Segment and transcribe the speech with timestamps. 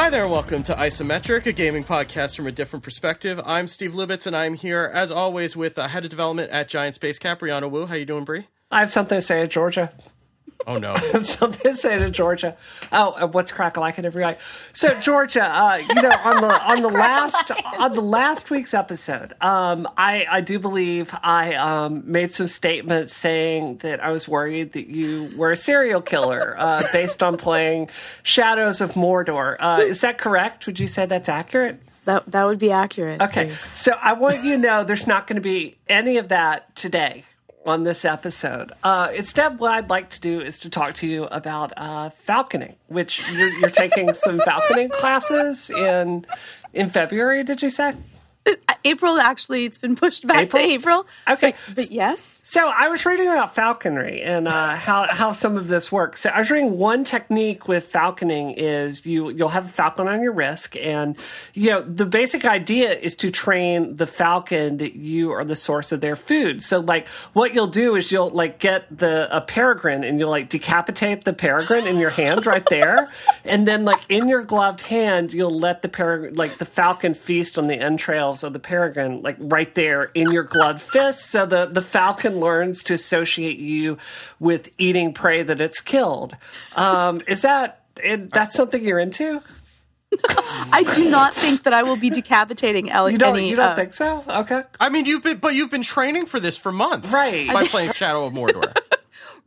[0.00, 3.38] Hi there, and welcome to Isometric, a gaming podcast from a different perspective.
[3.44, 6.94] I'm Steve Lubitz, and I'm here as always with uh, head of development at Giant
[6.94, 7.84] Space Cat, Brianna Wu.
[7.84, 8.46] How you doing, Brie?
[8.70, 9.92] I have something to say Georgia.
[10.66, 10.92] Oh no!
[10.96, 12.56] I have something to say to Georgia.
[12.92, 14.38] Oh, uh, what's crack like it every night?
[14.72, 19.34] So Georgia, uh, you know, on the on the last on the last week's episode,
[19.40, 24.72] um, I I do believe I um, made some statements saying that I was worried
[24.72, 27.90] that you were a serial killer uh, based on playing
[28.22, 29.56] Shadows of Mordor.
[29.58, 30.66] Uh, is that correct?
[30.66, 31.80] Would you say that's accurate?
[32.04, 33.20] That that would be accurate.
[33.20, 36.74] Okay, so I want you to know there's not going to be any of that
[36.76, 37.24] today
[37.66, 38.72] on this episode.
[38.82, 42.74] Uh, instead, what I'd like to do is to talk to you about uh, falconing,
[42.88, 46.26] which you're, you're taking some falconing classes in
[46.72, 47.44] in February.
[47.44, 47.94] Did you say?
[48.84, 50.62] April actually, it's been pushed back April?
[50.62, 51.06] to April.
[51.28, 51.54] Okay.
[51.66, 52.40] but, but yes.
[52.44, 56.22] So I was reading about falconry and uh, how how some of this works.
[56.22, 60.22] So I was reading one technique with falconing is you you'll have a falcon on
[60.22, 61.16] your wrist, and
[61.54, 65.92] you know the basic idea is to train the falcon that you are the source
[65.92, 66.62] of their food.
[66.62, 70.48] So like what you'll do is you'll like get the a peregrine and you'll like
[70.48, 73.10] decapitate the peregrine in your hand right there,
[73.44, 77.58] and then like in your gloved hand you'll let the peregrine like the falcon feast
[77.58, 81.30] on the entrails of the peregrine like right there in your gloved fist.
[81.30, 83.98] So the the falcon learns to associate you
[84.38, 86.36] with eating prey that it's killed.
[86.76, 89.42] Um, is that it, that's something you're into?
[90.28, 93.12] I do not think that I will be decapitating Ellie.
[93.12, 94.24] You don't any, you don't uh, think so?
[94.28, 94.62] Okay.
[94.80, 97.52] I mean, you've been, but you've been training for this for months, Right.
[97.52, 98.76] By playing Shadow of Mordor.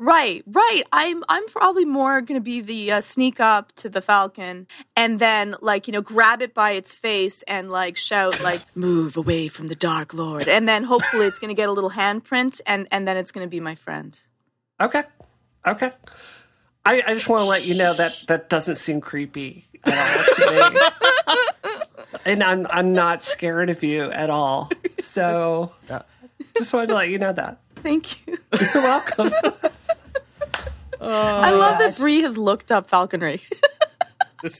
[0.03, 0.83] Right, right.
[0.91, 5.17] I'm I'm probably more going to be the uh, sneak up to the falcon and
[5.17, 9.47] then like you know grab it by its face and like shout like move away
[9.47, 12.85] from the dark lord and then hopefully it's going to get a little handprint and
[12.91, 14.19] and then it's going to be my friend.
[14.81, 15.03] Okay.
[15.65, 15.89] Okay.
[16.83, 21.71] I, I just want to let you know that that doesn't seem creepy at all
[22.25, 24.69] and I'm I'm not scared of you at all.
[24.99, 26.02] So yeah.
[26.58, 27.59] just wanted to let you know that.
[27.77, 28.37] Thank you.
[28.59, 29.31] You're welcome.
[31.03, 33.41] I love that Bree has looked up falconry.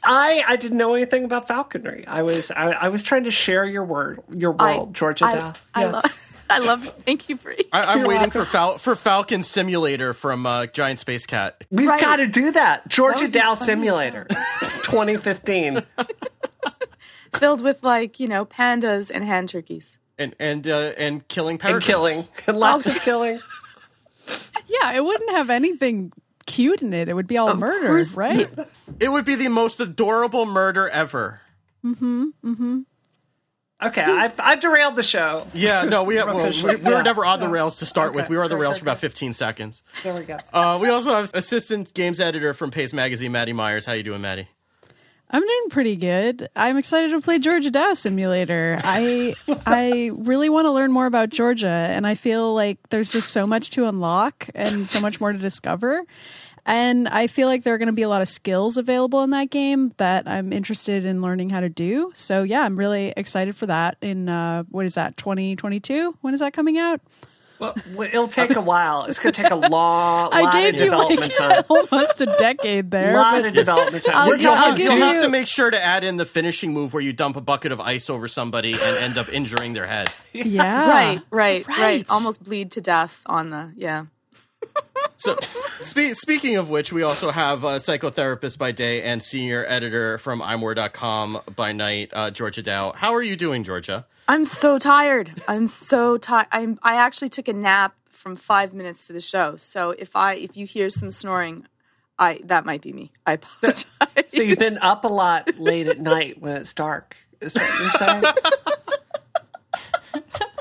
[0.06, 2.06] I I didn't know anything about falconry.
[2.08, 5.26] I was I, I was trying to share your word your I- world, Georgia.
[5.26, 5.54] I, Dow.
[5.76, 5.94] I, Yes.
[5.94, 6.20] love.
[6.50, 6.84] I love.
[7.06, 7.66] Thank you, Bree.
[7.72, 8.46] I, I'm You're waiting welcome.
[8.46, 11.64] for Fal- for Falcon Simulator from uh, Giant Space Cat.
[11.72, 12.00] We've Right.
[12.00, 12.88] got to do that.
[12.88, 13.54] Georgia That Dow.
[13.56, 14.26] Simulator
[14.84, 15.84] 2015.
[17.40, 19.98] Filled with like you know pandas and hand turkeys.
[20.20, 22.28] And and uh, and killing and killing.
[22.48, 22.92] And lots Oh.
[22.92, 23.40] of killing.
[24.68, 26.12] Yeah, it wouldn't have anything
[26.46, 27.10] cute in it.
[27.10, 28.50] It would be all murder, course- right?
[29.00, 31.42] It would be the most adorable murder ever.
[31.84, 32.26] Mm-hmm.
[32.44, 32.80] Mm-hmm.
[33.84, 35.46] Okay, I've, I've derailed the show.
[35.54, 37.02] Yeah, no, we, well, we, we were yeah.
[37.02, 38.30] never on the rails to start with.
[38.30, 39.84] We were on the rails for about 15 seconds.
[40.04, 40.38] There we go.
[40.54, 43.86] Uh, we also have assistant games editor from Paste Magazine, Maddie Myers.
[43.86, 44.48] How you doing, Maddie?
[45.34, 46.48] I'm doing pretty good.
[46.56, 48.80] I'm excited to play Georgia Dow Simulator.
[48.84, 49.34] I
[49.66, 53.48] I really want to learn more about Georgia, and I feel like there's just so
[53.48, 56.06] much to unlock and so much more to discover.
[56.68, 59.32] And I feel like there are going to be a lot of skills available in
[59.32, 62.12] that game that I'm interested in learning how to do.
[62.14, 63.98] So yeah, I'm really excited for that.
[64.02, 66.16] In uh, what is that 2022?
[66.22, 67.02] When is that coming out?
[67.64, 69.06] Well, well, it'll take a while.
[69.06, 71.64] It's going to take a long, I lot gave of you development like time.
[71.70, 73.14] almost a decade A there.
[73.14, 74.28] lot of development time.
[74.28, 74.86] We're give- You'll, have, talking.
[74.86, 77.42] you'll have to make sure to add in the finishing move where you dump a
[77.42, 80.12] bucket of ice over somebody and end up injuring their head.
[80.34, 82.06] yeah, right, right, right, right.
[82.10, 84.06] Almost bleed to death on the yeah.
[85.16, 85.38] So,
[85.82, 90.42] spe- speaking of which, we also have a psychotherapist by day and senior editor from
[90.42, 92.94] imore.com by night, uh, Georgia Dow.
[92.94, 94.06] How are you doing, Georgia?
[94.28, 95.32] I'm so tired.
[95.48, 96.48] I'm so tired.
[96.52, 96.80] I'm.
[96.82, 99.58] I actually took a nap from five minutes to the show.
[99.58, 101.68] So if I if you hear some snoring,
[102.18, 103.12] I that might be me.
[103.26, 103.86] I apologize.
[104.28, 107.18] So you've been up a lot late at night when it's dark.
[107.42, 108.24] Is that what you're
[110.24, 110.44] saying?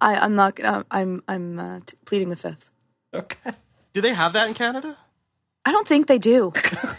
[0.00, 0.84] I, I'm not gonna.
[0.90, 2.70] I'm I'm uh, t- pleading the fifth.
[3.14, 3.52] Okay.
[3.92, 4.96] Do they have that in Canada?
[5.64, 6.52] I don't think they do.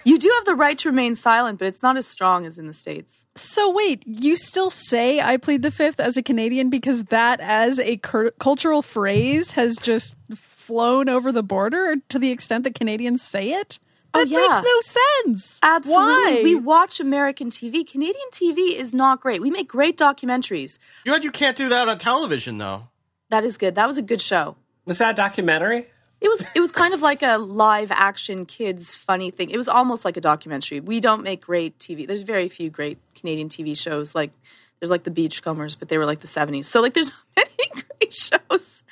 [0.03, 2.67] you do have the right to remain silent, but it's not as strong as in
[2.67, 3.25] the states.
[3.35, 7.79] So wait, you still say I plead the fifth as a Canadian because that as
[7.79, 13.21] a cur- cultural phrase has just flown over the border to the extent that Canadians
[13.21, 13.79] say it?
[14.13, 14.39] Oh, That yeah.
[14.39, 14.81] makes no
[15.25, 15.59] sense.
[15.63, 16.04] Absolutely.
[16.36, 16.42] Why?
[16.44, 17.86] We watch American TV.
[17.89, 19.42] Canadian TV is not great.
[19.42, 20.80] We make great documentaries.
[21.06, 22.88] You you can't do that on television, though.
[23.30, 23.75] That is good.
[23.75, 24.56] That was a good show.
[24.86, 25.88] Was that a documentary?
[26.19, 29.50] It was it was kind of like a live action kids funny thing.
[29.51, 30.80] It was almost like a documentary.
[30.80, 32.07] We don't make great TV.
[32.07, 34.15] There's very few great Canadian TV shows.
[34.15, 34.31] Like
[34.80, 36.65] there's like the Beachcombers, but they were like the 70s.
[36.65, 37.83] So like there's not many.
[38.00, 38.83] great shows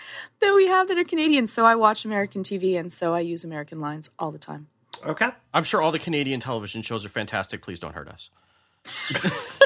[0.42, 1.48] that we have that are Canadian.
[1.48, 4.68] So I watch American TV, and so I use American lines all the time.
[5.06, 5.30] Okay.
[5.54, 7.62] I'm sure all the Canadian television shows are fantastic.
[7.62, 8.30] Please don't hurt us.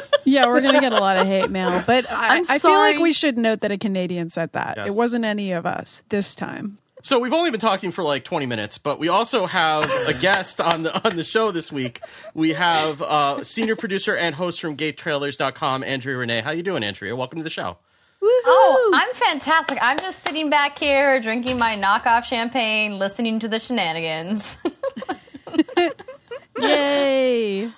[0.24, 2.98] Yeah, we're gonna get a lot of hate mail, but I, I'm I feel like
[2.98, 4.76] we should note that a Canadian said that.
[4.76, 4.88] Yes.
[4.90, 6.78] It wasn't any of us this time.
[7.02, 10.60] So we've only been talking for like 20 minutes, but we also have a guest
[10.60, 12.00] on the on the show this week.
[12.34, 16.42] We have uh, senior producer and host from GameTrailers.com, Andrea Rene.
[16.42, 17.16] How you doing, Andrea?
[17.16, 17.78] Welcome to the show.
[18.22, 19.78] Oh, I'm fantastic.
[19.80, 24.58] I'm just sitting back here drinking my knockoff champagne, listening to the shenanigans.
[26.58, 27.70] Yay!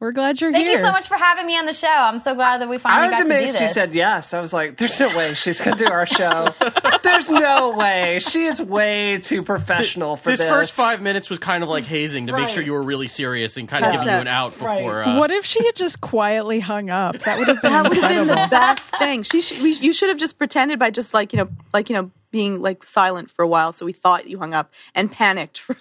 [0.00, 0.76] We're glad you're Thank here.
[0.76, 1.88] Thank you so much for having me on the show.
[1.88, 3.60] I'm so glad that we finally I was got to do amazed this.
[3.62, 4.32] she said yes.
[4.32, 6.54] I was like, there's no way she's going to do our show.
[7.02, 8.20] there's no way.
[8.20, 10.48] She is way too professional for This this.
[10.48, 13.56] first five minutes was kind of like hazing to make sure you were really serious
[13.56, 13.98] and kind of Yeah.
[13.98, 14.98] giving you an out before.
[15.00, 15.16] Right.
[15.16, 17.18] Uh, What if she had just quietly hung up?
[17.18, 19.24] That would have been That would have been the best thing.
[19.24, 21.96] She, should, we, you should have just pretended by just like you know, like you
[21.96, 25.58] know, being like silent for a while, so we thought you hung up and panicked
[25.58, 25.74] for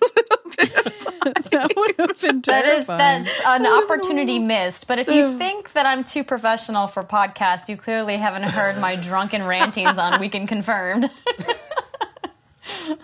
[0.59, 1.33] a little bit of time.
[1.51, 3.23] that would have been That is terrifying.
[3.25, 4.87] that's an oh, opportunity missed.
[4.87, 8.95] But if you think that I'm too professional for podcasts, you clearly haven't heard my
[8.95, 11.09] drunken rantings on Weekend Confirmed.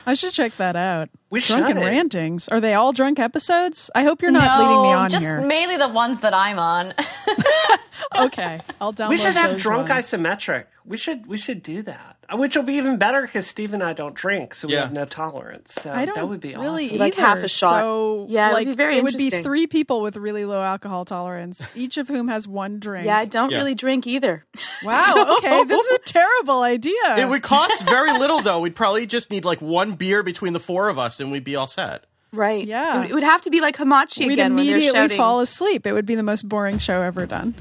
[0.05, 1.09] I should check that out.
[1.29, 1.85] We Drunken should.
[1.85, 2.47] rantings.
[2.50, 3.89] Are they all drunk episodes?
[3.95, 5.39] I hope you're not leading me on just here.
[5.41, 6.94] mainly the ones that I'm on.
[8.15, 10.05] okay, I'll download we should have those drunk ones.
[10.05, 10.65] isometric.
[10.85, 13.81] We should we should do that, uh, which will be even better because Steve and
[13.81, 14.81] I don't drink, so we Yeah.
[14.81, 15.73] have no tolerance.
[15.73, 16.97] So I don't that would be really awesome.
[16.97, 17.25] Like either.
[17.25, 17.79] half a shot.
[17.81, 20.61] So, Yeah, it would like, be very It would be three people with really low
[20.61, 23.05] alcohol tolerance, each of whom has one drink.
[23.05, 23.57] Yeah, I don't Yeah.
[23.59, 24.45] really drink either.
[24.83, 25.35] Wow.
[25.38, 26.94] Okay, this is a terrible idea.
[27.17, 28.59] it would cost very little though.
[28.59, 31.56] We'd probably just need like one beer between the four of us, and we'd be
[31.56, 32.03] all set.
[32.33, 32.65] Right.
[32.65, 33.03] Yeah.
[33.06, 35.85] It would, have to be like Hamachi We'd again when they're immediately fall asleep.
[35.85, 37.53] It would be the most boring show ever done.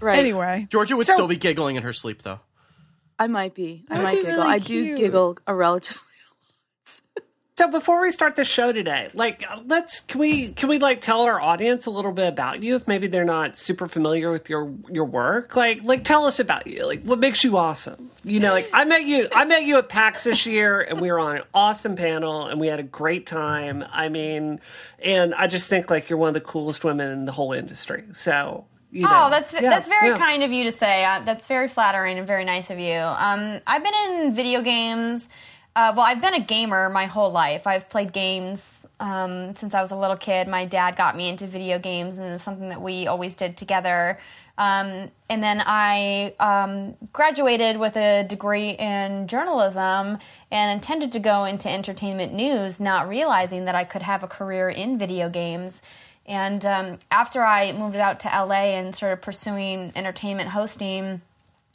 [0.00, 0.18] Right.
[0.18, 2.40] Anyway, Georgia would So- still be giggling in her sleep though.
[3.18, 3.84] I might be.
[3.88, 4.36] I That'd might be giggle.
[4.38, 6.00] really I do giggle a relatively.
[7.58, 11.02] So before we start the show today, like uh, let's can we can we like
[11.02, 14.48] tell our audience a little bit about you if maybe they're not super familiar with
[14.48, 15.54] your your work?
[15.54, 16.86] Like like tell us about you.
[16.86, 18.10] Like what makes you awesome?
[18.24, 21.12] You know, like I met you I met you at PAX this year and we
[21.12, 23.84] were on an awesome panel and we had a great time.
[23.92, 24.58] I mean,
[25.00, 28.04] and I just think like you're one of the coolest women in the whole industry.
[28.12, 30.16] So you know, Oh, that's yeah, that's very yeah.
[30.18, 31.04] kind of you to say.
[31.04, 32.94] Uh, that's very flattering and very nice of you.
[32.98, 35.28] Um, I've been in video games.
[35.74, 37.66] Uh, well, I've been a gamer my whole life.
[37.66, 40.46] I've played games um, since I was a little kid.
[40.46, 43.56] My dad got me into video games, and it was something that we always did
[43.56, 44.18] together.
[44.58, 50.18] Um, and then I um, graduated with a degree in journalism
[50.50, 54.68] and intended to go into entertainment news, not realizing that I could have a career
[54.68, 55.80] in video games.
[56.26, 61.20] And um, after I moved out to LA and started pursuing entertainment hosting,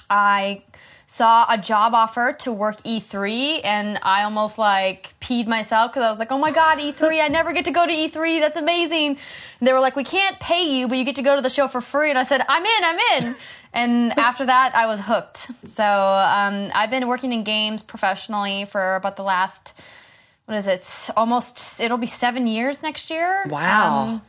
[0.09, 0.63] I
[1.05, 6.09] saw a job offer to work E3 and I almost like peed myself because I
[6.09, 8.41] was like, oh my God, E3, I never get to go to E3.
[8.41, 9.17] That's amazing.
[9.59, 11.49] And they were like, we can't pay you, but you get to go to the
[11.49, 12.09] show for free.
[12.09, 13.35] And I said, I'm in, I'm in.
[13.73, 15.51] And after that, I was hooked.
[15.65, 19.73] So um, I've been working in games professionally for about the last,
[20.45, 23.45] what is it, almost, it'll be seven years next year.
[23.47, 23.97] Wow.
[23.97, 24.21] Um,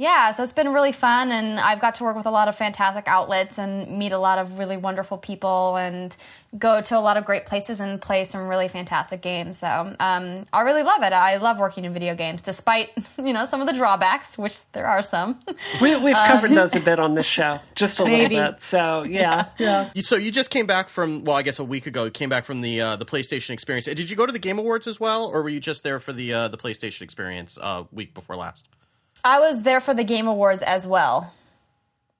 [0.00, 2.56] yeah, so it's been really fun, and I've got to work with a lot of
[2.56, 6.16] fantastic outlets and meet a lot of really wonderful people and
[6.58, 9.58] go to a lot of great places and play some really fantastic games.
[9.58, 9.68] So
[10.00, 11.12] um, I really love it.
[11.12, 12.88] I love working in video games, despite
[13.18, 15.38] you know some of the drawbacks, which there are some.
[15.82, 18.36] we, we've covered those a bit on this show, just a Maybe.
[18.36, 18.62] little bit.
[18.62, 19.90] So yeah, yeah.
[19.94, 22.04] You- So you just came back from well, I guess a week ago.
[22.04, 23.84] You came back from the uh, the PlayStation Experience.
[23.84, 26.14] Did you go to the Game Awards as well, or were you just there for
[26.14, 28.66] the uh, the PlayStation Experience uh, week before last?
[29.24, 31.32] I was there for the Game Awards as well.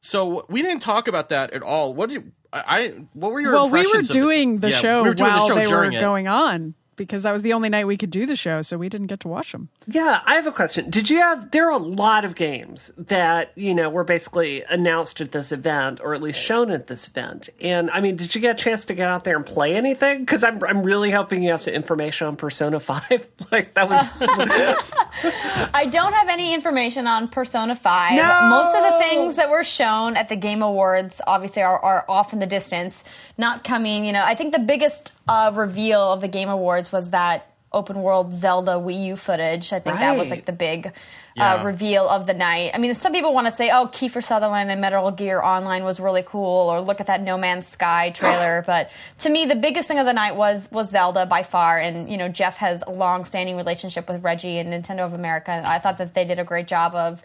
[0.01, 1.93] So we didn't talk about that at all.
[1.95, 2.63] What did I?
[2.67, 4.19] I what were your well, we were impressions of it?
[4.19, 6.01] doing the Yeah, show we doing while the show they were it.
[6.01, 8.91] going on because that was the only night we could do the show, so we
[8.91, 9.71] didn't get to watch them.
[9.87, 10.91] Yeah, I have a question.
[10.91, 11.51] Did you have?
[11.51, 16.01] There are a lot of games that you know were basically announced at this event,
[16.03, 17.49] or at least shown at this event.
[17.61, 20.21] And I mean, did you get a chance to get out there and play anything?
[20.21, 23.29] Because I'm I'm really hoping you have some information on Persona Five.
[23.53, 24.13] like that was
[25.23, 28.17] I don't have any information on Persona 5.
[28.17, 28.49] No!
[28.51, 32.33] Most of the things that were shown at the Game Awards obviously are, are off
[32.33, 33.05] in the distance,
[33.37, 34.05] not coming.
[34.05, 38.03] You know, I think the biggest uh, reveal of the Game Awards was that open
[38.03, 39.73] world Zelda Wii U footage.
[39.73, 40.93] I think that was like the big
[41.37, 41.55] Yeah.
[41.55, 42.73] uh, reveal of the night.
[42.75, 46.01] I mean, some people want to say, oh, Kiefer Sutherland and Metal Gear Online was
[46.01, 48.65] really cool, or look at that No Man's Sky trailer.
[48.67, 51.79] but to me, the biggest thing of the night was was Zelda by far.
[51.79, 55.63] And you know, Jeff has a long standing relationship with Reggie and Nintendo of America.
[55.65, 57.23] I thought that they did a great job of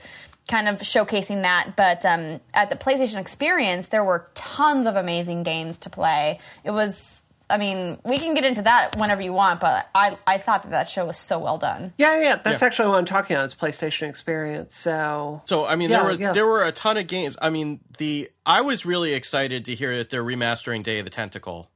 [0.48, 1.76] kind of showcasing that.
[1.76, 6.40] But um, at the PlayStation Experience, there were tons of amazing games to play.
[6.64, 10.38] It was I mean, we can get into that whenever you want, but I I
[10.40, 11.94] thought that that show was so well done.
[11.98, 12.66] Yeah, yeah, that's Yeah.
[12.68, 13.46] actually what I'm talking about.
[13.46, 14.76] It's PlayStation Experience.
[14.76, 16.32] So So I mean, Yeah, there was yeah.
[16.34, 17.38] there were a ton of games.
[17.42, 21.12] I mean, the I was really excited to hear that they're remastering Day of the
[21.12, 21.70] Tentacle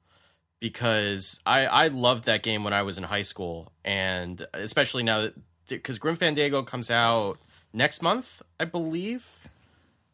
[0.59, 5.21] because I I loved that game when I was in high school, and especially now
[5.21, 5.35] that
[5.67, 7.37] because Grim Fandango comes out
[7.73, 9.27] next month, I believe,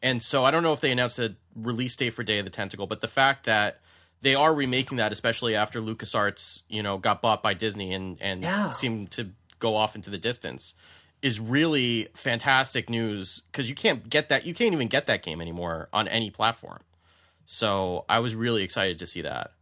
[0.02, 2.50] and so I don't know if they announced a release date for Day of the
[2.50, 3.80] Tentacle, but the fact that
[4.22, 8.42] they are remaking that, especially after LucasArts, you know, got bought by Disney and and
[8.42, 8.70] Yeah.
[8.70, 10.74] seemed to go off into the distance,
[11.22, 15.40] is really fantastic news because you can't get that, you can't even get that game
[15.40, 16.80] anymore on any platform.
[17.46, 19.52] So I was really excited to see that.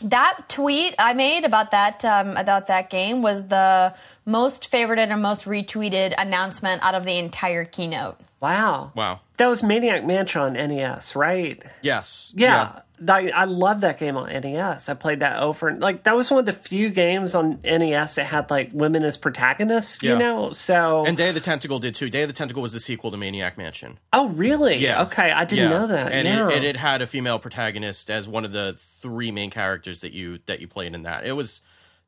[0.00, 3.94] That tweet I made about that um, about that game was the
[4.24, 8.18] most favorited and most retweeted announcement out of the entire keynote.
[8.40, 9.20] wow, Wow.
[9.36, 11.62] that was Maniac Mansion on NES, right?
[11.82, 12.32] Yes.
[12.36, 12.80] Yeah.
[13.08, 14.88] I, I love that game on NES.
[14.88, 18.14] I played that over and like that was one of the few games on NES
[18.16, 20.12] that had like women as protagonists, Yeah.
[20.12, 20.52] you know?
[20.52, 22.10] So And Day of the Tentacle did too.
[22.10, 23.98] Day of the Tentacle was the sequel to Maniac Mansion.
[24.12, 24.76] Oh really?
[24.76, 25.02] Yeah.
[25.02, 25.78] Okay, I didn't Yeah.
[25.78, 26.12] know that.
[26.12, 26.48] And yeah.
[26.48, 30.12] it, and it had a female protagonist as one of the three main characters that
[30.12, 31.24] you that you played in that.
[31.26, 31.60] It was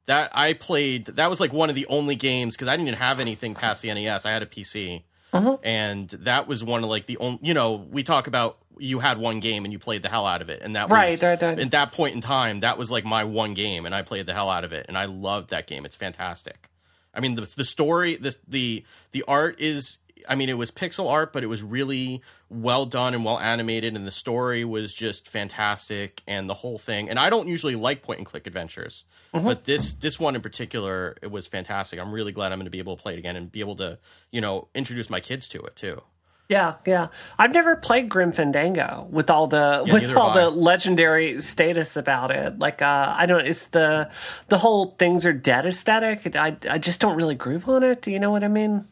[0.07, 1.07] that I played.
[1.07, 3.83] That was like one of the only games because I didn't even have anything past
[3.83, 4.27] the NES.
[4.27, 5.57] I had a PC, Uh-huh.
[5.63, 7.39] and that was one of like the only.
[7.43, 10.43] You know, we talk about you had one game and you played the hell out
[10.43, 11.59] of it, and that was Right, right, right.
[11.59, 12.61] at that point in time.
[12.61, 14.97] That was like my one game, and I played the hell out of it, and
[14.99, 15.85] I loved that game.
[15.85, 16.71] It's fantastic.
[17.15, 19.99] I mean, the the story, the the the art is.
[20.27, 23.95] I mean, it was pixel art, but it was really well done and well animated,
[23.95, 27.11] and the story was just fantastic, and the whole thing.
[27.11, 29.05] And I don't usually like point and click adventures,
[29.35, 29.45] Mm-hmm.
[29.47, 31.99] but this this one in particular, it was fantastic.
[32.01, 33.77] I'm really glad I'm going to be able to play it again and be able
[33.77, 33.99] to,
[34.31, 36.01] you know, introduce my kids to it too.
[36.49, 37.09] Yeah, yeah.
[37.39, 42.59] I've never played Grim Fandango with all the with all the legendary status about it.
[42.59, 44.11] Like uh I don't it's the
[44.49, 46.37] the whole things are dead aesthetic.
[46.37, 48.03] I I just don't really groove on it.
[48.03, 48.87] Do you know what I mean?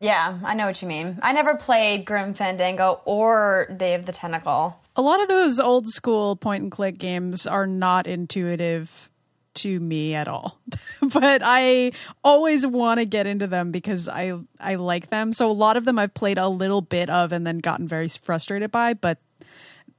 [0.00, 1.18] Yeah, I know what you mean.
[1.22, 4.78] I never played Grim Fandango or Day of the Tentacle.
[4.94, 9.10] A lot of those old school point and click games are not intuitive
[9.58, 10.58] to me at all.
[11.00, 11.92] but I
[12.24, 15.32] always want to get into them because I I like them.
[15.32, 18.08] So a lot of them I've played a little bit of and then gotten very
[18.08, 19.18] frustrated by, but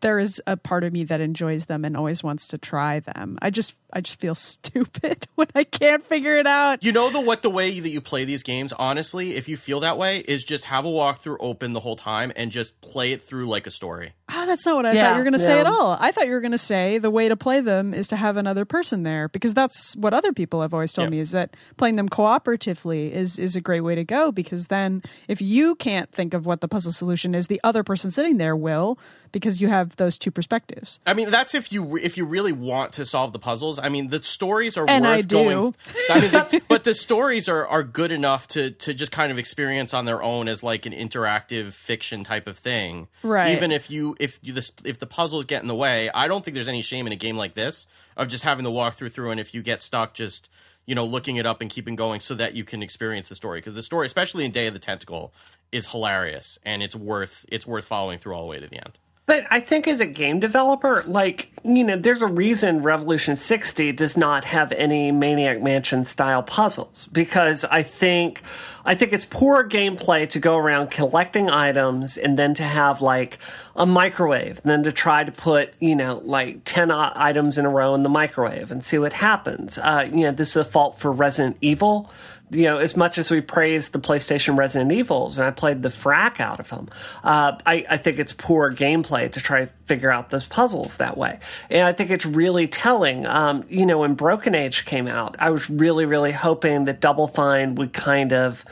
[0.01, 3.37] there is a part of me that enjoys them and always wants to try them.
[3.41, 6.83] I just I just feel stupid when I can't figure it out.
[6.83, 9.79] You know the what the way that you play these games, honestly, if you feel
[9.81, 13.23] that way, is just have a walkthrough open the whole time and just play it
[13.23, 14.13] through like a story.
[14.31, 15.97] Oh, that's not what I Yeah, thought you were going to say at all.
[15.99, 18.37] I thought you were going to say the way to play them is to have
[18.37, 21.09] another person there because that's what other people have always told Yeah.
[21.11, 25.01] me is that playing them cooperatively is is a great way to go because then
[25.27, 28.55] if you can't think of what the puzzle solution is, the other person sitting there
[28.55, 28.99] will
[29.31, 30.99] because you have those two perspectives.
[31.05, 33.79] I mean, that's if you if you really want to solve the puzzles.
[33.79, 35.35] I mean, the stories are And worth I do.
[35.35, 35.75] going.
[36.09, 39.37] I mean, the- but the stories are are good enough to to just kind of
[39.37, 43.07] experience on their own as like an interactive fiction type of thing.
[43.23, 43.55] Right.
[43.55, 46.43] Even if you if you this if the puzzles get in the way, I don't
[46.43, 49.09] think there's any shame in a game like this of just having to walk through
[49.09, 50.49] through, and if you get stuck, just
[50.85, 53.59] you know looking it up and keeping going so that you can experience the story
[53.59, 55.33] because the story, especially in Day of the Tentacle,
[55.71, 58.97] is hilarious and it's worth it's worth following through all the way to the end.
[59.29, 63.91] But I think as a game developer, like, you know, there's a reason Revolution 60
[63.91, 68.41] does not have any Maniac Mansion style puzzles because I think
[68.85, 73.37] I think it's poor gameplay to go around collecting items and then to have like
[73.75, 77.69] a microwave, and then to try to put, you know, like 10 items in a
[77.69, 79.77] row in the microwave and see what happens.
[79.77, 82.09] Uh, you know, this is a fault for Resident Evil
[82.51, 85.89] you know, as much as we praise the PlayStation Resident Evils, and I played the
[85.89, 86.89] frack out of them,
[87.23, 91.17] uh, I, I think it's poor gameplay to try to figure out those puzzles that
[91.17, 91.39] way.
[91.69, 93.25] And I think it's really telling.
[93.25, 97.27] Um, you know, when Broken Age came out, I was really, really hoping that Double
[97.27, 98.65] Fine would kind of.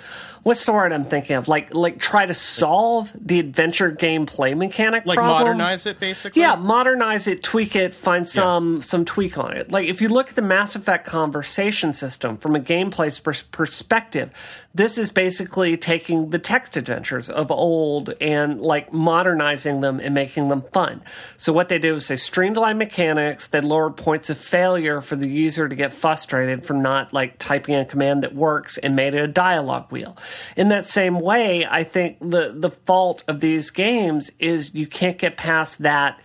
[0.48, 1.50] What's the word I'm thinking of?
[1.50, 5.58] Like, like try to solve the adventure gameplay mechanic Like problem.
[5.58, 6.42] modernize it, basically.
[6.42, 9.74] Yeah, modernize it, tweak it, find some some tweak on it.
[9.74, 14.32] Like if you look at the Mass Effect conversation system from a gameplay pers- perspective,
[14.74, 20.48] this is basically taking the text adventures of old and like modernizing them and making
[20.48, 21.02] them fun.
[21.36, 25.28] So what they do is they streamline mechanics, they lower points of failure for the
[25.28, 29.20] user to get frustrated for not like typing a command that works and made it
[29.20, 30.16] a dialogue wheel.
[30.56, 35.18] In that same way, I think the the fault of these games is you can't
[35.18, 36.20] get past that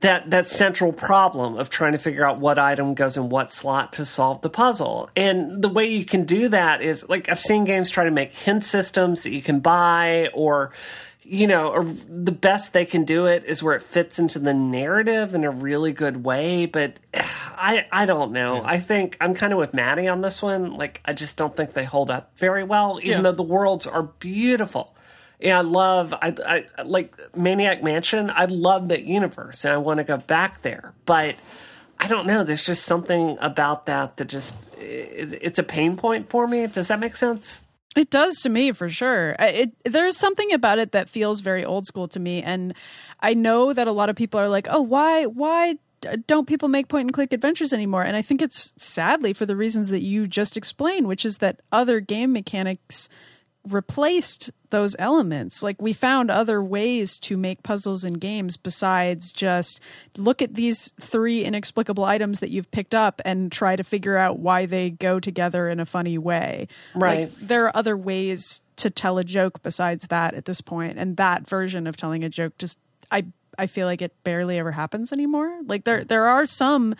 [0.00, 3.92] that that central problem of trying to figure out what item goes in what slot
[3.94, 5.10] to solve the puzzle.
[5.16, 8.32] And the way you can do that is like I've seen games try to make
[8.32, 10.72] hint systems that you can buy or
[11.30, 14.54] you know, or the best they can do it is where it fits into the
[14.54, 16.64] narrative in a really good way.
[16.64, 18.62] But I, I don't know.
[18.64, 20.72] I think I'm kind of with Maddie on this one.
[20.74, 23.22] Like, I just don't think they hold up very well, even Yeah.
[23.24, 24.94] though the worlds are beautiful.
[25.40, 26.34] And I love, I,
[26.78, 28.30] I like Maniac Mansion.
[28.30, 30.94] I love that universe, and I want to go back there.
[31.04, 31.36] But
[32.00, 32.42] I don't know.
[32.42, 36.66] There's just something about that that just it, it's a pain point for me.
[36.68, 37.62] Does that make sense?
[37.96, 39.34] It does to me for sure.
[39.38, 42.74] It there's something about it that feels very old school to me, and
[43.20, 45.76] I know that a lot of people are like, "Oh, why, why
[46.26, 49.56] don't people make point and click adventures anymore?" And I think it's sadly for the
[49.56, 53.08] reasons that you just explained, which is that other game mechanics
[53.64, 55.62] replaced those elements.
[55.62, 59.80] Like we found other ways to make puzzles in games besides just
[60.16, 64.38] look at these three inexplicable items that you've picked up and try to figure out
[64.38, 66.68] why they go together in a funny way.
[66.94, 67.20] Right.
[67.20, 71.16] Like, there are other ways to tell a joke besides that at this point, and
[71.16, 72.78] that version of telling a joke just
[73.10, 73.26] I
[73.58, 75.60] I feel like it barely ever happens anymore.
[75.66, 76.94] Like there there are some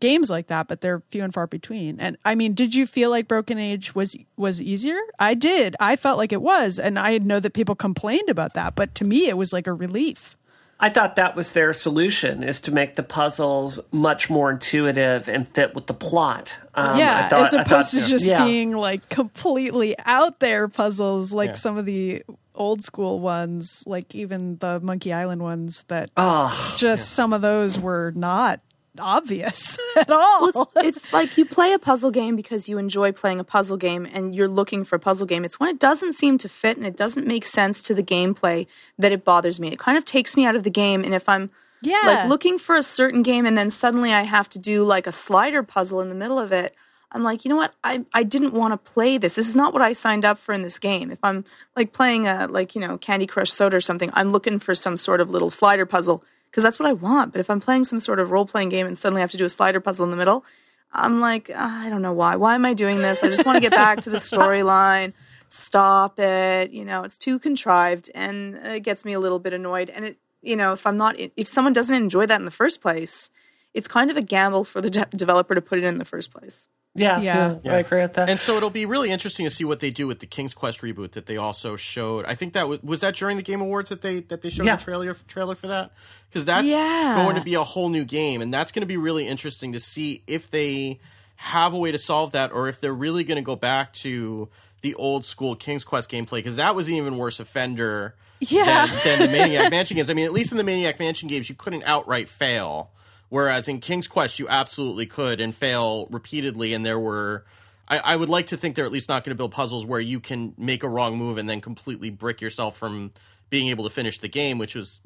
[0.00, 1.98] games like that, but they're few and far between.
[2.00, 4.98] And I mean, did you feel like Broken Age was was easier?
[5.18, 5.76] I did.
[5.80, 9.04] I felt like it was, and I know that people complained about that, but to
[9.04, 10.36] me, it was like a relief.
[10.80, 15.48] I thought that was their solution is to make the puzzles much more intuitive and
[15.52, 16.56] fit with the plot.
[16.74, 18.44] Um, yeah, I thought- as I opposed thought- to just yeah.
[18.44, 21.54] being like completely out there puzzles, like Yeah.
[21.54, 22.22] some of the
[22.54, 25.84] old school ones, like even the Monkey Island ones.
[25.88, 28.60] That Oh, just some of those were not
[29.00, 30.50] obvious at all.
[30.54, 33.76] Well, it's, it's like you play a puzzle game because you enjoy playing a puzzle
[33.76, 35.44] game and you're looking for a puzzle game.
[35.44, 38.66] It's when it doesn't seem to fit and it doesn't make sense to the gameplay
[38.98, 39.68] that it bothers me.
[39.68, 41.04] It kind of takes me out of the game.
[41.04, 41.50] And if I'm
[41.80, 42.00] Yeah.
[42.04, 45.12] like looking for a certain game and then suddenly I have to do like a
[45.12, 46.74] slider puzzle in the middle of it,
[47.10, 47.72] I'm like, you know what?
[47.82, 49.34] I I didn't want to play this.
[49.34, 51.10] This is not what I signed up for in this game.
[51.10, 54.58] If I'm like playing a like you know Candy Crush Soda or something, I'm looking
[54.58, 57.32] for some sort of little slider puzzle because that's what I want.
[57.32, 59.36] But if I'm playing some sort of role playing game and suddenly I have to
[59.36, 60.44] do a slider puzzle in the middle,
[60.92, 62.36] I'm like, "Ah, I don't know why.
[62.36, 63.22] Why am I doing this?
[63.22, 65.12] I just want to get back to the storyline.
[65.48, 66.70] Stop it.
[66.70, 69.90] You know, it's too contrived and it gets me a little bit annoyed.
[69.90, 72.80] And it, you know, if I'm not, if someone doesn't enjoy that in the first
[72.80, 73.30] place,
[73.74, 76.30] it's kind of a gamble for the de- developer to put it in the first
[76.32, 76.68] place.
[76.94, 77.56] Yeah, Yeah.
[77.62, 78.28] yeah, I agree with that.
[78.28, 80.80] And so it'll be really interesting to see what they do with the King's Quest
[80.80, 82.24] reboot that they also showed.
[82.24, 84.66] I think that was was that during the Game Awards that they that they showed
[84.66, 84.76] Yeah.
[84.76, 85.92] the trailer trailer for that
[86.28, 87.14] because that's Yeah.
[87.22, 89.80] going to be a whole new game, and that's going to be really interesting to
[89.80, 90.98] see if they
[91.36, 94.48] have a way to solve that or if they're really going to go back to
[94.80, 98.86] the old school King's Quest gameplay because that was an even worse offender Yeah.
[98.86, 100.10] than, than the Maniac Mansion games.
[100.10, 102.90] I mean, at least in the Maniac Mansion games, you couldn't outright fail,
[103.28, 106.74] whereas in King's Quest, you absolutely could and fail repeatedly.
[106.74, 107.44] And there were,
[107.88, 110.00] I, I would like to think they're at least not going to build puzzles where
[110.00, 113.12] you can make a wrong move and then completely brick yourself from
[113.50, 115.00] being able to finish the game, which was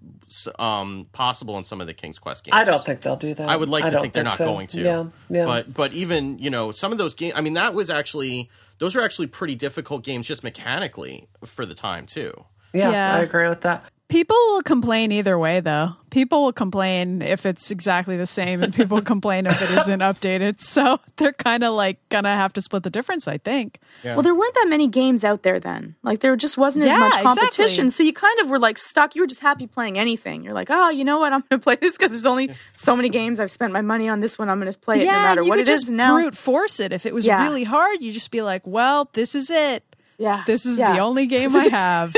[0.58, 2.54] um, possible in some of the King's Quest games.
[2.58, 3.48] I don't think they'll do that.
[3.48, 4.46] I would like to don't think they're not so.
[4.46, 4.82] going to.
[4.82, 5.44] Yeah, yeah.
[5.44, 7.34] But but even you know some of those games.
[7.36, 11.74] I mean, that was actually those are actually pretty difficult games just mechanically for the
[11.74, 12.32] time too.
[12.72, 13.14] yeah, Yeah.
[13.14, 13.84] I agree with that.
[14.12, 15.94] People will complain either way, though.
[16.10, 20.60] People will complain if it's exactly the same, and people complain if it isn't updated.
[20.60, 23.78] So they're kind of like gonna have to split the difference, I think.
[24.04, 24.14] Yeah.
[24.14, 25.94] Well, there weren't that many games out there then.
[26.02, 27.36] Like there just wasn't as Yeah, much exactly.
[27.40, 29.14] competition, so you kind of were like stuck.
[29.14, 30.44] You were just happy playing anything.
[30.44, 31.32] You're like, oh, you know what?
[31.32, 33.40] I'm going to play this because there's only so many games.
[33.40, 34.50] I've spent my money on this one.
[34.50, 35.90] I'm going to play it no matter what could it just is.
[35.90, 36.92] Now, brute force it.
[36.92, 37.42] If it was Yeah.
[37.44, 39.84] really hard, you just be like, "Well, this is it.
[40.18, 40.92] yeah, This is yeah.
[40.92, 42.14] the only game I have."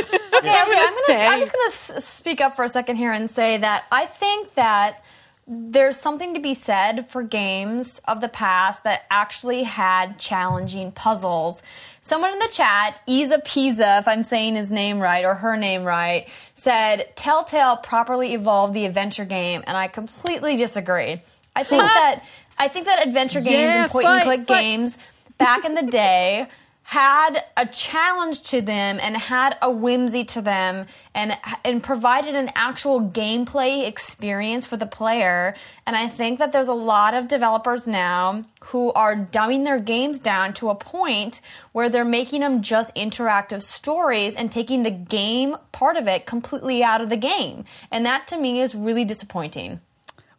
[0.49, 1.19] Okay, okay, I'm, gonna.
[1.35, 4.07] I'm just going to s- speak up for a second here and say that I
[4.07, 5.03] think that
[5.47, 11.63] there's something to be said for games of the past that actually had challenging puzzles.
[12.01, 15.85] Someone in the chat, Isa Pisa, if I'm saying his name right or her name
[15.85, 21.21] right, said Telltale properly evolved the adventure game, and I completely disagree.
[21.55, 22.23] I think that
[22.59, 24.61] I think that adventure games Yeah, and point and click fight.
[24.61, 24.97] games
[25.37, 26.49] back in the day
[26.87, 32.51] had a challenge to them and had a whimsy to them and and provided an
[32.55, 35.55] actual gameplay experience for the player
[35.87, 40.19] and I think that there's a lot of developers now who are dumbing their games
[40.19, 41.41] down to a point
[41.73, 46.85] where they're making them just interactive stories and taking the game part of it completely
[46.85, 49.81] out of the game and that to me is really disappointing.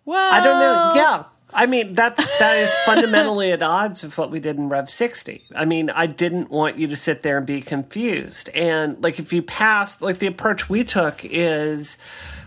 [0.06, 0.94] well, I don't know.
[0.96, 1.24] Yeah.
[1.56, 5.42] I mean, that's that is fundamentally at odds with what we did in Rev 60.
[5.56, 8.50] I mean, I didn't want you to sit there and be confused.
[8.50, 11.98] And like if you passed, like the approach we took is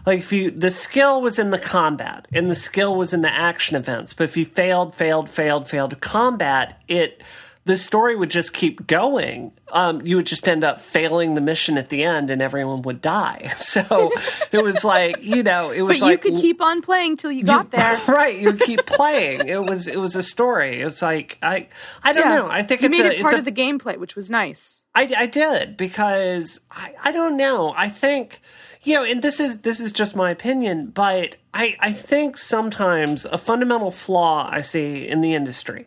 [0.05, 3.33] like if you the skill was in the combat and the skill was in the
[3.33, 7.23] action events, but if you failed, failed, failed, failed combat, it
[7.69, 9.53] the story would just keep going.
[9.71, 13.03] Um, you would just end up failing the mission at the end, and everyone would
[13.03, 13.55] die.
[13.69, 14.13] So
[14.51, 17.31] it was like you know, it was But like you could keep on playing till
[17.31, 18.01] you got there.
[18.09, 18.37] right.
[18.39, 19.47] You keep playing.
[19.47, 20.81] It was it was a story.
[20.81, 21.69] It was like I
[22.03, 22.49] I don't know.
[22.49, 24.85] I think you it's made a, it part a of the gameplay, which was nice.
[24.95, 27.75] I, I did because I, I don't know.
[27.77, 28.41] I think
[28.83, 33.27] you know, and this is this is just my opinion, but I I think sometimes
[33.27, 35.87] a fundamental flaw I see in the industry.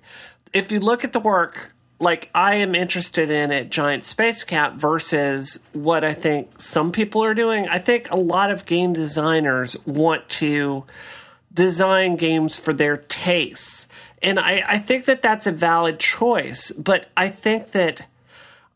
[0.53, 1.70] If you look at the work
[2.01, 7.23] like I am interested in at Giant Space Cat versus what I think some people
[7.23, 10.83] are doing, I think a lot of game designers want to
[11.53, 13.87] design games for their tastes.
[14.21, 18.07] And I, I think that that's a valid choice, but I think that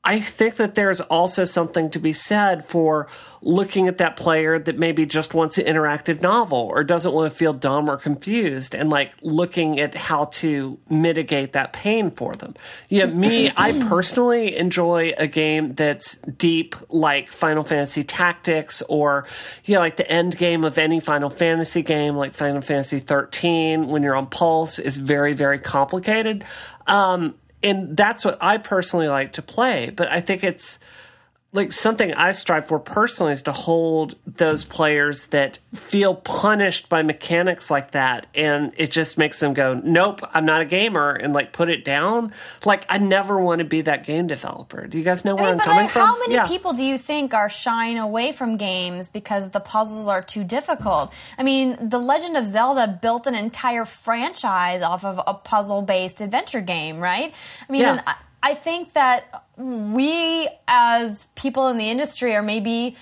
[0.06, 3.08] I think that there's also something to be said for
[3.42, 7.36] looking at that player that maybe just wants an interactive novel or doesn't want to
[7.36, 12.54] feel dumb or confused and like looking at how to mitigate that pain for them.
[12.88, 19.28] Yeah, me, I personally enjoy a game that's deep like Final Fantasy Tactics or
[19.64, 23.88] you know like the end game of any Final Fantasy game like Final Fantasy 13
[23.88, 26.44] when you're on Pulse is very very complicated.
[26.86, 27.34] Um
[27.66, 29.90] and that's what I personally like to play.
[29.90, 30.80] But I think it's
[31.56, 37.02] like something I strive for personally is to hold those players that feel punished by
[37.02, 41.34] mechanics like that, and it just makes them go, "Nope, I'm not a gamer," and
[41.34, 42.34] like put it down.
[42.66, 44.86] Like I never want to be that game developer.
[44.86, 46.06] Do you guys know where I mean, am coming like, from?
[46.08, 46.46] how many Yeah.
[46.48, 51.14] people do you think are shying away from games because the puzzles are too difficult?
[51.38, 56.62] I mean, The Legend of Zelda built an entire franchise off of a puzzle-based adventure
[56.62, 57.34] game, right?
[57.68, 58.14] I mean, Yeah.
[58.46, 62.96] I think that we as people in the industry are maybe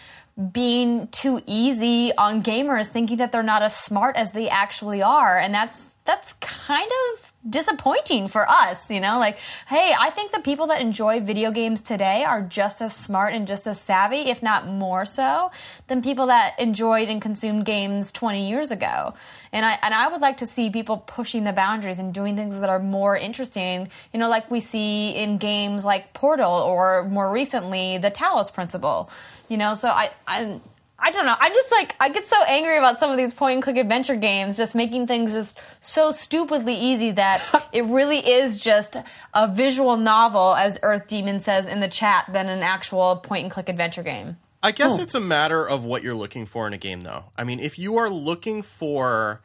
[0.53, 5.37] being too easy on gamers thinking that they're not as smart as they actually are.
[5.37, 9.19] And that's that's kind of disappointing for us you know?
[9.19, 13.33] Like hey i think the people that enjoy video games today are just as smart
[13.33, 15.51] and just as savvy if not more so
[15.87, 19.13] than people that enjoyed and consumed games 20 years ago.
[19.51, 22.59] And i and i would like to see people pushing the boundaries and doing things
[22.59, 27.31] that are more interesting you know like we see in games like portal or more
[27.31, 29.09] recently the talos principle
[29.49, 29.73] you know?
[29.73, 30.59] So i i
[30.97, 31.35] I don't know.
[31.37, 34.15] I'm just like I get so angry about some of these point and click adventure
[34.15, 37.41] games just making things just so stupidly easy that
[37.73, 38.95] it really is just
[39.33, 43.51] a visual novel as Earth Demon says in the chat than an actual point and
[43.51, 44.37] click adventure game.
[44.61, 44.71] I Oh.
[44.71, 45.01] guess hmm.
[45.03, 47.25] it's a matter of what you're looking for in a game, though.
[47.37, 49.41] I mean, if you are looking for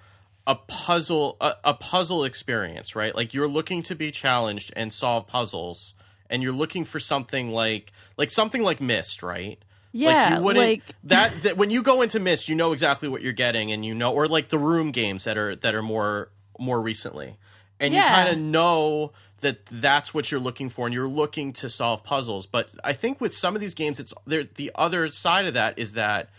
[0.46, 3.14] a puzzle, a, a puzzle experience, right?
[3.14, 5.92] Like you're looking to be challenged and solve puzzles,
[6.30, 9.58] and you're looking for something like, like something like Myst, right?
[9.92, 13.09] Yeah, like you wouldn't like- that, that when you go into Myst, you know exactly
[13.09, 15.83] what you're getting, and you know, or like the Room games that are that are
[15.83, 17.37] more more recently,
[17.81, 21.70] and you kind of know that that's what you're looking for and you're looking to
[21.70, 22.46] solve puzzles.
[22.46, 25.79] But i think with some of these games it's there the other side of that
[25.79, 26.31] is that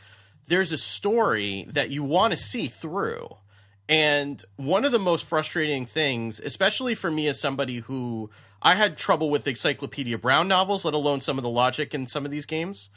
[0.48, 3.38] there's a story that you want to see through.
[3.88, 8.30] And one of the most frustrating things especially for me as somebody who
[8.62, 12.26] i had trouble with encyclopedia brown novels let alone some of the logic in some
[12.26, 12.90] of these games.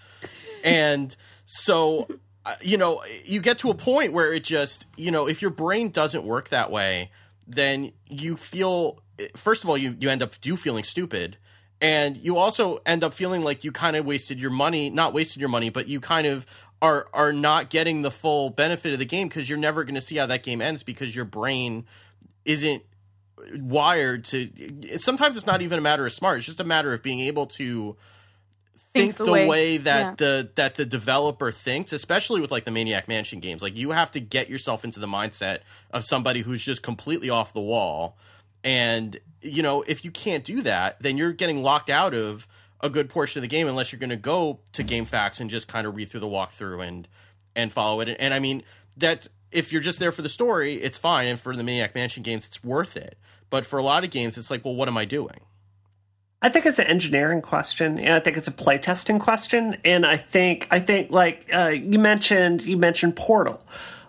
[0.64, 1.14] And
[1.46, 2.08] so
[2.44, 5.50] uh, you know you get to a point where it just you know if your
[5.50, 7.10] brain doesn't work that way
[7.46, 9.00] then you feel
[9.36, 11.36] first of all you you end up do feeling stupid.
[11.80, 15.40] And you also end up feeling like you kind of wasted your money not wasted
[15.40, 16.46] your money but you kind of
[16.80, 20.00] are are not getting the full benefit of the game because you're never going to
[20.00, 21.84] see how that game ends because your brain
[22.44, 22.82] isn't
[23.56, 24.50] wired to
[24.98, 27.46] sometimes it's not even a matter of smart it's just a matter of being able
[27.46, 27.96] to
[28.92, 30.14] think, the, way, that yeah.
[30.16, 33.62] the that the developer thinks, especially with like the Maniac Mansion games.
[33.62, 37.52] Like you have to get yourself into the mindset of somebody who's just completely off
[37.52, 38.16] the wall.
[38.64, 42.46] And you know, if you can't do that, then you're getting locked out of
[42.80, 45.68] a good portion of the game unless you're going to go to GameFAQs and just
[45.68, 47.08] kind of read through the walkthrough and
[47.56, 48.16] and follow it.
[48.18, 48.62] And I mean
[48.96, 51.26] that if you're just there for the story, it's fine.
[51.28, 53.18] And for the Maniac Mansion games, it's worth it.
[53.52, 55.40] But for a lot of games, it's like, well, what am I doing?
[56.40, 59.76] I think it's an engineering question, and I think it's a playtesting question.
[59.84, 63.60] And I think I think like uh, you mentioned, you mentioned Portal.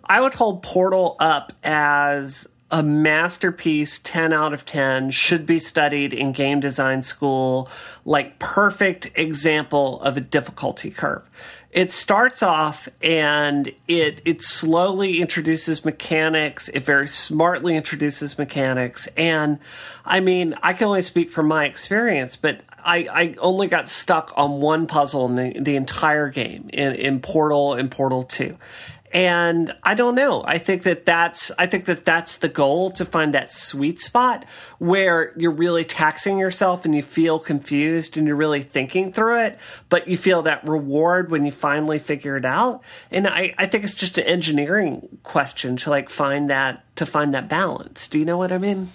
[0.06, 6.14] I would hold Portal up as a masterpiece, ten out of ten, should be studied
[6.14, 7.70] in game design school.
[8.06, 11.30] Like perfect example of a difficulty curve.
[11.74, 16.70] It starts off and it it slowly introduces mechanics.
[16.70, 19.58] It very smartly introduces mechanics, and
[20.06, 24.32] I mean, I can only speak from my experience, but I, I only got stuck
[24.36, 28.56] on one puzzle in the, the entire game in, in Portal and Portal Two,
[29.14, 30.44] and I don't know.
[30.44, 34.46] I think that that's I think that that's the goal to find that sweet spot
[34.80, 39.60] where you're really taxing yourself and you feel confused and you're really thinking through it,
[39.90, 42.82] but you feel that reward when you finally figure it out.
[43.12, 47.34] And I, I think it's just an engineering question to like find that to find
[47.36, 48.08] that balance.
[48.08, 48.90] Do you know what I mean?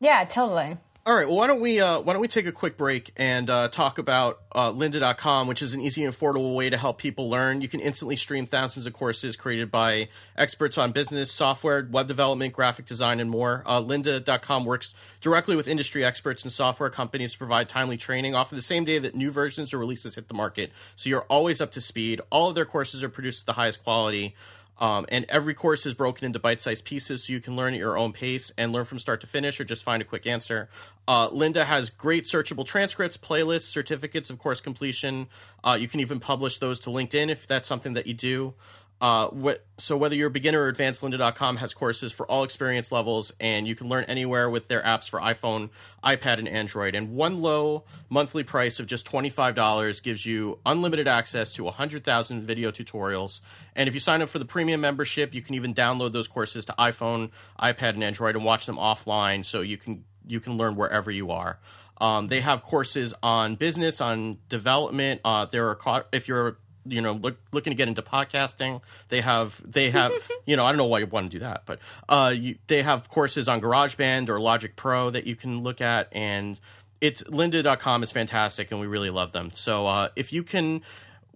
[0.00, 0.78] Yeah, totally.
[1.06, 1.28] All right.
[1.28, 3.98] Well, why don't we uh, why don't we take a quick break and uh, talk
[3.98, 7.60] about uh, Lynda.com, which is an easy and affordable way to help people learn.
[7.60, 12.54] You can instantly stream thousands of courses created by experts on business, software, web development,
[12.54, 13.62] graphic design, and more.
[13.66, 18.50] Uh, Lynda.com works directly with industry experts and software companies to provide timely training off
[18.50, 20.72] of the same day that new versions or releases hit the market.
[20.96, 22.20] So you're always up to speed.
[22.30, 24.34] All of their courses are produced at the highest quality.
[24.78, 27.80] Um, and every course is broken into bite sized pieces so you can learn at
[27.80, 30.68] your own pace and learn from start to finish or just find a quick answer.
[31.08, 35.28] Uh, Lynda has great searchable transcripts, playlists, certificates of course completion.
[35.64, 38.54] Uh, you can even publish those to LinkedIn if that's something that you do.
[38.98, 43.30] Uh, so whether you're a beginner or advanced, lynda.com has courses for all experience levels,
[43.38, 45.68] and you can learn anywhere with their apps for iPhone,
[46.02, 46.94] iPad, and Android.
[46.94, 52.70] And one low monthly price of just $25 gives you unlimited access to 100,000 video
[52.70, 53.40] tutorials.
[53.74, 56.64] And if you sign up for the premium membership, you can even download those courses
[56.64, 57.30] to iPhone,
[57.60, 61.30] iPad, and Android and watch them offline so you can you can learn wherever you
[61.30, 61.58] are.
[61.98, 65.20] Um, they have courses on business, on development.
[65.24, 68.80] Uh, there are if you're you know look, looking to get into podcasting.
[69.08, 70.12] They have they have
[70.46, 72.82] you know i don't know why you want to do that but uh you, they
[72.82, 76.58] have courses on garageband or logic pro that you can look at and
[77.00, 79.50] it's lynda.com is fantastic and we really love them.
[79.52, 80.82] So uh if you can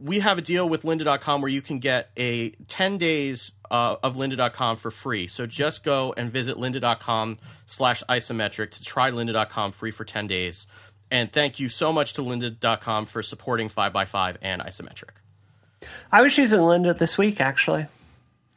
[0.00, 4.16] we have a deal with lynda.com where you can get a 10 days uh, of
[4.16, 5.28] lynda.com for free.
[5.28, 7.36] So just go and visit lynda.com
[7.66, 10.66] slash isometric to try lynda.com free for 10 days.
[11.10, 15.19] And thank you so much to lynda.com for supporting 5x5 and isometric
[16.12, 17.86] I was using Lynda this week, actually.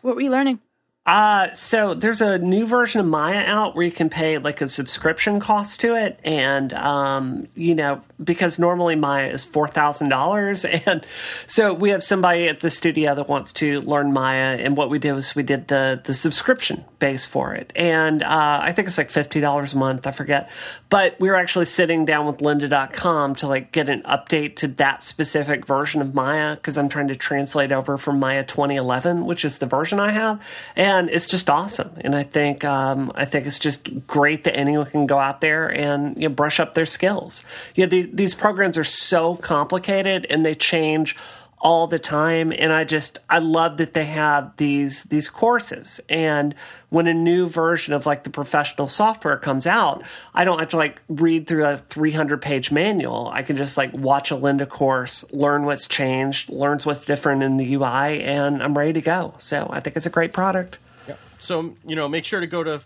[0.02, 0.60] What were you learning?
[1.06, 4.70] Uh, so there's a new version of Maya out where you can pay like a
[4.70, 6.18] subscription cost to it.
[6.24, 10.84] And, um, you know, because normally Maya is $4,000.
[10.94, 11.06] And
[11.48, 14.58] so we have somebody at the studio that wants to learn Maya.
[14.58, 17.72] And what we did was we did the, the subscription base for it.
[17.76, 20.08] And, uh, I think it's like $50 a month.
[20.08, 20.50] I forget.
[20.90, 25.04] But we were actually sitting down with lynda.com to like get an update to that
[25.04, 29.58] specific version of Maya because I'm trying to translate over from Maya 2011, which is
[29.58, 30.42] the version I have.
[30.76, 31.92] And and it's just awesome.
[32.02, 35.68] And I think um, I think it's just great that anyone can go out there
[35.68, 37.44] and you know, brush up their skills.
[37.76, 41.16] You know, the, these programs are so complicated and they change
[41.64, 46.54] all the time and i just i love that they have these these courses and
[46.90, 50.78] when a new version of like the professional software comes out i don't have to
[50.78, 55.24] like read through a 300 page manual i can just like watch a lynda course
[55.32, 59.68] learn what's changed learns what's different in the ui and i'm ready to go so
[59.72, 61.16] i think it's a great product yeah.
[61.40, 62.82] so you know, make sure to go to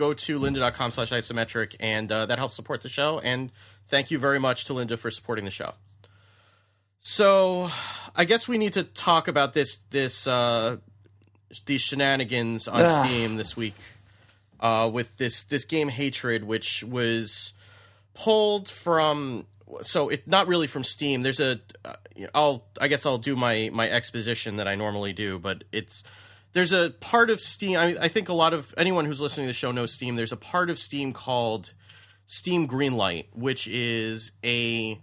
[0.00, 3.18] go to lynda.com slash isometric, and uh, that helps support the show.
[3.20, 3.52] And
[3.88, 5.74] thank you very much to Lynda for supporting the show.
[7.02, 7.70] So,
[8.14, 10.76] I guess we need to talk about this this uh,
[11.66, 13.06] these shenanigans on Ugh.
[13.06, 13.76] Steam this week
[14.60, 17.52] uh, with this this game Hatred, which was
[18.14, 19.46] pulled from
[19.82, 21.22] so it not really from Steam.
[21.22, 21.60] There's a
[22.34, 26.04] uh, I guess I'll do my my exposition that I normally do, but it's
[26.52, 27.78] there's a part of Steam.
[27.78, 30.16] I, I, think a lot of anyone who's listening to the show knows Steam.
[30.16, 31.72] There's a part of Steam called
[32.26, 35.00] Steam Greenlight, which is a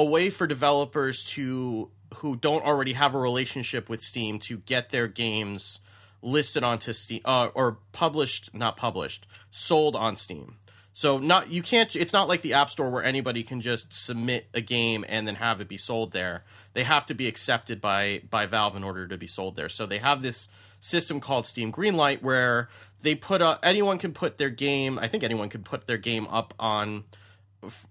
[0.00, 4.88] a way for developers to who don't already have a relationship with Steam to get
[4.88, 5.80] their games
[6.22, 10.56] listed onto Steam uh, or published, not published, sold on Steam.
[10.94, 11.94] So not you can't.
[11.94, 15.36] It's not like the App Store where anybody can just submit a game and then
[15.36, 16.44] have it be sold there.
[16.72, 19.68] They have to be accepted by by Valve in order to be sold there.
[19.68, 20.48] So they have this
[20.80, 22.70] system called Steam Greenlight where
[23.02, 24.98] they put up anyone can put their game.
[24.98, 27.04] I think anyone can put their game up on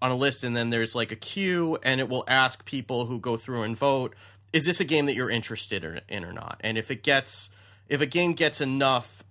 [0.02, 3.20] on a list, and then there's like a queue, and it will ask people who
[3.20, 4.16] go through and vote:
[4.54, 6.60] Is this a game that you're interested in or not?
[6.62, 7.50] And if it gets
[7.88, 9.24] if a game gets enough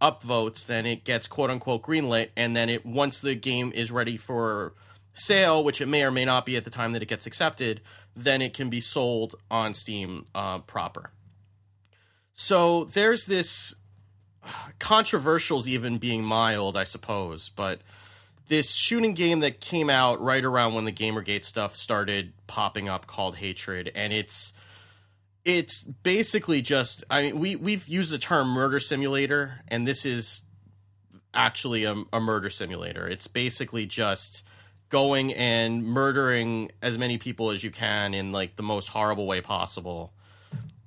[0.00, 4.16] upvotes, then it gets quote unquote greenlit, and then it once the game is ready
[4.16, 4.74] for
[5.14, 7.80] sale, which it may or may not be at the time that it gets accepted,
[8.16, 11.10] then it can be sold on Steam uh, proper.
[12.34, 13.74] So there's this
[14.78, 17.80] controversial's even being mild, I suppose, but
[18.48, 23.06] this shooting game that came out right around when the Gamergate stuff started popping up
[23.06, 24.52] called Hatred, and it's
[25.44, 30.42] it's basically just I mean we we've used the term murder simulator, and this is
[31.32, 33.08] actually a, a murder simulator.
[33.08, 34.44] It's basically just
[34.88, 39.40] going and murdering as many people as you can in like the most horrible way
[39.40, 40.12] possible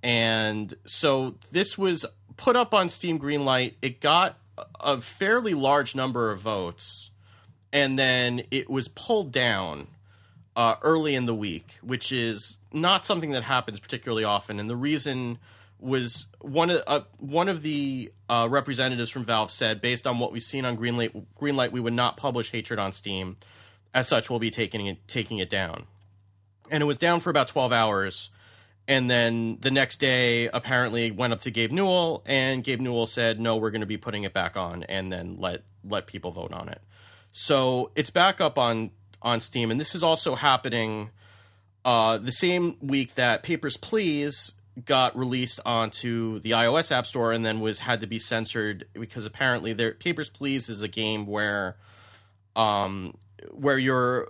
[0.04, 2.06] and so this was
[2.38, 3.74] put up on Steam Greenlight.
[3.82, 4.38] It got
[4.80, 7.12] a fairly large number of votes,
[7.78, 9.86] and then it was pulled down
[10.56, 14.60] uh, early in the week, which is not something that happens particularly often.
[14.60, 15.38] And the reason
[15.80, 20.32] was one of uh, one of the uh, representatives from Valve said, based on what
[20.32, 23.38] we've seen on Greenlight, Greenlight, we would not publish Hatred on Steam.
[23.94, 25.86] As such, we'll be taking it taking it down.
[26.72, 28.32] And it was down for about twelve hours.
[28.88, 33.40] And then the next day, apparently went up to Gabe Newell, and Gabe Newell said,
[33.40, 36.54] "No, we're going to be putting it back on, and then let let people vote
[36.54, 36.82] on it."
[37.40, 38.90] So it's back up on
[39.22, 41.12] on Steam, and this is also happening
[41.86, 47.46] uh, the same week that Papers Please got released onto the iOS App Store and
[47.46, 51.78] then was had to be censored because apparently there Papers Please is a game where
[52.56, 53.16] um
[53.52, 54.30] where you're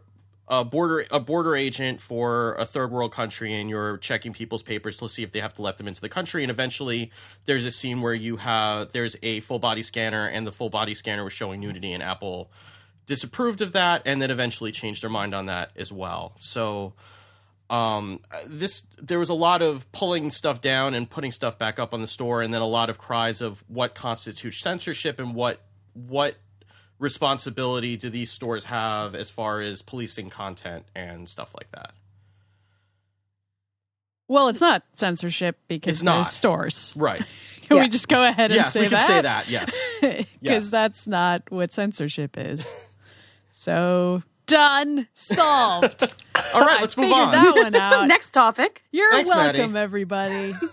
[0.49, 4.97] a border a border agent for a third world country and you're checking people's papers
[4.97, 6.43] to see if they have to let them into the country.
[6.43, 7.11] And eventually
[7.45, 10.93] there's a scene where you have there's a full body scanner and the full body
[10.93, 12.51] scanner was showing nudity and Apple
[13.07, 16.35] disapproved of that and then eventually changed their mind on that as well.
[16.39, 16.93] So
[17.69, 21.93] um this there was a lot of pulling stuff down and putting stuff back up
[21.93, 25.59] on the store and then a lot of cries of what constitutes censorship and what
[25.93, 26.35] what
[26.99, 31.91] responsibility do these stores have as far as policing content and stuff like that
[34.29, 36.23] Well, it's not censorship because It's not.
[36.23, 36.93] stores.
[36.97, 37.19] right
[37.67, 37.83] Can Yeah.
[37.83, 38.65] we just go ahead and say that?
[38.67, 39.07] yes say we can that?
[39.07, 40.71] say that yes Because Yes.
[40.71, 42.75] that's not what censorship is.
[43.57, 46.03] So done, solved.
[46.53, 48.07] all right let's move Figured on that one out.
[48.07, 48.83] Next topic.
[48.91, 49.59] You're Thanks, Maddie.
[49.59, 50.55] welcome, everybody.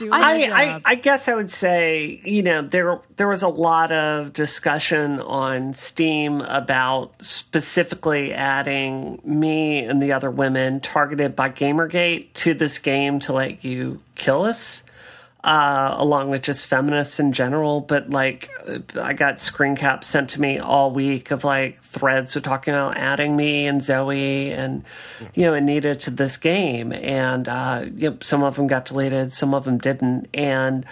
[0.00, 0.80] I, I.
[0.84, 5.74] I guess I would say, you know, there there was a lot of discussion on
[5.74, 13.20] Steam about specifically adding me and the other women targeted by Gamergate to this game
[13.20, 14.82] to let you kill us,
[15.44, 17.80] uh, along with just feminists in general.
[17.80, 18.50] But like,
[18.96, 22.96] I got screen caps sent to me all week of like threads were talking about
[22.96, 24.84] adding me and Zoe and
[25.34, 29.32] you know Anita to this game, and uh, you know, some of them got deleted,
[29.32, 30.84] some of them didn't, and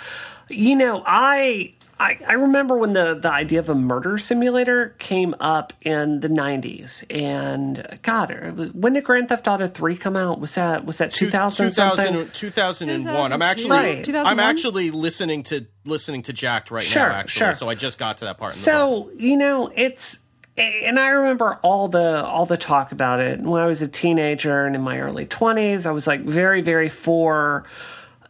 [0.48, 1.72] you know I.
[1.98, 6.28] I, I remember when the, the idea of a murder simulator came up in the
[6.28, 10.38] 90s, and God, was- when did Grand Theft Auto 3 come out?
[10.38, 12.12] Was that was that 2000 something?
[12.12, 14.08] 2000, 2001 i'm actually Right.
[14.14, 17.54] i'm actually listening to listening to jacked right Sure, now actually sure.
[17.54, 18.52] so i just got to that part.
[18.52, 20.18] So you know, it's
[20.58, 24.64] and I remember all the all the talk about it when I was a teenager
[24.66, 25.84] and in my early twenties.
[25.86, 27.64] I was like very very for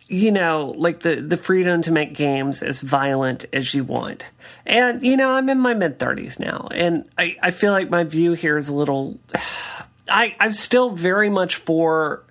[0.08, 4.30] you know like the the freedom to make games as violent as you want.
[4.64, 8.04] And you know, I'm in my mid thirties now, and I I feel like my
[8.04, 9.18] view here is a little.
[10.08, 12.26] I I'm still very much for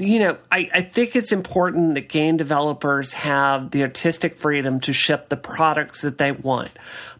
[0.00, 4.92] you know, I, I think it's important that game developers have the artistic freedom to
[4.92, 6.70] ship the products that they want.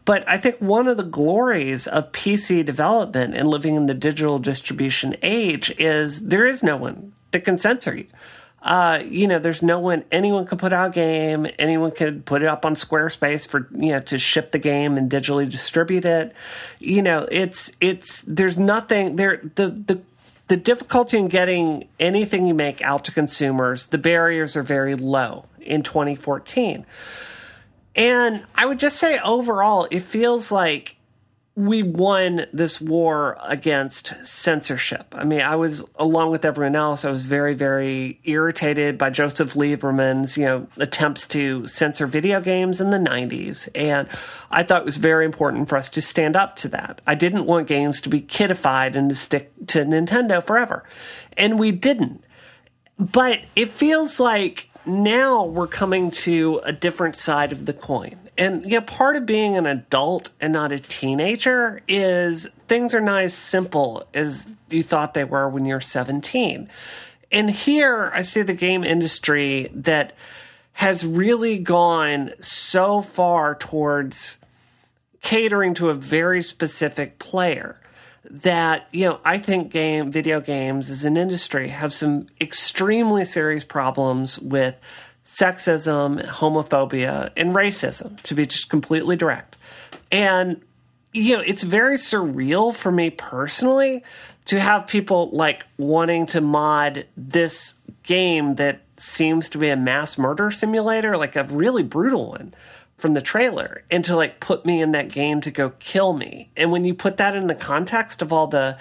[0.04, 4.38] But I think one of the glories of PC development and living in the digital
[4.38, 8.06] distribution age is there is no one that can censor you.
[8.60, 12.42] Uh, you know, there's no one, anyone can put out a game, anyone could put
[12.42, 16.34] it up on Squarespace for, you know, to ship the game and digitally distribute it.
[16.80, 20.00] You know, it's, it's, there's nothing there, the, the,
[20.48, 25.44] the difficulty in getting anything you make out to consumers, the barriers are very low
[25.60, 26.84] in 2014.
[27.94, 30.96] And I would just say overall, it feels like
[31.58, 35.12] we won this war against censorship.
[35.12, 37.04] I mean, I was along with everyone else.
[37.04, 42.80] I was very, very irritated by Joseph Lieberman's, you know, attempts to censor video games
[42.80, 44.06] in the '90s, and
[44.52, 47.00] I thought it was very important for us to stand up to that.
[47.08, 50.84] I didn't want games to be kidified and to stick to Nintendo forever,
[51.36, 52.22] and we didn't.
[53.00, 58.27] But it feels like now we're coming to a different side of the coin.
[58.38, 63.24] And yeah, part of being an adult and not a teenager is things are not
[63.24, 66.70] as simple as you thought they were when you're 17.
[67.32, 70.12] And here I see the game industry that
[70.74, 74.38] has really gone so far towards
[75.20, 77.80] catering to a very specific player
[78.30, 83.64] that you know I think game video games as an industry have some extremely serious
[83.64, 84.76] problems with
[85.28, 89.58] sexism, homophobia, and racism to be just completely direct.
[90.10, 90.62] And
[91.12, 94.02] you know, it's very surreal for me personally
[94.46, 97.74] to have people like wanting to mod this
[98.04, 102.54] game that seems to be a mass murder simulator, like a really brutal one,
[102.96, 106.50] from the trailer and to like put me in that game to go kill me.
[106.56, 108.78] And when you put that in the context of all the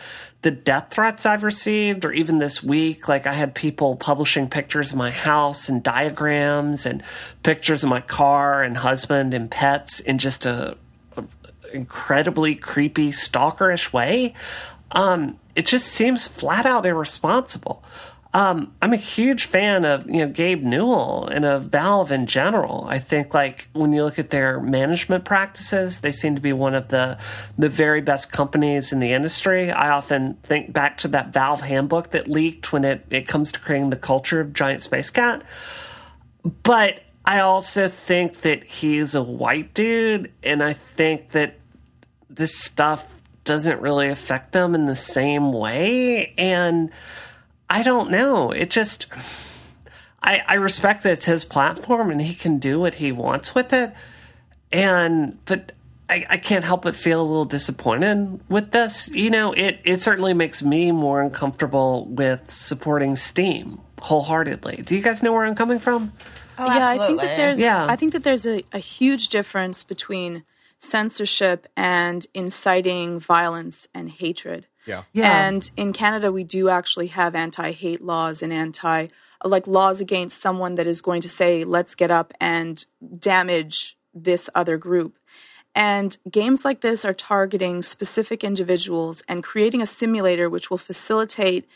[0.48, 4.94] the death threats I've received or even this week like I had people publishing pictures
[4.94, 7.04] of my house and diagrams and
[7.44, 10.78] pictures of my car and husband and pets in just a,
[11.18, 11.26] a
[11.74, 14.36] incredibly creepy stalkerish way.
[14.94, 17.84] Um it just seems flat out irresponsible.
[18.34, 22.86] Um, I'm a huge fan of you know Gabe Newell and of Valve in general.
[22.88, 26.76] I think like when you look at their management practices, they seem to be one
[26.76, 27.18] of the
[27.58, 29.72] the very best companies in the industry.
[29.72, 33.60] I often think back to that Valve handbook that leaked when it, it comes to
[33.60, 35.44] creating the culture of Giant Space Cat.
[36.64, 41.60] But I also think that he's a white dude, and I think that
[42.30, 46.34] this stuff doesn't really affect them in the same way.
[46.38, 46.92] And
[47.70, 48.52] I don't know.
[48.52, 49.08] It just,
[50.22, 53.74] I, I respect that it's his platform and he can do what he wants with
[53.74, 53.94] it.
[54.72, 55.74] And, but
[56.10, 59.10] I, I can't help but feel a little disappointed with this.
[59.10, 64.84] You know, it, it certainly makes me more uncomfortable with supporting Steam wholeheartedly.
[64.86, 66.14] Do you guys know where I'm coming from?
[66.58, 67.04] Oh, yeah, absolutely.
[67.04, 67.86] I think that there's Yeah.
[67.90, 70.44] I think that there's a, a huge difference between
[70.80, 74.67] censorship and inciting violence and hatred.
[74.88, 75.04] Yeah.
[75.14, 75.48] Yeah.
[75.48, 79.08] And in Canada, we do actually have anti-hate laws and anti
[79.44, 82.84] like laws against someone that is going to say, "Let's get up and
[83.20, 85.18] damage this other group."
[85.76, 91.68] And games like this are targeting specific individuals and creating a simulator which will facilitate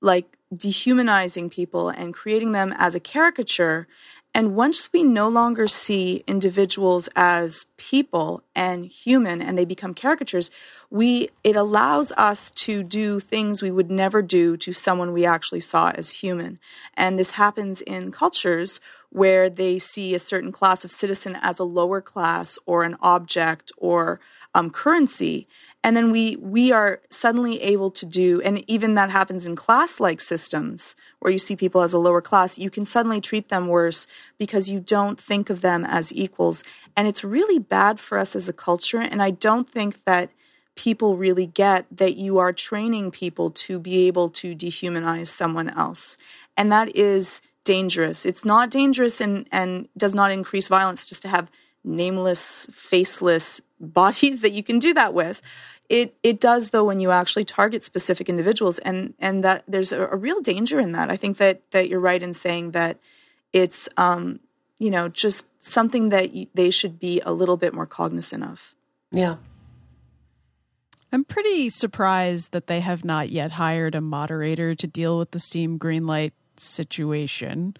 [0.00, 3.86] like dehumanizing people and creating them as a caricature.
[4.34, 10.50] And once we no longer see individuals as people and human and they become caricatures,
[10.90, 15.60] we it allows us to do things we would never do to someone we actually
[15.60, 16.58] saw as human.
[16.94, 21.64] And this happens in cultures where they see a certain class of citizen as a
[21.64, 24.20] lower class or an object or
[24.54, 25.46] um, currency
[25.84, 30.00] and then we we are suddenly able to do and even that happens in class
[30.00, 33.68] like systems where you see people as a lower class you can suddenly treat them
[33.68, 34.06] worse
[34.38, 36.64] because you don't think of them as equals.
[36.96, 40.30] And it's really bad for us as a culture and i don't think that
[40.74, 46.16] people really get that you are training people to be able to dehumanize someone else.
[46.56, 48.24] And that is dangerous.
[48.24, 51.50] It's not dangerous and and does not increase violence just to have
[51.88, 55.40] nameless, faceless bodies that you can do that with.
[55.88, 60.06] It it does though when you actually target specific individuals, and and that there's a,
[60.08, 61.10] a real danger in that.
[61.10, 62.98] I think that that you're right in saying that
[63.52, 64.40] it's um
[64.78, 68.74] you know just something that y- they should be a little bit more cognizant of.
[69.12, 69.36] Yeah.
[71.10, 75.38] I'm pretty surprised that they have not yet hired a moderator to deal with the
[75.38, 77.74] Steam Greenlight situation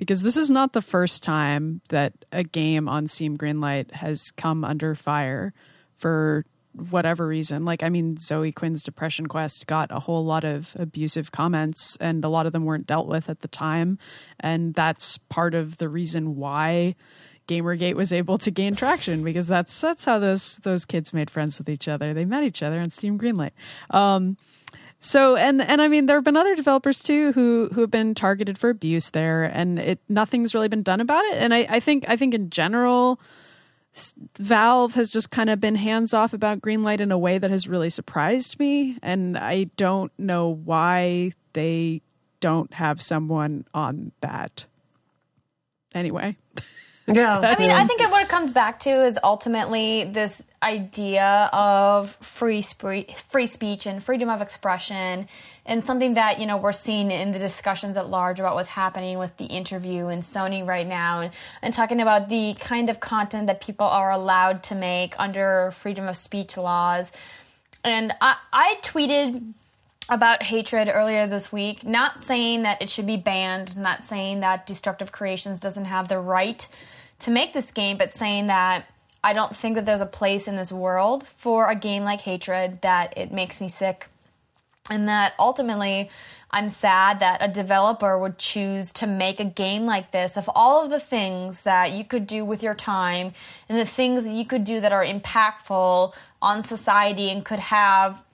[0.00, 4.64] because this is not the first time that a game on Steam Greenlight has come
[4.64, 5.52] under fire
[5.94, 7.66] for whatever reason.
[7.66, 12.24] Like, I mean, Zoe Quinn's Depression Quest got a whole lot of abusive comments, and
[12.24, 13.98] a lot of them weren't dealt with at the time.
[14.40, 16.94] And that's part of the reason why
[17.46, 21.58] Gamergate was able to gain traction because that's that's how those those kids made friends
[21.58, 22.14] with each other.
[22.14, 23.52] They met each other on Steam Greenlight.
[23.90, 24.38] Um,
[25.00, 28.14] so and and I mean there have been other developers too who who have been
[28.14, 31.34] targeted for abuse there, and it nothing's really been done about it.
[31.34, 33.18] And I, I think I think in general,
[34.38, 37.66] Valve has just kind of been hands off about Greenlight in a way that has
[37.66, 42.02] really surprised me, and I don't know why they
[42.40, 44.66] don't have someone on that.
[45.94, 46.36] Anyway.
[47.12, 47.38] Yeah.
[47.38, 52.62] I mean, I think what it comes back to is ultimately this idea of free
[52.62, 55.26] spree- free speech and freedom of expression,
[55.66, 59.18] and something that you know we're seeing in the discussions at large about what's happening
[59.18, 61.32] with the interview and Sony right now, and,
[61.62, 66.06] and talking about the kind of content that people are allowed to make under freedom
[66.06, 67.12] of speech laws.
[67.82, 69.54] And I, I tweeted
[70.10, 74.66] about hatred earlier this week, not saying that it should be banned, not saying that
[74.66, 76.66] Destructive Creations doesn't have the right
[77.20, 78.90] to make this game, but saying that
[79.22, 82.80] I don't think that there's a place in this world for a game like Hatred
[82.82, 84.06] that it makes me sick.
[84.90, 86.10] And that ultimately,
[86.50, 90.82] I'm sad that a developer would choose to make a game like this of all
[90.82, 93.34] of the things that you could do with your time
[93.68, 98.24] and the things that you could do that are impactful on society and could have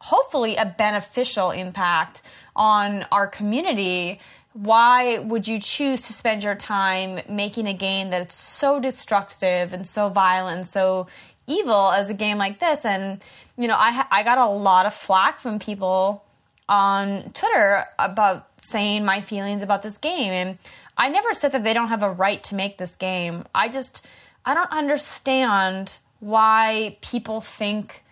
[0.00, 2.22] hopefully a beneficial impact
[2.54, 4.20] on our community
[4.54, 9.86] why would you choose to spend your time making a game that's so destructive and
[9.86, 11.08] so violent and so
[11.46, 12.84] evil as a game like this?
[12.84, 13.22] And
[13.56, 16.24] you know i i got a lot of flack from people
[16.68, 20.32] on twitter about saying my feelings about this game.
[20.32, 20.58] And
[20.96, 23.44] i never said that they don't have a right to make this game.
[23.54, 24.06] I just
[24.44, 28.02] I don't understand why people think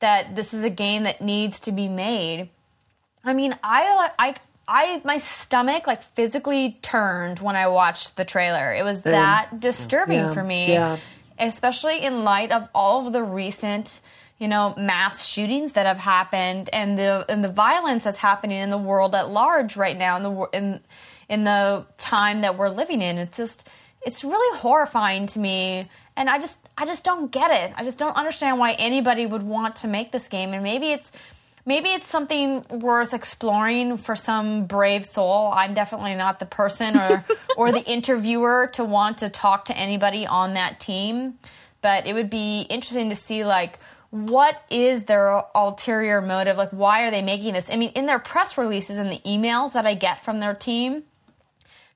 [0.00, 2.48] that this is a game that needs to be made.
[3.24, 4.34] I mean, I I
[4.74, 8.72] I my stomach like physically turned when I watched the trailer.
[8.72, 10.96] It was that disturbing Yeah, for me, yeah.
[11.38, 14.00] especially in light of all of the recent,
[14.38, 18.70] you know, mass shootings that have happened and the and the violence that's happening in
[18.70, 20.80] the world at large right now in the in
[21.28, 23.18] in the time that we're living in.
[23.18, 23.68] It's just
[24.00, 27.74] it's really horrifying to me and I just I just don't get it.
[27.76, 31.12] I just don't understand why anybody would want to make this game and maybe it's
[31.64, 35.50] maybe it's something worth exploring for some brave soul.
[35.54, 37.24] I'm definitely not the person or
[37.56, 41.38] or the interviewer to want to talk to anybody on that team,
[41.80, 43.78] but it would be interesting to see like
[44.10, 46.58] what is their ulterior motive?
[46.58, 47.70] Like why are they making this?
[47.70, 51.04] I mean, in their press releases and the emails that I get from their team,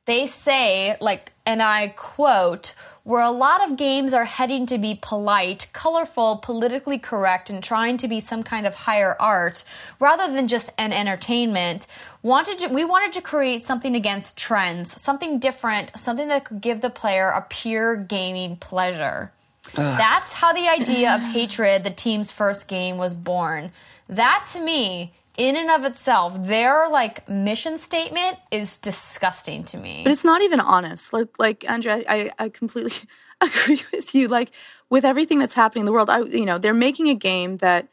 [0.07, 2.75] they say, like, and I quote,
[3.07, 7.97] where a lot of games are heading to be polite, colorful, politically correct, and trying
[7.97, 9.63] to be some kind of higher art
[10.01, 11.87] rather than just an entertainment.
[12.25, 16.81] Wanted to, we wanted to create something against trends, something different, something that could give
[16.81, 19.31] the player a pure gaming pleasure.
[19.77, 19.95] Ah.
[19.97, 23.71] That's how the idea of hatred, the team's first game, was born.
[24.09, 30.03] That to me, in and of itself, their like mission statement is disgusting to me.
[30.05, 31.13] But it's not even honest.
[31.13, 33.09] Like, like Andrea, I, I completely
[33.41, 34.29] agree with you.
[34.29, 34.51] Like,
[34.89, 37.89] with everything that's happening in the world, I, you know, they're making a game that,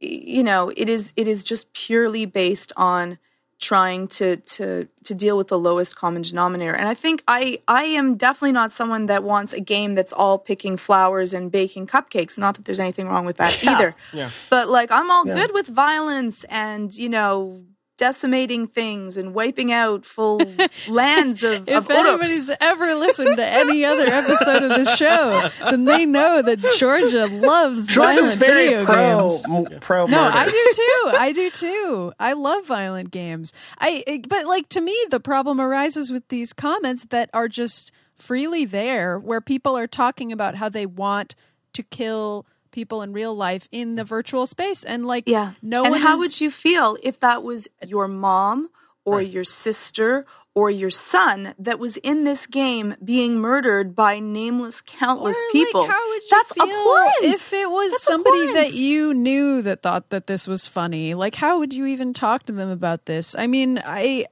[0.00, 3.18] you know, it is, it is just purely based on
[3.58, 6.74] trying to to to deal with the lowest common denominator.
[6.74, 10.38] And i think i i am definitely not someone that wants a game that's all
[10.38, 12.36] picking flowers and baking cupcakes.
[12.36, 13.94] Not that there's anything wrong with that either.
[14.12, 14.30] Yeah.
[14.50, 17.64] but like i'm all good with violence and you know
[17.96, 20.40] decimating things and wiping out full
[20.88, 22.56] lands of, If of anybody's Urups.
[22.60, 27.86] ever listened to any other episode of this show, then they know that Georgia loves
[27.86, 29.44] Georgia's violent very video pro games.
[29.72, 30.20] m- pro No.
[30.22, 31.16] I do too.
[31.16, 32.12] I do too.
[32.20, 33.52] I love violent games.
[33.78, 37.92] I it- but like to me the problem arises with these comments that are just
[38.14, 41.34] freely there where people are talking about how they want
[41.74, 45.52] to kill people in real life in the virtual space and like Yeah.
[45.62, 48.68] no and one how is- would you feel if that was your mom
[49.04, 54.80] or your sister or your son that was in this game being murdered by nameless,
[54.80, 55.86] countless Or, like, people?
[55.86, 57.14] how would you That's feel abhorrent.
[57.34, 58.72] if it was That's somebody abhorrent.
[58.72, 61.12] that you knew that thought that this was funny?
[61.14, 63.34] Like, how would you even talk to them about this?
[63.38, 64.26] I mean, I,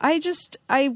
[0.00, 0.94] I just, I,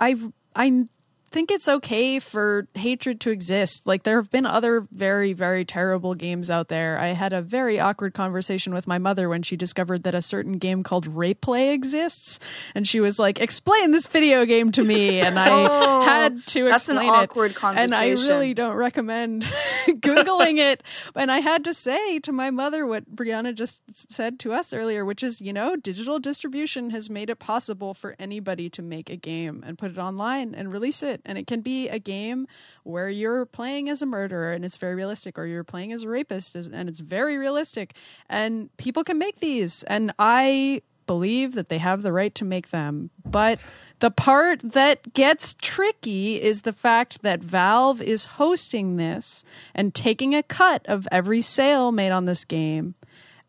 [0.00, 0.16] I,
[0.56, 0.86] I
[1.34, 3.82] think it's okay for hatred to exist.
[3.86, 6.96] Like, there have been other very, very terrible games out there.
[6.96, 10.58] I had a very awkward conversation with my mother when she discovered that a certain
[10.58, 12.38] game called Rape Play exists,
[12.72, 16.68] and she was like, "Explain this video game to me," and I Oh, had to
[16.68, 17.22] that's an explain it.
[17.24, 19.42] awkward And I really don't recommend
[19.88, 20.84] googling it.
[21.16, 25.04] And I had to say to my mother what Brianna just said to us earlier,
[25.04, 29.16] which is, you know, digital distribution has made it possible for anybody to make a
[29.16, 31.22] game and put it online and release it.
[31.24, 32.46] And it can be a game
[32.82, 36.08] where you're playing as a murderer and it's very realistic, or you're playing as a
[36.08, 37.94] rapist and it's very realistic.
[38.28, 39.82] And people can make these.
[39.84, 43.10] And I believe that they have the right to make them.
[43.24, 43.58] But
[44.00, 49.44] the part that gets tricky is the fact that Valve is hosting this
[49.74, 52.94] and taking a cut of every sale made on this game.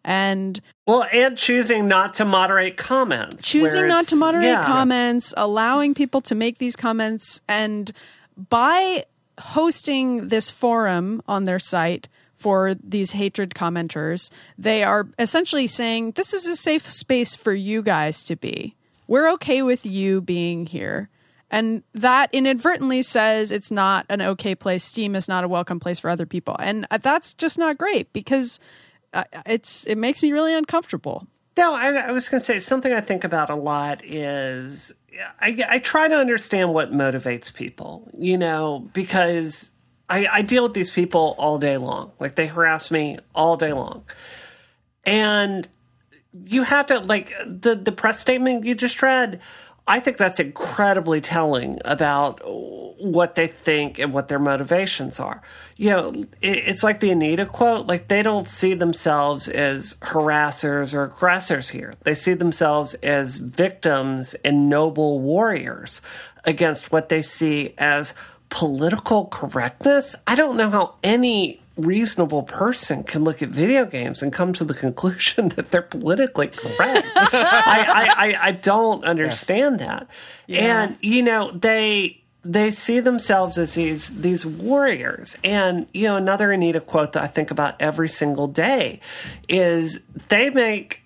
[0.06, 3.46] And Well, and choosing not to moderate comments.
[3.46, 4.64] choosing not to moderate yeah.
[4.64, 7.92] comments, allowing people to make these comments, and
[8.38, 9.04] by
[9.40, 14.30] hosting this forum on their site for these hatred commenters,
[14.60, 18.76] they are essentially saying this is a safe space for you guys to be.
[19.08, 21.10] We're okay with you being here.
[21.50, 24.84] And that inadvertently says it's not an okay place.
[24.84, 26.56] Steam is not a welcome place for other people.
[26.60, 28.60] And that's just not great because
[29.46, 31.28] it's it makes me really uncomfortable.
[31.58, 34.94] No, I, I was going to say something I think about a lot is
[35.40, 39.72] I, I try to understand what motivates people, you know, because
[40.10, 42.12] I, I deal with these people all day long.
[42.20, 44.04] Like they harass me all day long.
[45.06, 45.68] And
[46.46, 49.40] you have to, like, the, the press statement you just read,
[49.88, 55.42] I think that's incredibly telling about what they think and what their motivations are.
[55.76, 56.10] You know,
[56.42, 61.70] it, it's like the Anita quote like, they don't see themselves as harassers or aggressors
[61.70, 61.94] here.
[62.04, 66.02] They see themselves as victims and noble warriors
[66.46, 68.16] against what they see as
[68.50, 70.16] political correctness.
[70.26, 74.64] I don't know how any reasonable person can look at video games and come to
[74.64, 77.08] the conclusion that they're politically correct.
[77.16, 80.08] I, I, I, I don't understand that.
[80.48, 85.38] And, you know, they they see themselves as these these warriors.
[85.44, 89.00] And you know, another Anita quote that I think about every single day
[89.50, 90.00] is
[90.30, 91.02] they make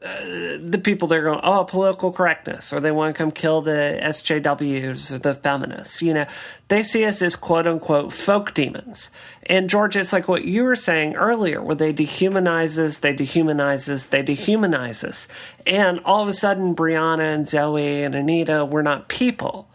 [0.00, 5.12] the people they're going, oh, political correctness, or they want to come kill the SJWs
[5.12, 6.00] or the feminists.
[6.00, 6.26] You know,
[6.68, 9.10] they see us as quote unquote folk demons.
[9.42, 13.90] And George, it's like what you were saying earlier, where they dehumanize us, they dehumanize
[13.90, 15.28] us, they dehumanize us.
[15.66, 19.68] And all of a sudden, Brianna and Zoe and Anita, we're not people,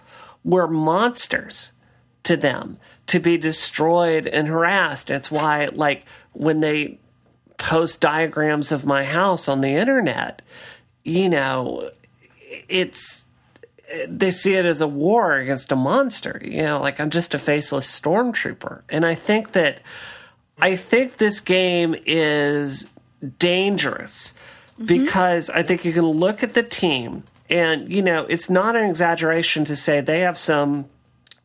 [0.43, 1.71] we're monsters
[2.23, 5.11] to them to be destroyed and harassed.
[5.11, 6.97] It's why, like, when they
[7.57, 10.41] post diagrams of my house on the internet,
[11.03, 11.91] you know,
[12.67, 13.27] it's
[14.07, 16.41] they see it as a war against a monster.
[16.43, 19.81] You know, like I'm just a faceless stormtrooper, and I think that
[20.59, 22.89] I think this game is
[23.39, 24.33] dangerous
[24.73, 24.85] mm-hmm.
[24.85, 28.89] because I think you can look at the team, and you know, it's not an
[28.89, 30.85] exaggeration to say they have some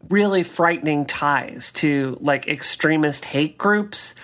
[0.08, 4.14] really frightening ties to like extremist hate groups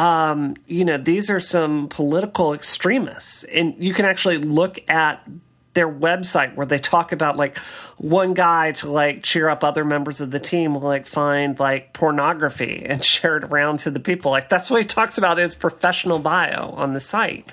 [0.00, 3.44] um, you know, these are some political extremists.
[3.44, 5.28] And you can actually look at
[5.74, 7.58] their website where they talk about like
[7.98, 11.92] one guy to like cheer up other members of the team will like find like
[11.92, 14.30] pornography and share it around to the people.
[14.30, 17.46] Like that's what he talks about in his professional bio on the site.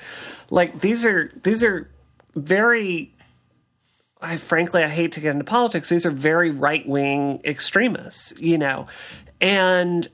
[0.49, 1.91] Like these are these are
[2.33, 3.13] very
[4.21, 5.89] I frankly I hate to get into politics.
[5.89, 8.87] These are very right wing extremists, you know.
[9.41, 10.07] And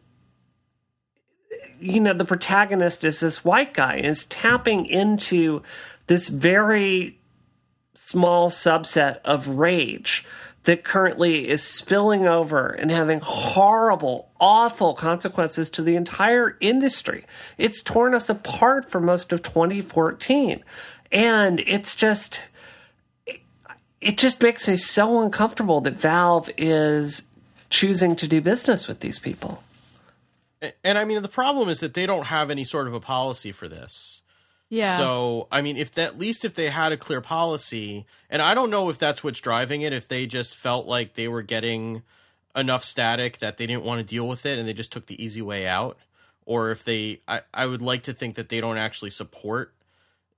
[1.84, 5.62] you know, the protagonist is this white guy and is tapping into
[6.08, 7.20] this very
[7.94, 10.26] small subset of rage
[10.64, 17.26] that currently is spilling over and having horrible, awful consequences to the entire industry.
[17.58, 20.64] It's torn us apart for most of 2014.
[21.12, 22.42] And it's just,
[24.00, 27.24] it just makes me so uncomfortable that Valve is
[27.70, 29.62] choosing to do business with these people.
[30.84, 33.52] And I mean, the problem is that they don't have any sort of a policy
[33.52, 34.22] for this.
[34.70, 34.98] Yeah.
[34.98, 38.54] So, I mean, if that, at least if they had a clear policy, and I
[38.54, 42.02] don't know if that's what's driving it, if they just felt like they were getting
[42.56, 45.24] enough static that they didn't want to deal with it and they just took the
[45.24, 45.98] easy way out,
[46.46, 49.74] or if they, I, I would like to think that they don't actually support,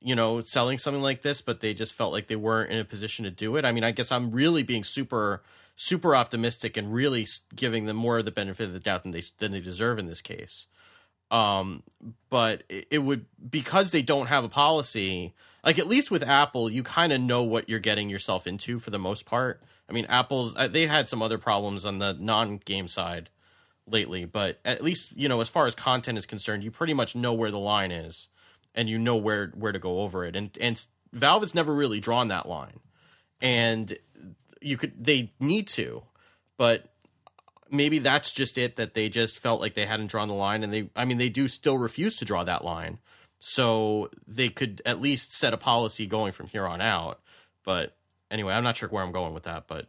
[0.02, 2.86] you know, selling something like this, but they just felt like they weren't in a
[2.86, 3.64] position to do it.
[3.64, 5.44] I mean, I guess I'm really being super
[5.76, 9.24] super optimistic and really giving them more of the benefit of the doubt than they
[9.40, 10.68] than they deserve in this case.
[11.32, 11.84] Um,
[12.30, 15.34] but it, would because they don't have a policy.
[15.64, 18.92] Like at least with Apple, you kind of know what you're getting yourself into for
[18.92, 19.64] the most part.
[19.90, 23.30] I mean, Apple's uh, they had some other problems on the non-game side
[23.88, 27.16] lately, but at least you know as far as content is concerned, you pretty much
[27.16, 28.28] know where the line is,
[28.76, 30.36] and you know where where to go over it.
[30.36, 32.80] And and Valve has never really drawn that line,
[33.42, 33.98] and
[34.66, 36.04] you could they need to,
[36.58, 36.92] but
[37.70, 40.74] maybe that's just it that they just felt like they hadn't drawn the line and
[40.74, 43.00] they I mean they do still refuse to draw that line.
[43.40, 47.20] So they could at least set a policy going from here on out.
[47.64, 47.96] But
[48.32, 49.88] anyway, I'm not sure where I'm going with that, but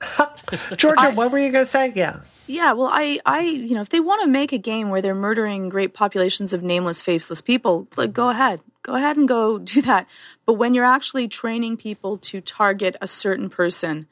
[0.76, 1.92] Georgia, I, what were you going to say?
[1.94, 2.20] Yeah.
[2.46, 5.14] Yeah, well, I, I, you know, if they want to make a game where they're
[5.14, 9.80] murdering great populations of nameless, faithless people, like, go ahead, go ahead and go do
[9.82, 10.06] that.
[10.44, 14.06] But when you're actually training people to target a certain person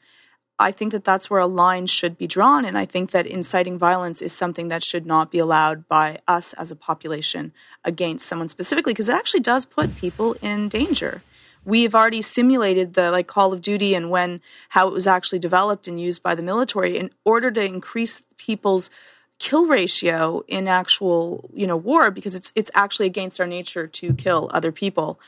[0.57, 2.63] I think that that's where a line should be drawn.
[2.63, 6.53] And I think that inciting violence is something that should not be allowed by us
[6.53, 7.51] as a population
[7.83, 11.21] against someone specifically, because it actually does put people in danger.
[11.65, 14.39] We've already simulated the like Call of Duty and when
[14.69, 18.91] how it was actually developed and used by the military in order to increase people's
[19.39, 24.13] kill ratio in actual you know war because it's it's actually against our nature to
[24.13, 25.19] kill other people.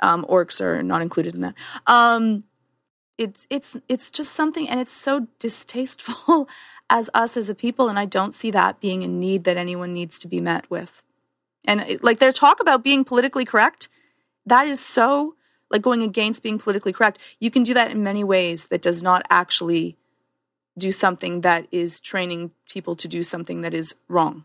[0.00, 1.54] Um, orcs are not included in that.
[1.86, 2.42] Um,
[3.22, 6.48] it's it's it's just something and it's so distasteful
[6.90, 9.92] as us as a people and i don't see that being a need that anyone
[9.92, 11.02] needs to be met with
[11.64, 13.88] and like their talk about being politically correct
[14.44, 15.34] that is so
[15.70, 19.02] like going against being politically correct you can do that in many ways that does
[19.02, 19.96] not actually
[20.76, 24.44] do something that is training people to do something that is wrong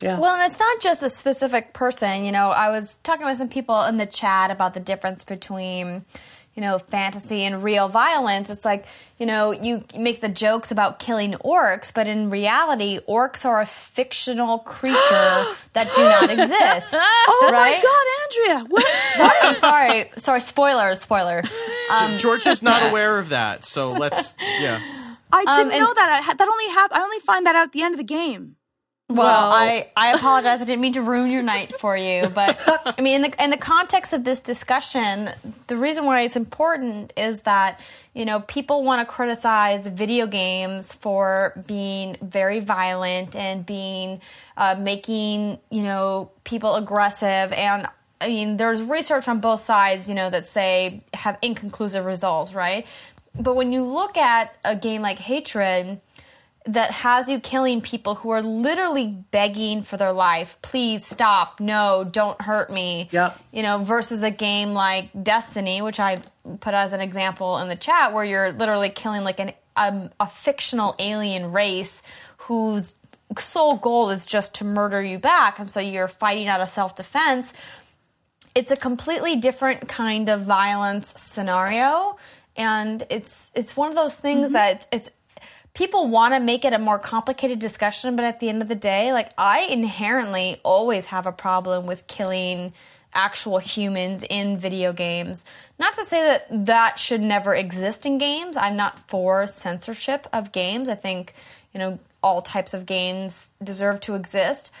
[0.00, 0.20] yeah.
[0.20, 2.24] Well, and it's not just a specific person.
[2.24, 6.04] You know, I was talking with some people in the chat about the difference between
[6.54, 8.50] you know, fantasy and real violence.
[8.50, 8.84] It's like,
[9.16, 13.66] you know, you make the jokes about killing orcs, but in reality, orcs are a
[13.66, 14.98] fictional creature
[15.74, 16.94] that do not exist.
[17.28, 17.80] oh right?
[17.80, 18.66] my god, Andrea!
[18.68, 18.86] What?
[19.16, 20.10] Sorry, I'm sorry.
[20.16, 21.44] Sorry, spoiler, spoiler.
[21.90, 24.80] Um, George is not aware of that, so let's yeah.
[25.32, 26.22] I didn't um, know that.
[26.28, 27.00] I, that only happened.
[27.00, 28.56] I only find that out at the end of the game.
[29.10, 30.60] Well, I, I apologize.
[30.60, 32.62] I didn't mean to ruin your night for you, but
[32.98, 35.30] I mean, in the in the context of this discussion,
[35.66, 37.80] the reason why it's important is that
[38.12, 44.20] you know people want to criticize video games for being very violent and being
[44.58, 47.86] uh, making you know people aggressive and.
[48.20, 52.84] I mean, there's research on both sides, you know, that say have inconclusive results, right?
[53.38, 56.00] But when you look at a game like Hatred,
[56.68, 60.58] that has you killing people who are literally begging for their life.
[60.60, 61.60] Please stop.
[61.60, 63.08] No, don't hurt me.
[63.10, 63.38] Yep.
[63.52, 66.20] You know, versus a game like Destiny, which I
[66.60, 70.28] put as an example in the chat, where you're literally killing like an um, a
[70.28, 72.02] fictional alien race
[72.36, 72.96] whose
[73.38, 76.96] sole goal is just to murder you back, and so you're fighting out of self
[76.96, 77.54] defense.
[78.54, 82.18] It's a completely different kind of violence scenario,
[82.56, 85.10] and it's it's one of those things that it's
[85.78, 88.74] people want to make it a more complicated discussion, but at the end of the
[88.74, 92.72] day, like I inherently always have a problem with killing
[93.14, 95.44] actual humans in video games.
[95.78, 98.56] Not to say that that should never exist in games.
[98.56, 100.88] I'm not for censorship of games.
[100.88, 101.32] I think,
[101.72, 104.72] you know, all types of games deserve to exist.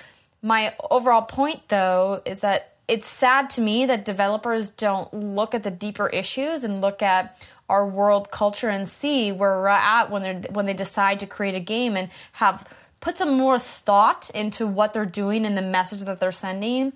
[0.42, 5.62] My overall point though is that it's sad to me that developers don't look at
[5.62, 10.22] the deeper issues and look at our world culture and see where we're at when
[10.22, 12.66] they when they decide to create a game and have
[13.00, 16.92] put some more thought into what they're doing and the message that they're sending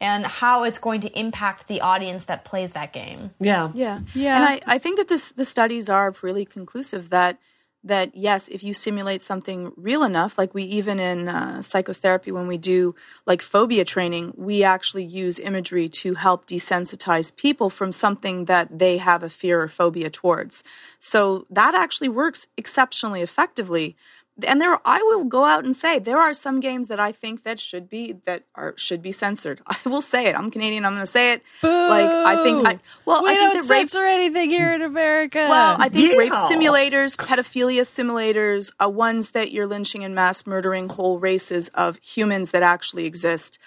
[0.00, 3.30] and how it's going to impact the audience that plays that game.
[3.40, 3.70] Yeah.
[3.74, 4.00] Yeah.
[4.14, 4.36] Yeah.
[4.36, 7.38] And I, I think that this the studies are really conclusive that
[7.86, 12.46] that yes, if you simulate something real enough, like we even in uh, psychotherapy when
[12.46, 12.94] we do
[13.26, 18.98] like phobia training, we actually use imagery to help desensitize people from something that they
[18.98, 20.64] have a fear or phobia towards.
[20.98, 23.96] So that actually works exceptionally effectively
[24.44, 27.44] and there I will go out and say there are some games that I think
[27.44, 29.62] that should be that are should be censored.
[29.66, 30.36] I will say it.
[30.36, 30.84] I'm Canadian.
[30.84, 31.42] I'm going to say it.
[31.62, 34.82] Like I think I well we I don't think that rape censor anything here in
[34.82, 35.46] America.
[35.48, 40.88] well, I think rape simulators, pedophilia simulators, are ones that you're lynching and mass murdering
[40.88, 43.58] whole races of humans that actually exist.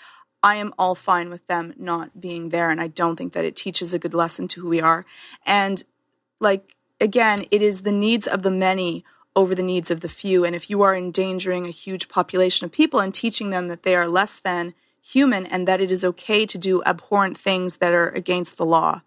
[0.42, 3.58] I am all fine with them not being there, and I don't think that it
[3.58, 5.06] teaches a good lesson to who we are.
[5.46, 5.84] And
[6.40, 9.04] like again, it is the needs of the many
[9.40, 10.44] over the needs of the few.
[10.46, 13.96] And if you are endangering a huge population of people and teaching them that they
[13.96, 18.10] are less than human and that it is okay to do abhorrent things that are
[18.10, 19.02] against the law,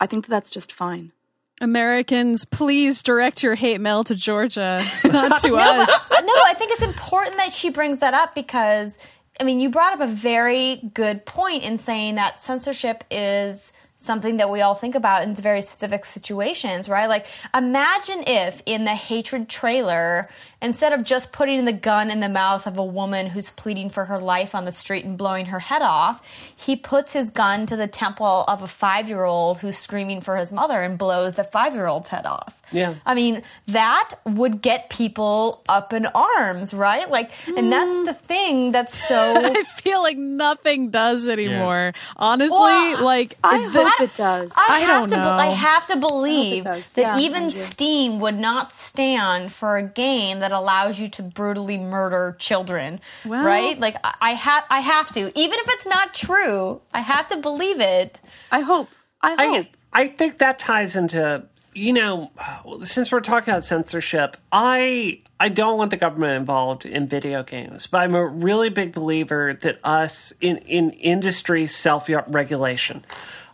[0.00, 1.12] I think that that's just fine.
[1.60, 6.08] Americans, please direct your hate mail to Georgia, not to No, us.
[6.08, 8.96] but, no, I think it's important that she brings that up because,
[9.38, 14.38] I mean, you brought up a very good point in saying that censorship is something
[14.38, 17.06] that we all think about in very specific situations, right?
[17.06, 20.30] Like, imagine if in the hatred trailer,
[20.62, 24.06] instead of just putting the gun in the mouth of a woman who's pleading for
[24.06, 27.76] her life on the street and blowing her head off, he puts his gun to
[27.76, 31.44] the temple of a five year old who's screaming for his mother and blows the
[31.44, 32.56] five year old's head off.
[32.72, 32.94] Yeah.
[33.04, 37.08] I mean, that would get people up in arms, right?
[37.10, 38.04] Like, and that's mm.
[38.04, 39.34] the thing that's so.
[39.44, 41.92] I feel like nothing does anymore.
[42.16, 44.52] Honestly, Well, like I the- hope it does.
[44.56, 45.30] I, I have don't be- know.
[45.30, 50.49] I have to believe that Yeah, even Steam would not stand for a game that
[50.50, 53.00] allows you to brutally murder children.
[53.24, 53.78] Well- right?
[53.78, 54.64] Like I, I have.
[54.70, 55.20] I have to.
[55.38, 58.20] Even if it's not true, I have to believe it.
[58.50, 58.88] I hope.
[59.22, 59.66] I hope.
[59.92, 61.44] I, I think that ties into
[61.74, 66.84] you know uh, since we're talking about censorship i i don't want the government involved
[66.84, 73.04] in video games but i'm a really big believer that us in in industry self-regulation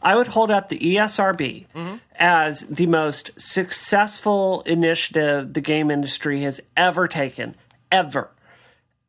[0.06, 1.66] i would hold up the esrb
[2.18, 7.54] as the most successful initiative the game industry has ever taken
[7.92, 8.30] ever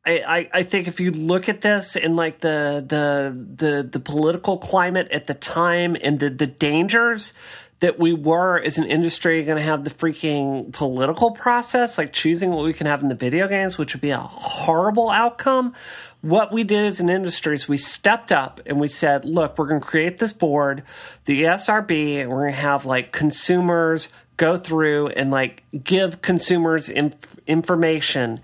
[0.06, 4.00] I, I, I think if you look at this and like the the the the
[4.00, 7.34] political climate at the time and the the dangers
[7.80, 12.50] that we were as an industry going to have the freaking political process, like choosing
[12.50, 15.74] what we can have in the video games, which would be a horrible outcome.
[16.20, 19.68] What we did as an industry is we stepped up and we said, look, we're
[19.68, 20.82] going to create this board,
[21.26, 26.88] the ESRB, and we're going to have like consumers go through and like give consumers
[26.88, 28.40] inf- information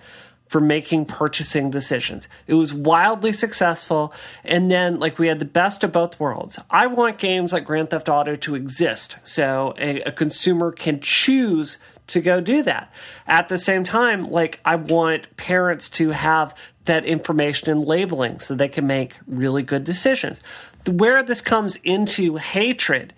[0.55, 2.29] for making purchasing decisions.
[2.47, 4.15] It was wildly successful.
[4.45, 6.61] And then, like, we had the best of both worlds.
[6.71, 11.79] I want games like Grand Theft Auto to exist so a, a consumer can choose
[12.09, 12.93] to go do that.
[13.27, 18.55] At the same time, like, I want parents to have that information and labeling so
[18.55, 20.41] they can make really good decisions.
[20.87, 23.15] Where this comes into hatred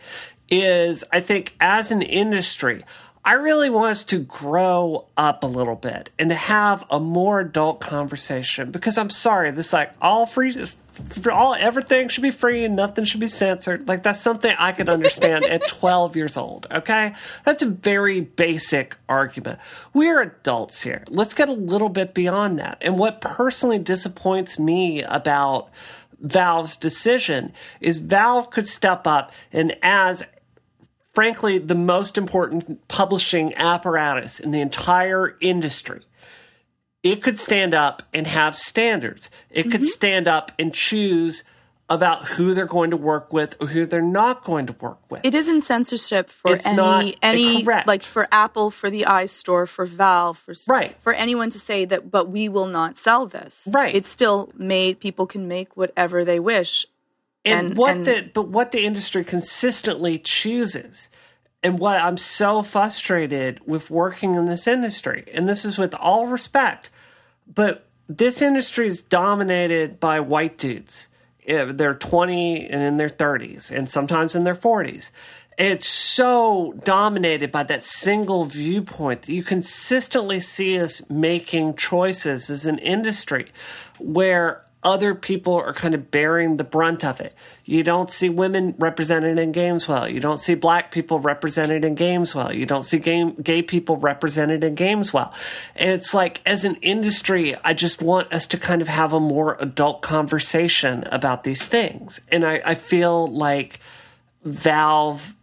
[0.48, 2.84] is, I think, as an industry,
[3.24, 7.40] I really want us to grow up a little bit and to have a more
[7.40, 10.52] adult conversation because I'm sorry, this like all free
[10.96, 13.86] for all everything should be free and nothing should be censored.
[13.86, 17.14] Like that's something I could understand at 12 years old, okay?
[17.44, 19.58] That's a very basic argument.
[19.92, 21.04] We're adults here.
[21.08, 22.78] Let's get a little bit beyond that.
[22.80, 25.70] And what personally disappoints me about
[26.20, 30.24] Valve's decision is Valve could step up and as
[31.12, 36.05] frankly the most important publishing apparatus in the entire industry
[37.02, 39.30] it could stand up and have standards.
[39.50, 39.84] It could mm-hmm.
[39.84, 41.44] stand up and choose
[41.88, 45.20] about who they're going to work with or who they're not going to work with.
[45.24, 47.86] It isn't censorship for it's any any correct.
[47.86, 50.96] like for Apple, for the iStore, for Valve, for right.
[51.00, 53.68] for anyone to say that but we will not sell this.
[53.72, 53.94] Right.
[53.94, 56.86] It's still made people can make whatever they wish.
[57.44, 61.08] And, and what and, the but what the industry consistently chooses
[61.66, 66.28] and what I'm so frustrated with working in this industry, and this is with all
[66.28, 66.90] respect,
[67.52, 71.08] but this industry is dominated by white dudes.
[71.44, 75.10] They're 20 and in their 30s, and sometimes in their 40s.
[75.58, 82.66] It's so dominated by that single viewpoint that you consistently see us making choices as
[82.66, 83.48] an industry
[83.98, 87.34] where other people are kind of bearing the brunt of it.
[87.64, 90.08] You don't see women represented in games well.
[90.08, 92.54] You don't see black people represented in games well.
[92.54, 95.34] You don't see game, gay people represented in games well.
[95.74, 99.18] And it's like, as an industry, I just want us to kind of have a
[99.18, 102.20] more adult conversation about these things.
[102.30, 103.80] And I, I feel like
[104.44, 105.34] Valve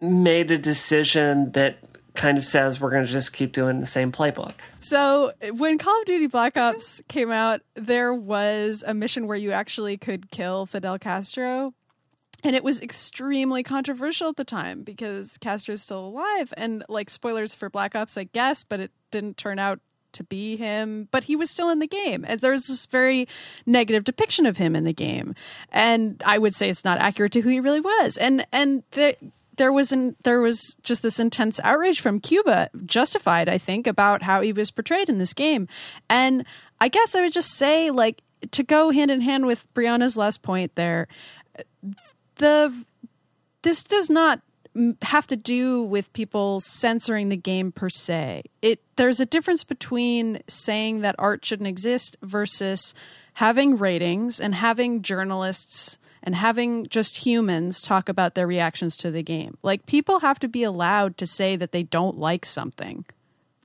[0.00, 1.78] made a decision that
[2.14, 4.54] kind of says we're going to just keep doing the same playbook.
[4.78, 9.52] So, when Call of Duty Black Ops came out, there was a mission where you
[9.52, 11.74] actually could kill Fidel Castro.
[12.42, 16.54] And it was extremely controversial at the time because Castro is still alive.
[16.56, 19.80] And, like, spoilers for Black Ops, I guess, but it didn't turn out
[20.12, 22.24] to be him, but he was still in the game.
[22.26, 23.28] And there's this very
[23.66, 25.34] negative depiction of him in the game.
[25.70, 28.16] And I would say it's not accurate to who he really was.
[28.16, 29.16] And and the
[29.60, 34.22] there was an there was just this intense outrage from Cuba, justified, I think, about
[34.22, 35.68] how he was portrayed in this game.
[36.08, 36.46] And
[36.80, 40.40] I guess I would just say, like, to go hand in hand with Brianna's last
[40.40, 41.08] point there,
[42.36, 42.74] the
[43.60, 44.40] this does not
[45.02, 48.44] have to do with people censoring the game per se.
[48.62, 52.94] It there's a difference between saying that art shouldn't exist versus
[53.34, 59.22] having ratings and having journalists and having just humans talk about their reactions to the
[59.22, 59.56] game.
[59.62, 63.04] Like people have to be allowed to say that they don't like something.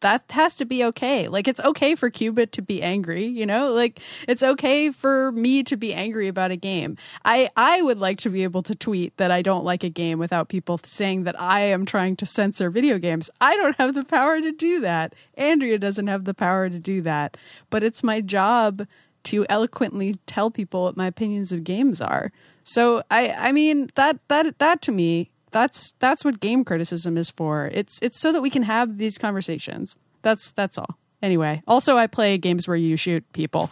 [0.02, 1.28] That has to be okay.
[1.28, 3.72] Like it's okay for Cuba to be angry, you know?
[3.72, 6.98] Like it's okay for me to be angry about a game.
[7.24, 10.20] I I would like to be able to tweet that I don't like a game
[10.20, 13.32] without people saying that I am trying to censor video games.
[13.42, 15.16] I don't have the power to do that.
[15.36, 17.38] Andrea doesn't have the power to do that.
[17.70, 18.86] But it's my job
[19.26, 22.32] to eloquently tell people what my opinions of games are.
[22.64, 27.30] So I I mean that that that to me that's that's what game criticism is
[27.30, 27.68] for.
[27.74, 29.96] It's it's so that we can have these conversations.
[30.22, 30.98] That's that's all.
[31.22, 33.70] Anyway, also I play games where you shoot people.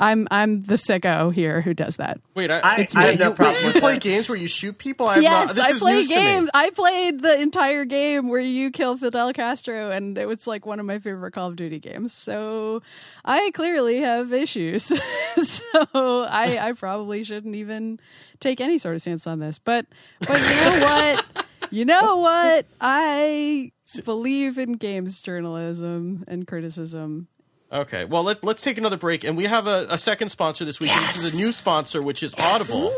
[0.00, 2.20] I'm I'm the sicko here who does that.
[2.34, 3.62] Wait, I, it's I, I have no problem.
[3.64, 5.06] You, you play games where you shoot people?
[5.06, 6.48] I yes, not, I play games.
[6.54, 10.80] I played the entire game where you kill Fidel Castro, and it was like one
[10.80, 12.14] of my favorite Call of Duty games.
[12.14, 12.82] So
[13.24, 14.84] I clearly have issues.
[15.36, 18.00] so I I probably shouldn't even
[18.40, 19.58] take any sort of stance on this.
[19.58, 19.86] But
[20.26, 21.46] but you know what?
[21.70, 22.66] you know what?
[22.80, 23.72] I
[24.04, 27.28] believe in games journalism and criticism,
[27.72, 30.80] Okay, well let, us take another break, and we have a, a second sponsor this
[30.80, 30.90] week.
[30.90, 31.14] Yes!
[31.14, 32.90] This is a new sponsor, which is Audible.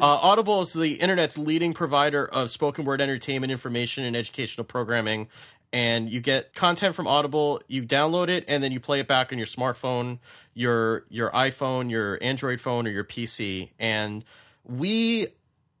[0.00, 5.28] Uh, Audible is the internet's leading provider of spoken word entertainment, information, and educational programming.
[5.72, 7.60] And you get content from Audible.
[7.66, 10.18] You download it, and then you play it back on your smartphone,
[10.54, 13.70] your your iPhone, your Android phone, or your PC.
[13.80, 14.24] And
[14.64, 15.26] we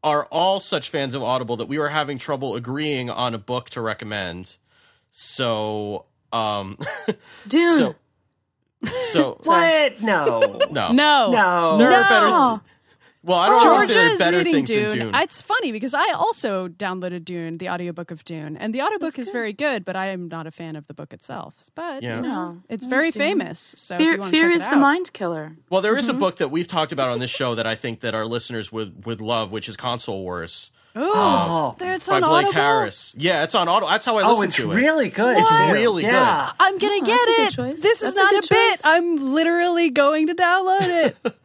[0.02, 3.70] are all such fans of Audible that we were having trouble agreeing on a book
[3.70, 4.56] to recommend.
[5.12, 6.78] So, um,
[7.48, 7.78] Dune.
[7.78, 7.96] So,
[9.12, 10.02] so what?
[10.02, 11.78] No, no, no, no.
[11.78, 11.96] There no.
[11.96, 12.62] are better.
[13.22, 14.88] Well, I don't Georgia know is better things Dune.
[14.88, 15.14] than Dune.
[15.14, 19.28] It's funny because I also downloaded Dune, the audiobook of Dune, and the audiobook is
[19.28, 21.54] very good, but I am not a fan of the book itself.
[21.74, 22.16] But yeah.
[22.16, 23.20] you know, it's very Dune.
[23.20, 23.74] famous.
[23.76, 25.54] So fear, fear is the mind killer.
[25.68, 26.16] Well, there is mm-hmm.
[26.16, 28.72] a book that we've talked about on this show that I think that our listeners
[28.72, 30.70] would would love, which is Console Wars.
[30.96, 32.52] Ooh, oh, it's by on Blake Audible?
[32.52, 33.14] Harris.
[33.16, 33.88] Yeah, it's on Audible.
[33.88, 34.74] That's how I listen oh, it's to it.
[34.74, 35.38] It's really good.
[35.38, 36.46] It's really yeah.
[36.46, 36.54] good.
[36.58, 37.56] I'm gonna oh, get it.
[37.80, 38.80] This that's is not a, a, bit.
[38.84, 41.36] I'm literally going to download it.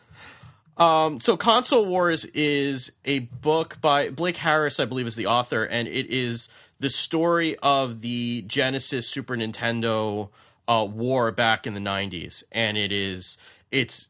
[0.81, 5.63] um, so Console Wars is a book by Blake Harris, I believe, is the author,
[5.63, 10.29] and it is the story of the Genesis Super Nintendo
[10.67, 13.37] uh, war back in the '90s, and it is
[13.69, 14.07] it's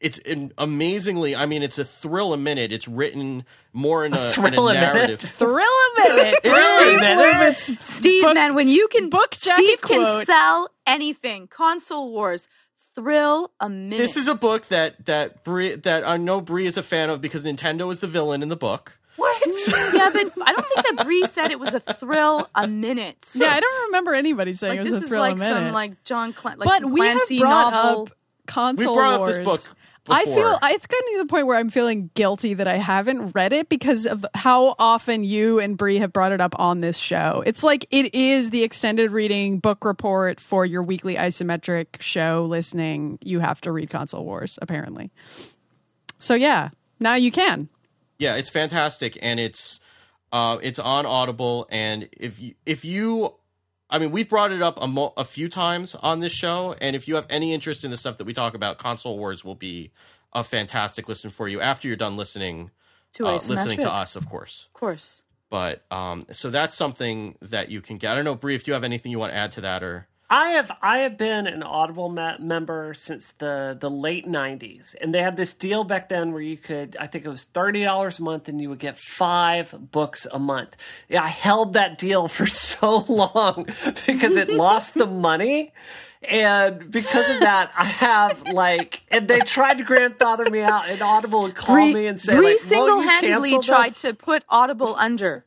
[0.00, 1.36] it's an amazingly.
[1.36, 2.72] I mean, it's a thrill a minute.
[2.72, 4.80] It's written more in a, a thrill a minute?
[4.94, 5.20] narrative.
[5.40, 6.34] Thrill a minute.
[6.42, 11.46] It's- Steve Lubitz's Steve, book- man, when you can book jacket Steve can sell anything.
[11.48, 12.48] Console Wars,
[12.94, 13.98] thrill a minute.
[13.98, 17.20] This is a book that that Brie, that I know Brie is a fan of
[17.20, 18.98] because Nintendo is the villain in the book.
[19.16, 19.42] What?
[19.42, 23.18] Mm, yeah, but I don't think that Bree said it was a thrill a minute.
[23.34, 25.38] Yeah, I don't remember anybody saying like it was this a is thrill like a
[25.38, 25.54] minute.
[25.66, 28.02] some like John Clan- like but some we have Clancy brought novel.
[28.04, 28.10] up
[28.46, 29.36] console We brought up wars.
[29.36, 29.76] this book
[30.08, 33.52] I feel it's getting to the point where I'm feeling guilty that I haven't read
[33.52, 37.42] it because of how often you and Bree have brought it up on this show.
[37.46, 43.18] It's like it is the extended reading book report for your weekly isometric show listening.
[43.22, 45.10] You have to read Console Wars, apparently.
[46.18, 47.68] So yeah, now you can.
[48.18, 49.80] Yeah, it's fantastic, and it's
[50.32, 51.66] uh, it's on Audible.
[51.70, 53.34] And if you, if you,
[53.90, 56.94] I mean, we've brought it up a, mo- a few times on this show, and
[56.94, 59.56] if you have any interest in the stuff that we talk about, Console Wars will
[59.56, 59.90] be
[60.32, 62.70] a fantastic listen for you after you're done listening
[63.14, 64.68] To uh, listening to us, of course.
[64.68, 65.22] Of course.
[65.50, 68.12] But um, so that's something that you can get.
[68.12, 70.06] I don't know, Bree, if you have anything you want to add to that, or
[70.32, 75.12] I have I have been an Audible me- member since the the late '90s, and
[75.12, 78.20] they had this deal back then where you could I think it was thirty dollars
[78.20, 80.76] a month, and you would get five books a month.
[81.08, 83.66] Yeah, I held that deal for so long
[84.06, 85.72] because it lost the money.
[86.22, 91.00] And because of that, I have like, and they tried to grandfather me out, and
[91.00, 95.46] Audible would call me and say, Bree like, single-handedly tried this?" to put Audible under.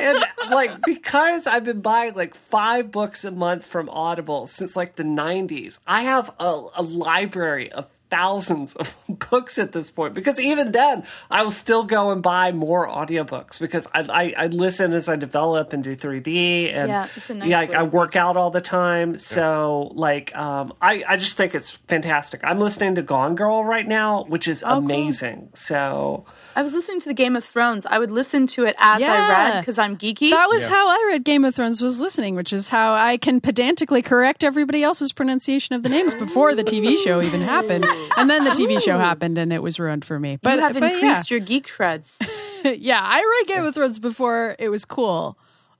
[0.00, 4.96] and like because I've been buying like five books a month from Audible since like
[4.96, 8.96] the '90s, I have a, a library of thousands of
[9.30, 10.14] books at this point.
[10.14, 14.46] Because even then, I will still go and buy more audiobooks because I I, I
[14.48, 17.76] listen as I develop and do 3D and Yeah, it's a nice yeah, way like,
[17.76, 19.16] I work out all the time.
[19.18, 22.40] So like um, I I just think it's fantastic.
[22.44, 25.50] I'm listening to Gone Girl right now, which is Oh, amazing.
[25.54, 26.26] So.
[26.56, 27.86] I was listening to the Game of Thrones.
[27.86, 30.30] I would listen to it as I read because I'm geeky.
[30.30, 30.70] That was Yeah.
[30.70, 34.42] how I read Game of Thrones was listening, which is how I can pedantically correct
[34.42, 37.86] everybody else's pronunciation of the names before the TV show even happened.
[38.16, 40.38] And then the TV show happened and it was ruined for me.
[40.42, 40.94] But, you have but yeah.
[40.94, 42.20] increased your geek creds.
[42.78, 45.38] yeah, I read Game of Thrones before it was cool.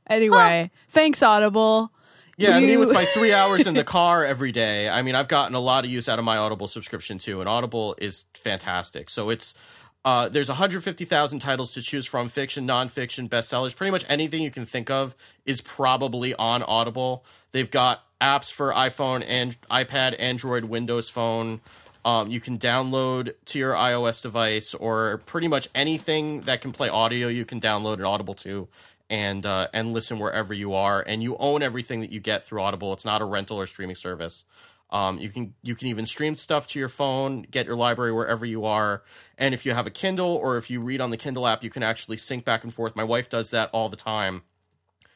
[0.09, 1.91] Anyway, thanks Audible.
[2.37, 4.89] Yeah, me You- with my three hours in the car every day.
[4.89, 7.49] I mean, I've gotten a lot of use out of my Audible subscription too, and
[7.49, 9.11] Audible is fantastic.
[9.11, 9.55] So it's
[10.05, 13.75] uh, there's 150,000 titles to choose from: fiction, nonfiction, bestsellers.
[13.77, 17.25] Pretty much anything you can think of is probably on Audible.
[17.53, 21.61] They've got apps for iPhone and iPad, Android, Windows Phone.
[22.05, 26.89] Um, you can download to your iOS device or pretty much anything that can play
[26.89, 27.29] audio.
[27.29, 28.69] You can download an Audible to
[29.11, 31.03] and uh, and listen wherever you are.
[31.03, 32.93] And you own everything that you get through Audible.
[32.93, 34.45] It's not a rental or streaming service.
[34.93, 38.45] Um, you can you can even stream stuff to your phone, get your library wherever
[38.45, 39.03] you are.
[39.39, 41.71] And if you have a Kindle or if you read on the Kindle app, you
[41.71, 42.97] can actually sync back and forth.
[42.97, 44.43] My wife does that all the time.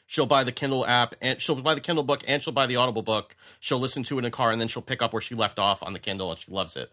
[0.07, 2.77] She'll buy the Kindle app and she'll buy the Kindle book and she'll buy the
[2.77, 3.35] Audible book.
[3.59, 5.59] She'll listen to it in a car and then she'll pick up where she left
[5.59, 6.93] off on the Kindle and she loves it.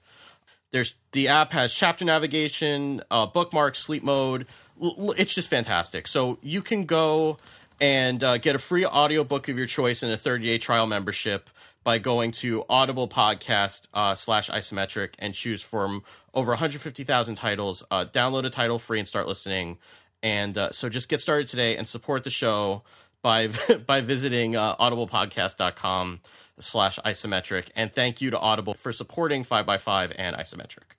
[0.72, 4.48] There's the app has chapter navigation, uh, bookmarks, sleep mode.
[4.80, 6.08] It's just fantastic.
[6.08, 7.38] So you can go
[7.82, 11.50] and uh, get a free audiobook of your choice and a 30 day trial membership
[11.84, 16.04] by going to Audible Podcast uh, slash isometric and choose from
[16.34, 17.84] over 150,000 titles.
[17.90, 19.78] Uh, download a title free and start listening.
[20.24, 22.84] And uh, so just get started today and support the show
[23.22, 23.48] by
[23.88, 26.20] by visiting uh, audiblepodcast.com
[26.60, 27.70] slash isometric.
[27.76, 30.96] And thank you to Audible for supporting 5x5 and isometric.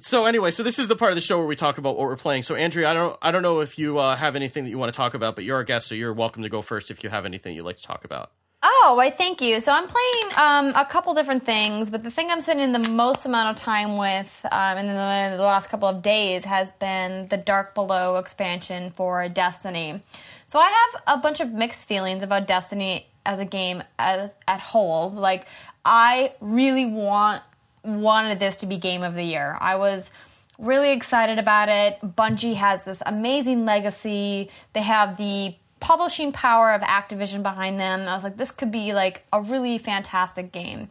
[0.00, 2.04] So anyway, so this is the part of the show where we talk about what
[2.04, 2.42] we're playing.
[2.42, 4.92] So Andrea, I don't I don't know if you uh, have anything that you want
[4.92, 7.10] to talk about, but you're a guest, so you're welcome to go first if you
[7.10, 8.30] have anything you'd like to talk about.
[8.62, 9.60] Oh, why, thank you.
[9.60, 13.26] So I'm playing um, a couple different things, but the thing I'm spending the most
[13.26, 17.36] amount of time with um, in the, the last couple of days has been the
[17.36, 20.00] Dark Below expansion for Destiny.
[20.46, 24.60] So I have a bunch of mixed feelings about Destiny as a game as at
[24.60, 25.10] whole.
[25.10, 25.46] Like
[25.84, 27.42] I really want
[27.84, 29.56] wanted this to be game of the year.
[29.60, 30.10] I was
[30.58, 31.98] really excited about it.
[32.02, 34.50] Bungie has this amazing legacy.
[34.72, 38.08] They have the publishing power of Activision behind them.
[38.08, 40.90] I was like, this could be like a really fantastic game.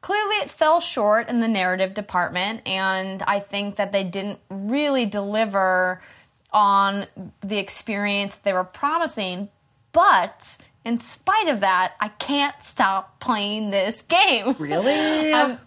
[0.00, 5.06] Clearly, it fell short in the narrative department, and I think that they didn't really
[5.06, 6.02] deliver
[6.52, 7.06] on
[7.40, 9.48] the experience they were promising.
[9.92, 14.54] But in spite of that, I can't stop playing this game.
[14.58, 15.32] Really?
[15.34, 15.58] Um,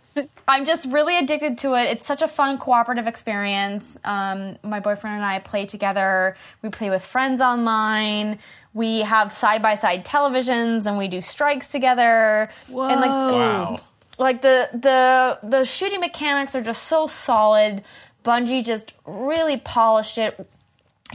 [0.47, 1.89] I'm just really addicted to it.
[1.89, 3.97] It's such a fun cooperative experience.
[4.05, 6.35] Um, my boyfriend and I play together.
[6.61, 8.39] We play with friends online.
[8.73, 12.49] We have side by side televisions and we do strikes together.
[12.69, 12.87] Whoa.
[12.87, 13.79] And like, Wow.
[14.17, 17.83] like the the the shooting mechanics are just so solid.
[18.23, 20.47] Bungie just really polished it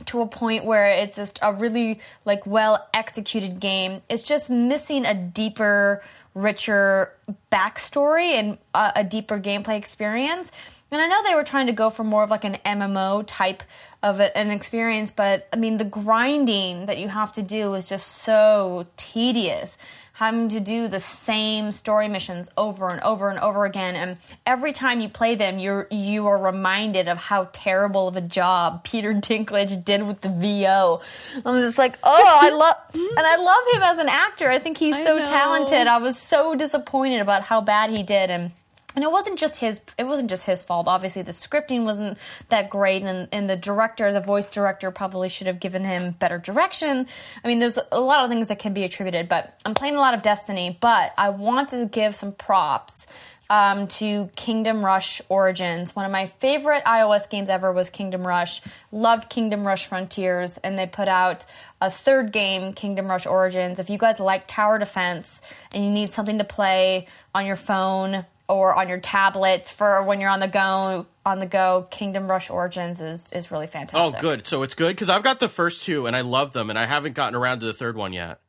[0.07, 4.03] to a point where it's just a really like well executed game.
[4.09, 6.03] It's just missing a deeper,
[6.35, 7.15] richer
[7.51, 10.51] backstory and a, a deeper gameplay experience.
[10.91, 13.63] And I know they were trying to go for more of like an MMO type
[14.03, 18.07] of an experience, but I mean the grinding that you have to do is just
[18.07, 19.77] so tedious
[20.15, 24.73] having to do the same story missions over and over and over again and every
[24.73, 29.15] time you play them you're you are reminded of how terrible of a job Peter
[29.15, 31.01] Dinklage did with the VO.
[31.47, 34.51] I'm just like, "Oh, I love and I love him as an actor.
[34.51, 35.25] I think he's I so know.
[35.25, 35.87] talented.
[35.87, 38.51] I was so disappointed about how bad he did and
[38.95, 42.19] and it wasn't just his it wasn't just his fault obviously the scripting wasn't
[42.49, 46.39] that great and, and the director the voice director probably should have given him better
[46.39, 47.07] direction
[47.45, 50.01] i mean there's a lot of things that can be attributed but i'm playing a
[50.01, 53.07] lot of destiny but i want to give some props
[53.53, 55.95] um, to Kingdom Rush Origins.
[55.95, 58.63] One of my favorite iOS games ever was Kingdom Rush.
[58.91, 61.45] Loved Kingdom Rush Frontiers, and they put out
[61.79, 63.79] a third game, Kingdom Rush Origins.
[63.79, 65.43] If you guys like tower defense
[65.75, 70.21] and you need something to play on your phone or on your tablet for when
[70.21, 74.05] you're on the go, on the go, Kingdom Rush Origins is is really fantastic Oh,
[74.13, 74.21] fantastic.
[74.21, 74.47] good.
[74.47, 76.87] So it's good because I've got the first two and I love them, and I
[76.87, 78.41] haven't gotten around to the third one yet.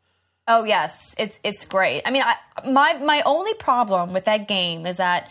[0.48, 2.02] Oh yes, it's it's great.
[2.06, 2.36] I mean, I,
[2.70, 5.30] my my only problem with that game is that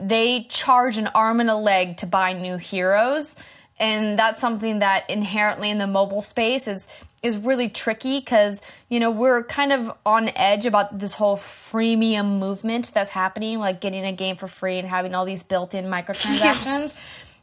[0.00, 3.36] they charge an arm and a leg to buy new heroes,
[3.78, 6.88] and that's something that inherently in the mobile space is
[7.24, 12.38] is really tricky because you know we're kind of on edge about this whole freemium
[12.38, 16.96] movement that's happening, like getting a game for free and having all these built-in microtransactions,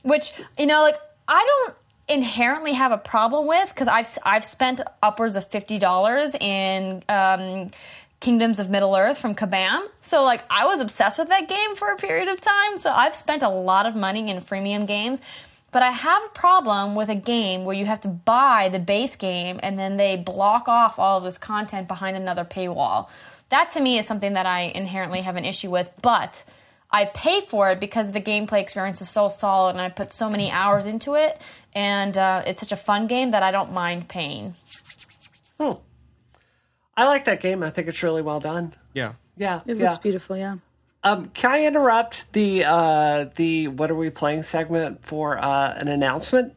[0.04, 1.76] which you know, like I don't
[2.08, 7.70] inherently have a problem with because I've I've spent upwards of fifty dollars in um,
[8.20, 9.82] Kingdoms of Middle Earth from Kabam.
[10.02, 12.78] So like I was obsessed with that game for a period of time.
[12.78, 15.22] So I've spent a lot of money in freemium games.
[15.72, 19.16] But I have a problem with a game where you have to buy the base
[19.16, 23.10] game and then they block off all of this content behind another paywall.
[23.50, 25.90] That to me is something that I inherently have an issue with.
[26.02, 26.44] But
[26.92, 30.30] I pay for it because the gameplay experience is so solid and I put so
[30.30, 31.40] many hours into it,
[31.74, 34.56] and uh, it's such a fun game that I don't mind paying.
[36.98, 37.64] I like that game.
[37.64, 38.74] I think it's really well done.
[38.94, 39.14] Yeah.
[39.38, 39.84] Yeah, It yeah.
[39.84, 40.58] looks beautiful, yeah.
[41.04, 45.88] Um, can I interrupt the uh, the what are we playing segment for uh, an
[45.88, 46.54] announcement?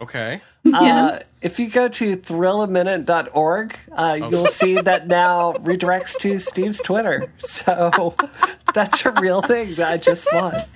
[0.00, 0.40] Okay.
[0.74, 7.32] Uh, if you go to thrillaminute.org, uh, you'll see that now redirects to Steve's Twitter.
[7.38, 8.16] So
[8.74, 10.68] that's a real thing that I just bought.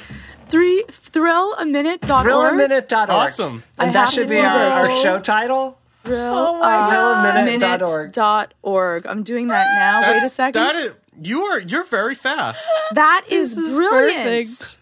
[0.47, 2.55] Three thrill a minute dot org.
[2.55, 3.11] Thrillaminute.org.
[3.11, 3.65] Awesome.
[3.79, 4.91] And I that should be do our, this.
[4.91, 5.77] our show title.
[6.05, 8.13] Thrill Thrillaminute.org.
[8.13, 9.07] dot org.
[9.09, 10.13] I'm doing that now.
[10.13, 10.63] Wait a second.
[10.63, 12.67] That is you are you're very fast.
[12.93, 14.25] that is, This is brilliant.
[14.25, 14.79] perfect.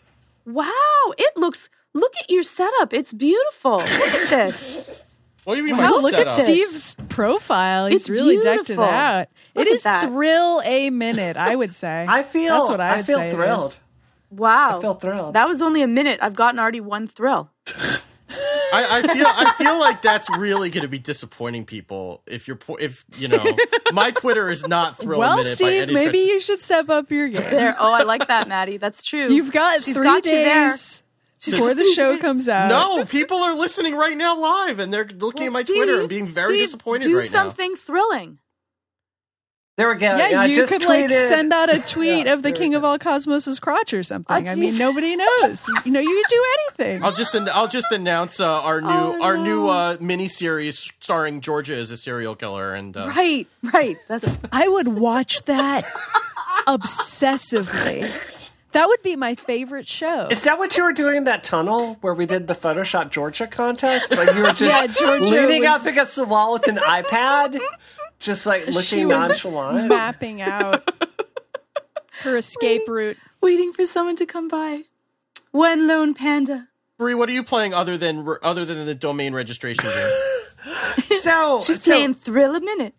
[0.46, 1.68] Wow, it looks.
[1.94, 2.92] Look at your setup.
[2.92, 3.76] It's beautiful.
[3.78, 3.84] Look
[4.14, 5.00] at this.
[5.44, 6.36] What do you mean Wow, my look at setup?
[6.36, 6.44] this.
[6.44, 7.86] Steve's profile.
[7.86, 8.84] He's It's really decked it beautiful.
[8.84, 9.28] out.
[9.54, 10.04] Look it at is that.
[10.04, 12.04] thrill a minute, I would say.
[12.08, 13.76] I feel That's what I I, feel thrilled.
[14.30, 15.34] Wow, I feel thrilled.
[15.34, 16.18] That was only a minute.
[16.22, 17.50] I've gotten already one thrill.
[18.72, 22.56] I, I feel I feel like that's really going to be disappointing people if you're
[22.56, 23.44] po- if you know
[23.92, 26.28] my Twitter is not thrill Well, minute by Steve, any maybe stretch.
[26.34, 27.42] you should step up your game.
[27.42, 27.76] There.
[27.78, 28.76] Oh, I like that, Maddie.
[28.76, 29.28] That's true.
[29.32, 30.68] You've got She's three got you there.
[30.68, 31.02] days
[31.44, 32.68] before the show comes out.
[32.68, 36.08] No, people are listening right now live and they're looking at my Steve, Twitter and
[36.08, 37.42] being very Steve, disappointed do right now.
[37.48, 38.38] something thrilling.
[39.78, 40.14] There we go.
[40.16, 41.08] Yeah, I you just could tweeted.
[41.08, 43.94] like send out a tweet Yeah, of the there we King of all cosmos' crotch
[43.94, 44.46] or something.
[44.46, 45.66] Oh, I mean, nobody knows.
[45.86, 46.44] you know, you could do
[46.82, 47.02] anything.
[47.04, 49.42] I'll just an- I'll just announce uh, our new Oh, our no.
[49.44, 53.96] new uh, mini series starring Georgia as a serial killer and uh, Right, right.
[54.08, 55.84] That's I would watch that
[56.66, 58.10] obsessively.
[58.72, 60.26] That would be my favorite show.
[60.30, 63.46] Is that what you were doing in that tunnel where we did the Photoshop Georgia
[63.46, 64.10] contest?
[64.10, 67.58] But you were just Yeah, Georgia leaning was- up against the wall with an iPad,
[68.18, 69.88] just like she looking was nonchalant.
[69.88, 70.88] mapping out
[72.22, 73.16] her escape route.
[73.40, 74.82] waiting for someone to come by.
[75.52, 76.68] One lone panda.
[76.98, 80.12] Bree, what are you playing other than other than the domain registration game?
[81.20, 82.94] So, She's so, playing Thrill a Minute.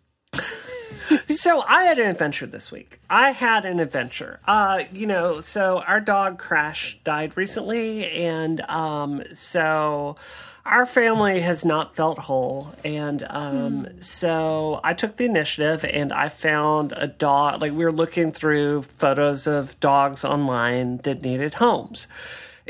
[1.28, 3.00] so I had an adventure this week.
[3.08, 4.40] I had an adventure.
[4.46, 10.16] Uh, you know, so our dog Crash died recently, and um, so
[10.64, 16.28] our family has not felt whole, and um, so I took the initiative and I
[16.28, 17.62] found a dog.
[17.62, 22.06] Like we were looking through photos of dogs online that needed homes.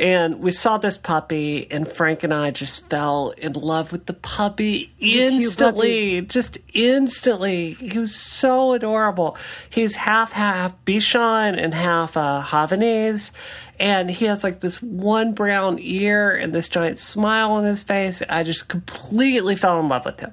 [0.00, 4.14] And we saw this puppy, and Frank and I just fell in love with the
[4.14, 6.22] puppy instantly.
[6.22, 7.72] Just instantly.
[7.74, 9.36] He was so adorable.
[9.68, 13.30] He's half half Bichon and half uh, Havanese.
[13.78, 18.22] And he has like this one brown ear and this giant smile on his face.
[18.26, 20.32] I just completely fell in love with him.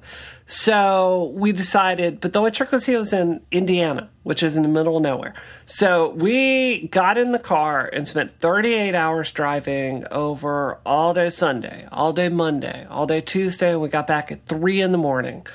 [0.50, 4.64] So we decided, but the only trick was he was in Indiana, which is in
[4.64, 5.34] the middle of nowhere.
[5.66, 11.86] So we got in the car and spent 38 hours driving over all day Sunday,
[11.92, 15.46] all day Monday, all day Tuesday, and we got back at three in the morning.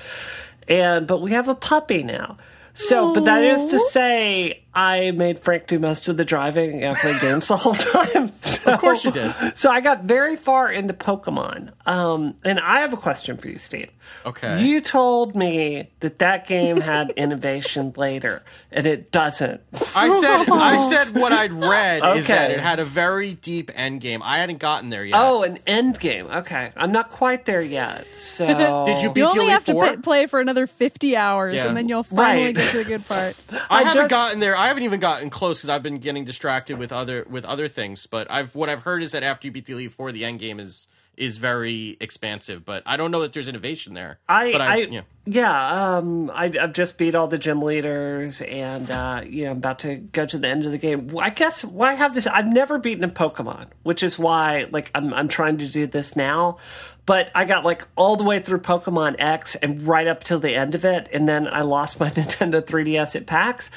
[0.69, 2.36] And but we have a puppy now.
[2.74, 6.96] So, but that is to say, I made Frank do most of the driving and
[6.96, 8.32] play games the whole time.
[8.62, 9.34] So, Of course you did.
[9.58, 11.72] So I got very far into Pokemon.
[11.84, 13.90] Um, and I have a question for you, Steve.
[14.24, 14.62] Okay.
[14.64, 19.60] You told me that that game had innovation later, and it doesn't.
[19.96, 24.00] I said I said what I'd read is that it had a very deep end
[24.00, 24.22] game.
[24.22, 25.18] I hadn't gotten there yet.
[25.18, 26.26] Oh, an end game.
[26.28, 28.06] Okay, I'm not quite there yet.
[28.20, 28.46] So
[28.86, 29.86] Did you beat You only Elite have to Four?
[29.96, 31.66] pa- play for another 50 hours Yeah.
[31.66, 32.54] and then you'll finally Right.
[32.54, 33.34] get to the good part.
[33.68, 34.56] I, I haven't just- gotten there.
[34.62, 38.06] I haven't even gotten close because I've been getting distracted with other with other things.
[38.06, 40.39] But I've what I've heard is that after you beat the Elite Four, the end
[40.39, 40.86] game is
[41.16, 42.64] is very expansive.
[42.64, 44.20] But I don't know that there's innovation there.
[44.28, 45.01] I, but I, yeah.
[45.26, 49.56] yeah, um, I, I've just beat all the gym leaders, and uh, you know, I'm
[49.56, 51.12] about to go to the end of the game.
[51.18, 52.28] I guess why I have this?
[52.28, 56.14] I've never beaten a Pokemon, which is why, like, I'm I'm trying to do this
[56.14, 56.59] now.
[57.04, 60.54] But I got like all the way through Pokemon X and right up till the
[60.54, 63.70] end of it, and then I lost my Nintendo 3DS at PAX,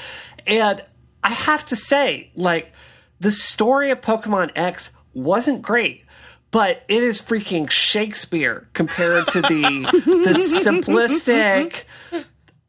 [0.46, 0.80] and
[1.24, 2.72] I have to say, like,
[3.18, 6.04] the story of Pokemon X wasn't great
[6.50, 9.60] but it is freaking Shakespeare compared to the
[10.06, 10.32] the
[10.64, 11.84] simplistic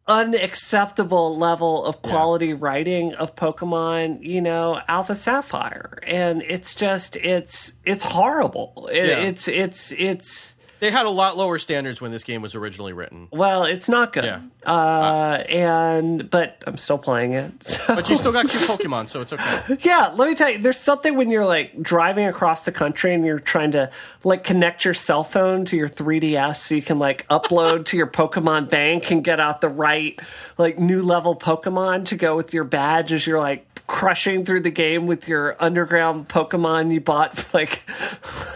[0.08, 6.00] unacceptable level of quality writing of Pokemon, you know, Alpha Sapphire.
[6.06, 8.90] And it's just it's it's horrible.
[8.92, 9.20] It, Yeah.
[9.20, 13.28] It's it's it's They had a lot lower standards when this game was originally written.
[13.32, 14.26] well, it's not good.
[14.26, 14.42] Yeah.
[14.66, 17.52] Uh, and but I'm still playing it.
[17.68, 17.96] So.
[17.96, 19.78] But you still got cute Pokemon, so it's okay.
[19.82, 23.26] Yeah, let me tell you, there's something when you're like driving across the country and
[23.26, 23.90] you're trying to
[24.24, 28.08] like connect your cell phone to your 3DS so you can like upload to your
[28.08, 30.20] Pokemon bank and get out the right
[30.58, 34.72] like new level Pokemon to go with your badge as you're like crushing through the
[34.72, 37.82] game with your underground Pokemon you bought like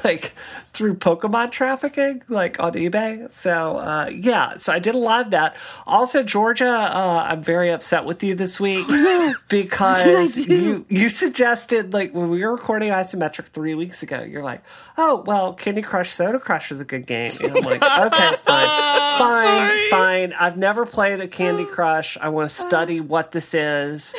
[0.03, 0.33] like
[0.73, 3.29] through Pokemon trafficking, like on eBay.
[3.31, 5.55] So uh, yeah, so I did a lot of that.
[5.85, 8.87] Also, Georgia, uh, I'm very upset with you this week
[9.49, 14.63] because you you suggested like when we were recording isometric three weeks ago, you're like,
[14.97, 17.31] oh well, Candy Crush Soda Crush is a good game.
[17.41, 20.33] And I'm like, okay, fine, fine, fine.
[20.33, 22.17] I've never played a Candy Crush.
[22.17, 24.13] I want to study what this is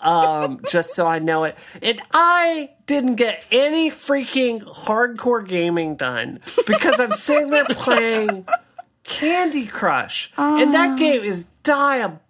[0.00, 1.56] um, just so I know it.
[1.82, 8.46] And I didn't get any freaking hardcore gaming done because I'm sitting there playing
[9.04, 12.22] Candy Crush, and that game is diabolical.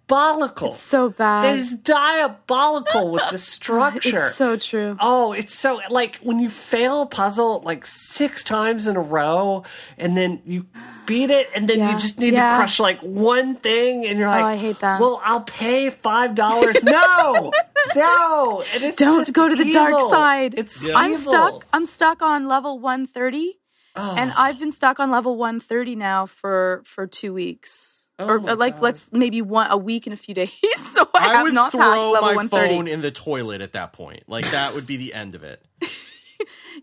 [0.73, 1.45] So bad.
[1.45, 4.27] It is diabolical with the structure.
[4.27, 4.97] It's so true.
[4.99, 9.63] Oh, it's so like when you fail a puzzle like six times in a row,
[9.97, 10.65] and then you
[11.05, 11.91] beat it, and then Yeah.
[11.91, 12.51] you just need Yeah.
[12.51, 14.99] to crush like one thing, and you're oh, like, I hate that.
[14.99, 16.83] Well, I'll pay five dollars.
[16.83, 17.51] no,
[17.95, 20.53] no, and it's Don't just go to the dark side.
[20.57, 21.31] It's I'm evil.
[21.31, 21.65] stuck.
[21.73, 23.59] I'm stuck on level 130,
[23.95, 27.98] and I've been stuck on level 130 now for for two weeks.
[28.19, 28.83] Or Oh my uh, like God.
[28.83, 30.51] let's maybe one a week and a few days.
[30.93, 32.75] so I, I have would not passed throw level my 130.
[32.75, 34.23] phone in the toilet at that point.
[34.27, 35.63] Like that would be the end of it.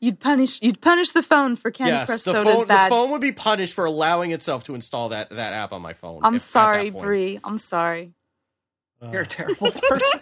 [0.01, 3.11] You'd punish you'd punish the phone for Candy yes, Crush the Soda's phone, the phone
[3.13, 6.21] would be punished for allowing itself to install that that app on my phone.
[6.23, 7.05] I'm if- sorry, point.
[7.05, 7.41] Bree.
[7.43, 8.13] I'm sorry.
[9.11, 10.21] You're a terrible person.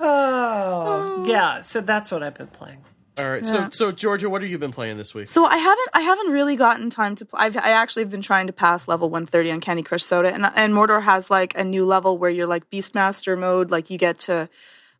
[0.00, 1.60] oh, yeah.
[1.60, 2.84] So that's what I've been playing.
[3.24, 5.28] All right, so so Georgia, what have you been playing this week?
[5.28, 7.40] So I haven't I haven't really gotten time to play.
[7.40, 10.46] I've I actually have been trying to pass level 130 on Candy Crush Soda, and
[10.54, 14.18] and Mordor has like a new level where you're like Beastmaster mode, like you get
[14.20, 14.48] to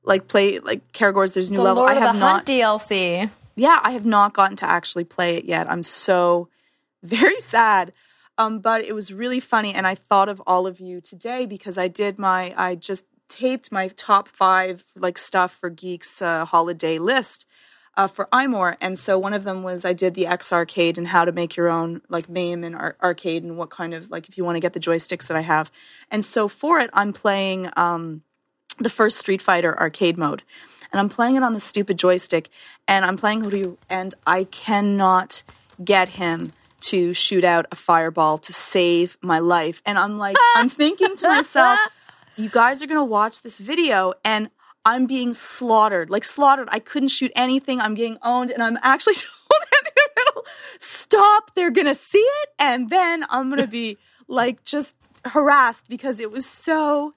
[0.04, 1.32] like play like Caragor's.
[1.32, 1.82] There's a new The level.
[1.82, 2.32] Lord I of have the not.
[2.32, 3.30] Hunt DLC.
[3.56, 5.70] yeah, I have not gotten to actually play it yet.
[5.70, 6.48] I'm so
[7.02, 7.92] very sad.
[8.38, 11.76] Um, but it was really funny, and I thought of all of you today because
[11.76, 16.98] I did my I just taped my top five like stuff for geeks uh, holiday
[16.98, 17.44] list
[18.00, 21.08] uh, for iMore, and so one of them was I did the X arcade and
[21.08, 24.26] how to make your own like MAME and ar- arcade and what kind of like
[24.26, 25.70] if you want to get the joysticks that I have,
[26.10, 28.22] and so for it I'm playing um,
[28.78, 30.42] the first Street Fighter arcade mode,
[30.90, 32.48] and I'm playing it on the stupid joystick,
[32.88, 35.42] and I'm playing Ryu, and I cannot
[35.84, 40.70] get him to shoot out a fireball to save my life, and I'm like, I'm
[40.70, 41.78] thinking to myself,
[42.34, 44.48] you guys are gonna watch this video, and
[44.84, 46.68] I'm being slaughtered, like slaughtered.
[46.70, 47.80] I couldn't shoot anything.
[47.80, 50.44] I'm getting owned, and I'm actually told in the middle,
[50.78, 51.54] stop.
[51.54, 53.98] They're gonna see it, and then I'm gonna be
[54.28, 54.96] like just
[55.26, 57.14] harassed because it was so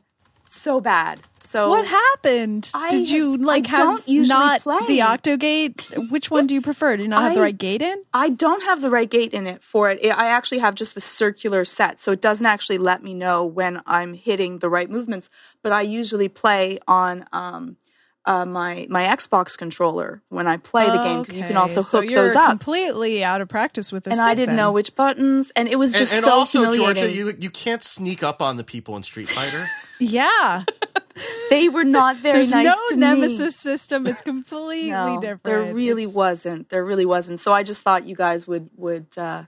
[0.53, 1.21] so bad.
[1.39, 2.71] So What happened?
[2.73, 4.79] I- Did you like I have not play.
[4.87, 5.81] the Octogate?
[6.09, 6.97] Which one do you prefer?
[6.97, 8.03] Do you not have the right gate in?
[8.13, 9.99] I don't have the right gate in it for it.
[10.05, 13.81] I actually have just the circular set, so it doesn't actually let me know when
[13.85, 15.29] I'm hitting the right movements.
[15.61, 17.77] But I usually play on um,
[18.25, 21.87] uh, my my Xbox controller when I play the game because you can also Okay,
[21.87, 22.49] so hook you're those up.
[22.51, 24.13] Completely out of practice with this.
[24.13, 26.95] and I didn't know which buttons, and it was just and so also, humiliating.
[27.03, 29.67] Georgia, you you can't sneak up on the people in Street Fighter.
[29.99, 30.65] Yeah,
[31.49, 34.05] they were not very there's nice no to nemesis system.
[34.07, 34.89] It's completely.
[34.91, 35.43] No, different.
[35.43, 36.69] there really It's- wasn't.
[36.69, 37.39] There really wasn't.
[37.39, 39.07] So I just thought you guys would would.
[39.17, 39.43] Uh,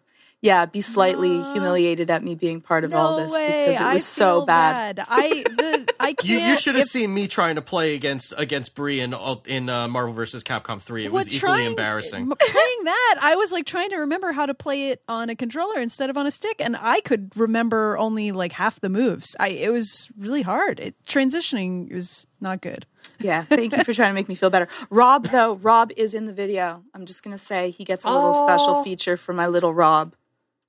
[0.46, 3.66] yeah, be slightly humiliated at me being part of No all this way.
[3.68, 5.00] because it I was so feel bad.
[5.08, 6.24] I the, I can't.
[6.30, 9.14] You you should have if- seen me trying to play against against Bree in
[9.46, 10.44] in uh, Marvel vs.
[10.44, 11.06] Capcom three.
[11.06, 12.28] It was equally trying- embarrassing.
[12.30, 15.80] Playing that, I was like trying to remember how to play it on a controller
[15.80, 19.36] instead of on a stick, and I could remember only like half the moves.
[19.40, 20.80] I it was really hard.
[20.80, 22.86] It, transitioning is not good.
[23.20, 24.68] Yeah, thank you for trying to make me feel better.
[24.90, 26.84] Rob, though, Rob is in the video.
[26.94, 30.16] I'm just gonna say he gets a little special feature for my little Rob.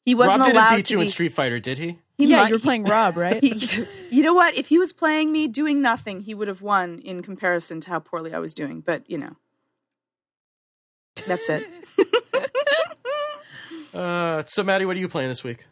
[0.06, 1.04] He wasn't Rob didn't allowed beat to you be.
[1.04, 1.98] in Street Fighter, did he?
[2.16, 3.42] he yeah, might- you were playing Rob, right?
[3.44, 4.54] he- you know what?
[4.54, 7.98] If he was playing me doing nothing, he would have won in comparison to how
[7.98, 8.80] poorly I was doing.
[8.80, 9.36] But you know,
[11.26, 11.66] that's it.
[13.94, 15.64] Uh, so, Maddie, what are you playing this week?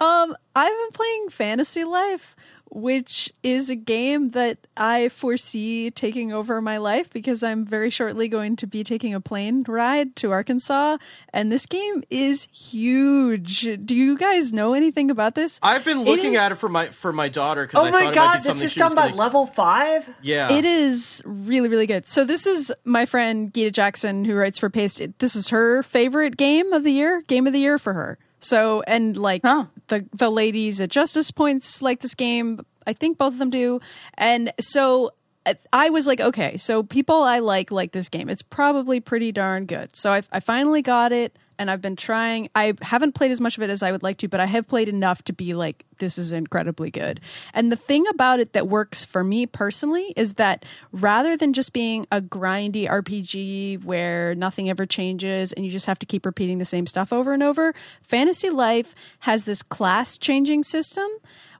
[0.00, 2.36] Um, I've been playing Fantasy Life,
[2.70, 8.28] which is a game that I foresee taking over my life because I'm very shortly
[8.28, 10.98] going to be taking a plane ride to Arkansas,
[11.32, 13.66] and this game is huge.
[13.84, 15.58] Do you guys know anything about this?
[15.62, 18.00] I've been looking is- at it for my for my daughter because Oh I my
[18.00, 20.14] thought it might god, be this is she done by gonna- level five?
[20.22, 22.06] Yeah, It is really, really good.
[22.06, 25.00] So this is my friend Gita Jackson who writes for Paste.
[25.18, 28.18] This is her favorite game of the year, game of the year for her.
[28.40, 29.64] So and like Huh.
[29.88, 32.64] The the ladies at Justice Points like this game.
[32.86, 33.80] I think both of them do.
[34.14, 35.12] And so
[35.44, 38.28] uh, I was like, okay, so people I like like this game.
[38.28, 39.94] It's probably pretty darn good.
[39.94, 42.48] So I, I finally got it, and I've been trying.
[42.54, 44.66] I haven't played as much of it as I would like to, but I have
[44.66, 47.20] played enough to be like, this is incredibly good.
[47.52, 51.72] And the thing about it that works for me personally is that rather than just
[51.72, 56.58] being a grindy RPG where nothing ever changes and you just have to keep repeating
[56.58, 61.08] the same stuff over and over, Fantasy Life has this class changing system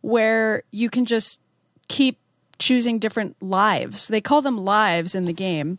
[0.01, 1.41] where you can just
[1.89, 2.19] keep
[2.59, 4.09] choosing different lives.
[4.09, 5.79] They call them lives in the game.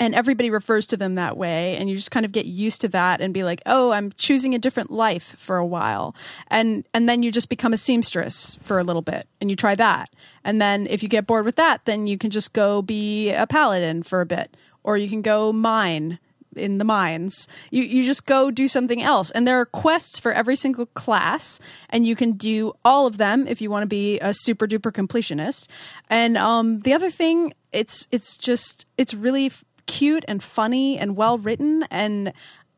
[0.00, 2.88] And everybody refers to them that way, and you just kind of get used to
[2.88, 6.14] that and be like, "Oh, I'm choosing a different life for a while,"
[6.48, 9.74] and and then you just become a seamstress for a little bit, and you try
[9.74, 10.08] that,
[10.42, 13.46] and then if you get bored with that, then you can just go be a
[13.46, 16.18] paladin for a bit, or you can go mine
[16.56, 17.48] in the mines.
[17.70, 19.30] You you just go do something else.
[19.30, 23.46] And there are quests for every single class and you can do all of them
[23.46, 25.68] if you want to be a super duper completionist.
[26.08, 29.50] And um the other thing it's it's just it's really
[29.90, 32.32] cute and funny and well written and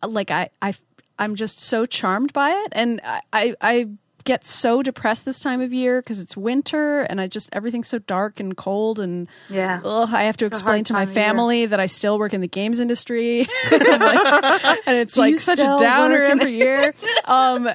[0.06, 0.74] like I I
[1.18, 3.88] I'm just so charmed by it and I I, I
[4.24, 7.98] get so depressed this time of year because it's winter and I just everything's so
[7.98, 9.80] dark and cold and Yeah.
[9.84, 11.24] ugh, I have to a explain to my time of year.
[11.24, 13.40] family that I still work in the games industry
[13.72, 16.94] and, like- and it's Do like such a downer in every year
[17.24, 17.68] um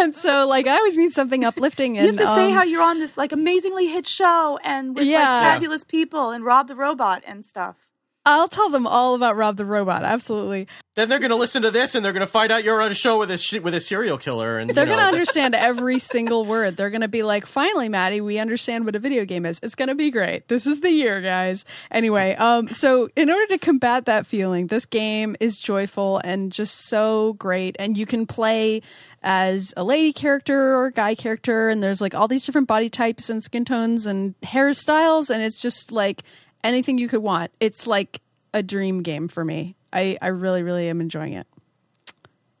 [0.00, 2.62] and so like I always need something uplifting and You have to say um, how
[2.62, 5.18] you're on this like amazingly hit show and with Yeah.
[5.20, 7.76] like fabulous people and Rob the robot and stuff.
[8.24, 11.72] I'll tell them all about Rob the Robot absolutely Then they're going to listen to
[11.72, 13.74] this and they're going to find out you're on a show with a sh- with
[13.74, 16.76] a serial killer, and They're going to understand every single word.
[16.76, 19.58] They're going to be like, finally, Maddie, we understand what a video game is.
[19.62, 20.46] It's going to be great.
[20.48, 21.64] This is the year, guys.
[21.90, 26.86] Anyway, um, so in order to combat that feeling, this game is joyful and just
[26.86, 27.74] so great.
[27.80, 28.82] And you can play
[29.22, 31.68] as a lady character or a guy character.
[31.68, 35.30] And there's like all these different body types and skin tones and hairstyles.
[35.30, 36.22] And it's just like
[36.64, 37.50] anything you could want.
[37.60, 38.20] It's like
[38.54, 39.76] a dream game for me.
[39.92, 41.46] I, I really, really am enjoying it.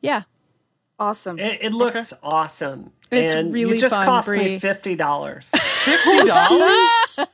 [0.00, 0.22] Yeah.
[0.98, 1.38] Awesome.
[1.38, 2.92] It, it looks awesome.
[3.10, 4.38] It's and really you just fun, cost Bree.
[4.38, 5.48] me fifty dollars.
[5.54, 6.88] fifty dollars.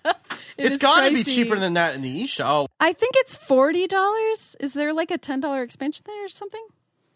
[0.56, 2.66] it has got to be cheaper than that in the eShop.
[2.80, 4.56] I think it's forty dollars.
[4.58, 6.66] Is there like a ten dollar expansion there or something?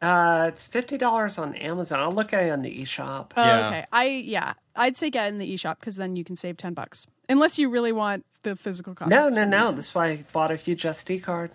[0.00, 1.98] uh, it's fifty dollars on Amazon.
[2.00, 3.32] I'll look at it on the eShop.
[3.36, 3.66] Oh, Yeah.
[3.68, 3.86] okay.
[3.92, 4.52] I yeah.
[4.76, 7.06] I'd say get in the eShop because then you can save ten bucks.
[7.28, 9.10] Unless you really want the physical copy.
[9.10, 9.58] No, no, no.
[9.60, 9.74] reason.
[9.76, 11.50] That's why I bought a huge SD card.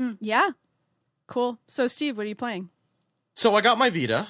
[0.00, 0.50] Mm, yeah.
[1.26, 1.58] Cool.
[1.68, 2.70] So, Steve, what are you playing?
[3.34, 4.26] So I got my Vita.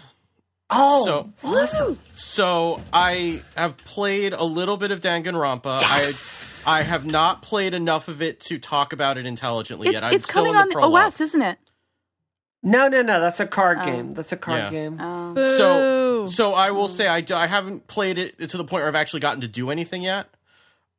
[0.74, 1.98] Oh, So- awesome!
[2.14, 5.80] So I have played a little bit of Danganronpa.
[5.82, 6.64] Yes!
[6.66, 10.04] I I have not played enough of it to talk about it intelligently It's, yet.
[10.04, 10.96] I'm it's still coming in the on the.
[10.96, 11.58] OS, isn't it?
[12.62, 13.20] No, no, no.
[13.20, 13.84] That's a card Oh.
[13.84, 14.12] game.
[14.12, 14.70] That's a card Yeah.
[14.70, 14.98] game.
[14.98, 16.30] So Boo.
[16.30, 19.20] so I will say I, I haven't played it to the point where I've actually
[19.20, 20.28] gotten to do anything yet.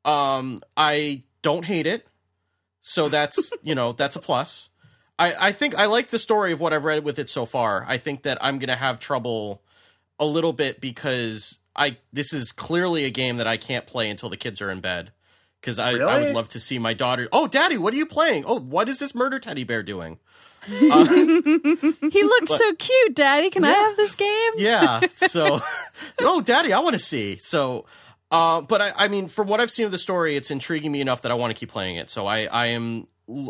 [0.05, 2.05] Um, I don't hate it,
[2.81, 4.69] so that's you know that's a plus.
[5.17, 7.85] I I think I like the story of what I've read with it so far.
[7.87, 9.61] I think that I'm gonna have trouble
[10.19, 14.29] a little bit because I this is clearly a game that I can't play until
[14.29, 15.11] the kids are in bed.
[15.61, 17.29] Because I, I would love to see my daughter.
[17.31, 18.43] Oh, daddy, what are you playing?
[18.45, 20.19] Oh, what is this murder teddy bear doing?
[20.67, 23.49] He looks so cute, Daddy.
[23.49, 24.51] Can I have this game?
[24.57, 25.01] Yeah.
[25.15, 25.61] So,
[26.19, 27.37] oh, daddy, I want to see.
[27.37, 27.85] So,
[28.31, 31.01] uh, but I, I mean, from what I've seen of the story, it's intriguing me
[31.01, 32.09] enough that I want to keep playing it.
[32.09, 33.07] So I, I am,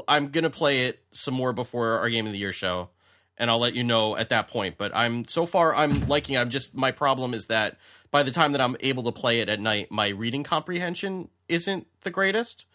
[0.08, 2.90] I'm gonna play it some more before our game of the year show,
[3.38, 4.78] and I'll let you know at that point.
[4.78, 6.40] But I'm so far, I'm liking it.
[6.40, 7.78] I'm just my problem is that
[8.12, 11.88] by the time that I'm able to play it at night, my reading comprehension isn't
[12.02, 12.66] the greatest.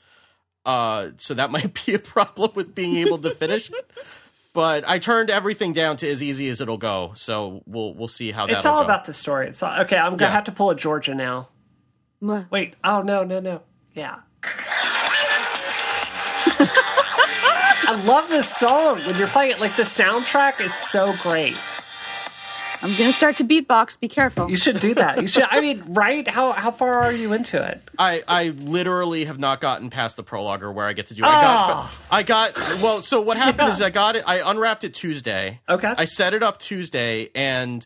[0.66, 3.90] Uh, so that might be a problem with being able to finish it.
[4.58, 7.12] But I turned everything down to as easy as it'll go.
[7.14, 8.86] So we'll we'll see how It's that'll all go.
[8.86, 9.46] about the story.
[9.46, 9.96] It's all, okay.
[9.96, 10.34] I'm gonna Yeah.
[10.34, 11.46] have to pull a Georgia now.
[12.18, 12.50] What?
[12.50, 12.74] Wait.
[12.82, 13.62] Oh no, no, no.
[13.94, 14.16] Yeah.
[17.90, 18.98] I love this song.
[19.06, 21.56] When you're playing it, like the soundtrack is so great.
[22.82, 23.98] I'm gonna start to beatbox.
[23.98, 24.48] Be careful.
[24.50, 25.20] You should do that.
[25.20, 25.44] You should.
[25.50, 26.26] I mean, right?
[26.28, 27.82] How how far are you into it?
[27.98, 31.24] I, I literally have not gotten past the prologue or where I get to do.
[31.24, 31.30] I Oh.
[31.30, 31.98] got ah.
[32.10, 33.02] I got well.
[33.02, 34.24] So what happened is I got it.
[34.26, 35.60] I unwrapped it Tuesday.
[35.68, 35.92] Okay.
[35.96, 37.84] I set it up Tuesday, and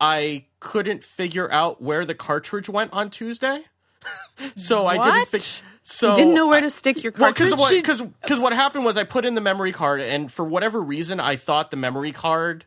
[0.00, 3.62] I couldn't figure out where the cartridge went on Tuesday.
[4.56, 5.08] so I didn't.
[5.08, 5.28] What?
[5.28, 7.50] Fi- so You didn't know where to stick your Well, cartridge.
[7.50, 10.42] because what, cause, 'cause what happened was I put in the memory card, and for
[10.44, 12.64] whatever reason, I thought the memory card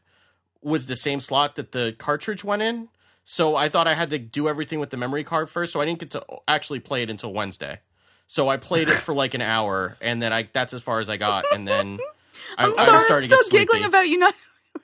[0.61, 2.89] was the same slot that the cartridge went in.
[3.23, 5.73] So I thought I had to do everything with the memory card first.
[5.73, 7.79] So I didn't get to actually play it until Wednesday.
[8.27, 11.09] So I played it for like an hour, and then I that's as far as
[11.09, 11.97] I got, and then
[12.57, 13.87] I, I'm I sorry, was starting I'm to still get giggling sleepy.
[13.87, 14.35] about you not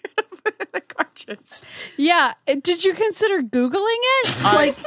[0.74, 1.62] the cartridge.
[1.98, 2.34] Yeah.
[2.48, 4.44] Did you consider Googling it?
[4.44, 4.78] like,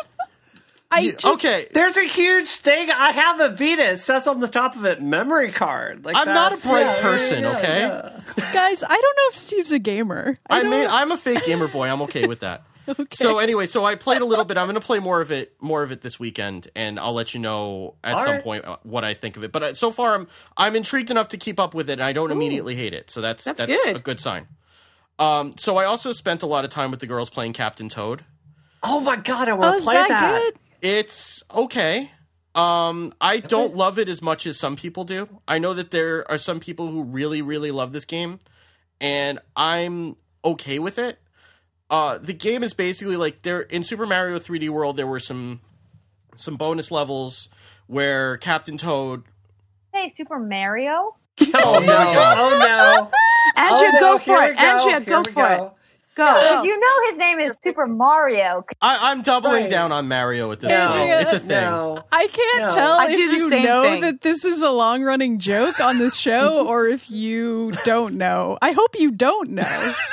[0.90, 2.90] I just, okay, There's a huge thing.
[2.90, 3.92] I have a Vita.
[3.92, 6.04] It says on the top of it, memory card.
[6.04, 7.78] Like I'm not a bright yeah, yeah, person, yeah, okay?
[7.80, 8.52] yeah.
[8.52, 10.36] guys, I don't know if Steve's a gamer.
[10.48, 11.88] I, I mean, I'm a fake gamer boy.
[11.88, 12.62] I'm okay with that.
[13.10, 14.56] So anyway, so I played a little bit.
[14.56, 17.34] I'm going to play more of it, more of it this weekend, and I'll let
[17.34, 18.44] you know at All some right.
[18.44, 19.50] point uh, what I think of it.
[19.50, 22.12] But uh, so far, I'm I'm intrigued enough to keep up with it, and I
[22.12, 23.10] don't immediately hate it.
[23.10, 23.96] So that's That's that's, good.
[23.96, 24.46] a good sign.
[25.18, 28.24] Um, so I also spent a lot of time with the girls playing Captain Toad.
[28.84, 30.52] Oh my god, I Oh, want to is play that, that.
[30.86, 30.98] Good?
[30.98, 32.10] It's okay.
[32.54, 35.28] Um, I don't love it as much as some people do.
[35.46, 38.38] I know that there are some people who really, really love this game,
[39.00, 41.18] and I'm okay with it.
[41.90, 44.96] Uh, the game is basically like there in Super Mario 3D World.
[44.96, 45.60] There were some
[46.36, 47.48] some bonus levels
[47.86, 49.24] where Captain Toad.
[49.92, 51.16] Hey, Super Mario?
[51.54, 52.32] Oh no!
[52.36, 53.10] Oh no!
[53.56, 54.00] Andrea, oh, no.
[54.00, 54.50] go for Here it.
[54.50, 54.62] we go.
[54.62, 55.72] Andrea, Here go we for it.
[56.16, 56.24] Go.
[56.24, 56.62] Go.
[56.64, 58.64] You know his name is Super Mario.
[58.80, 59.70] I, I'm doubling Right.
[59.70, 61.10] down on Mario at this No, point.
[61.10, 61.48] It's a thing.
[61.48, 62.02] No.
[62.10, 62.68] I can't No.
[62.74, 64.01] tell I if do the you same know thing.
[64.01, 68.59] that this is a long running joke on this show or if you don't know.
[68.60, 69.94] I hope you don't know.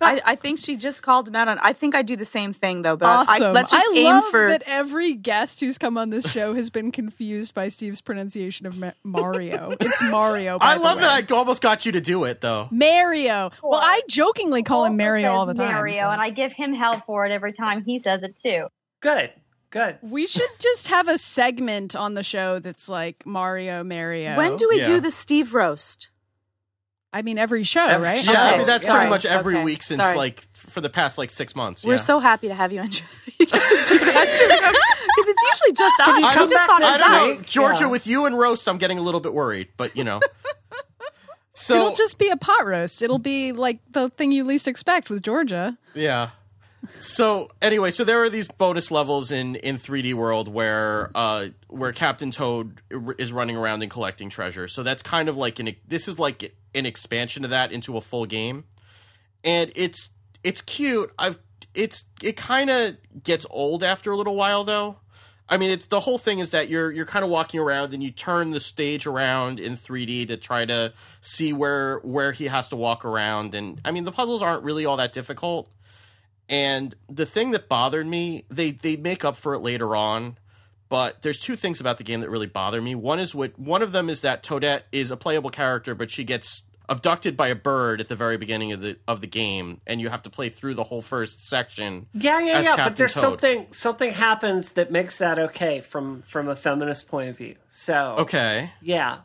[0.00, 1.58] I, I think she just called him out on.
[1.60, 2.96] I think I do the same thing though.
[2.96, 3.46] But Awesome.
[3.48, 4.48] I, let's just I aim love for.
[4.48, 8.76] that every guest who's come on this show has been confused by Steve's pronunciation of
[8.76, 9.74] Ma- Mario.
[9.80, 10.58] It's Mario.
[10.58, 11.02] by I the love way.
[11.04, 12.68] that I almost got you to do it though.
[12.70, 13.50] Mario.
[13.62, 15.72] Well, I jokingly call him Mario all the time.
[15.72, 16.10] Mario, so.
[16.10, 18.66] and I give him hell for it every time he says it too.
[19.00, 19.32] Good.
[19.70, 19.98] Good.
[20.00, 24.36] We should just have a segment on the show that's like Mario, Mario.
[24.36, 24.84] when do we Yeah.
[24.84, 26.08] do the Steve roast?
[27.16, 28.22] I mean every show, Every right?
[28.22, 28.32] show.
[28.32, 28.98] Yeah, I mean that's sorry.
[28.98, 30.16] pretty much every Okay, week since sorry.
[30.16, 31.84] like for the past like six months.
[31.84, 31.96] We're yeah.
[31.98, 33.02] so happy to have you, Andrea.
[33.38, 34.26] you get to do that
[35.16, 36.06] because it's usually just us.
[36.08, 37.42] you We come just back thought it I was next don't know.
[37.48, 37.84] Georgia.
[37.84, 37.90] Yeah.
[37.90, 40.20] With you and roast, I'm getting a little bit worried, but you know.
[41.52, 43.02] so It'll just be a pot roast.
[43.02, 45.78] It'll be like the thing you least expect with Georgia.
[45.94, 46.30] yeah.
[46.98, 51.92] So anyway, so there are these bonus levels in in 3D World where uh where
[51.92, 52.80] Captain Toad
[53.18, 54.68] is running around and collecting treasure.
[54.68, 58.00] So that's kind of like an this is like an expansion of that into a
[58.00, 58.64] full game,
[59.44, 60.10] and it's
[60.42, 61.12] it's cute.
[61.18, 61.38] I've
[61.74, 64.96] it's it kind of gets old after a little while though.
[65.48, 68.02] I mean, it's the whole thing is that you're you're kind of walking around and
[68.02, 72.68] you turn the stage around in 3D to try to see where where he has
[72.70, 75.70] to walk around and I mean, the puzzles aren't really all that difficult.
[76.48, 80.38] And the thing that bothered me, they they make up for it later on,
[80.88, 82.94] but there's two things about the game that really bother me.
[82.94, 86.22] One is what one of them is that Toadette is a playable character, but she
[86.24, 90.00] gets abducted by a bird at the very beginning of the of the game, and
[90.00, 92.06] you have to play through the whole first section.
[92.14, 92.62] Yeah, yeah, yeah.
[92.62, 93.20] Captain But there's Toad.
[93.20, 97.56] something something happens that makes that okay from from a feminist point of view.
[97.70, 99.18] So Okay, yeah,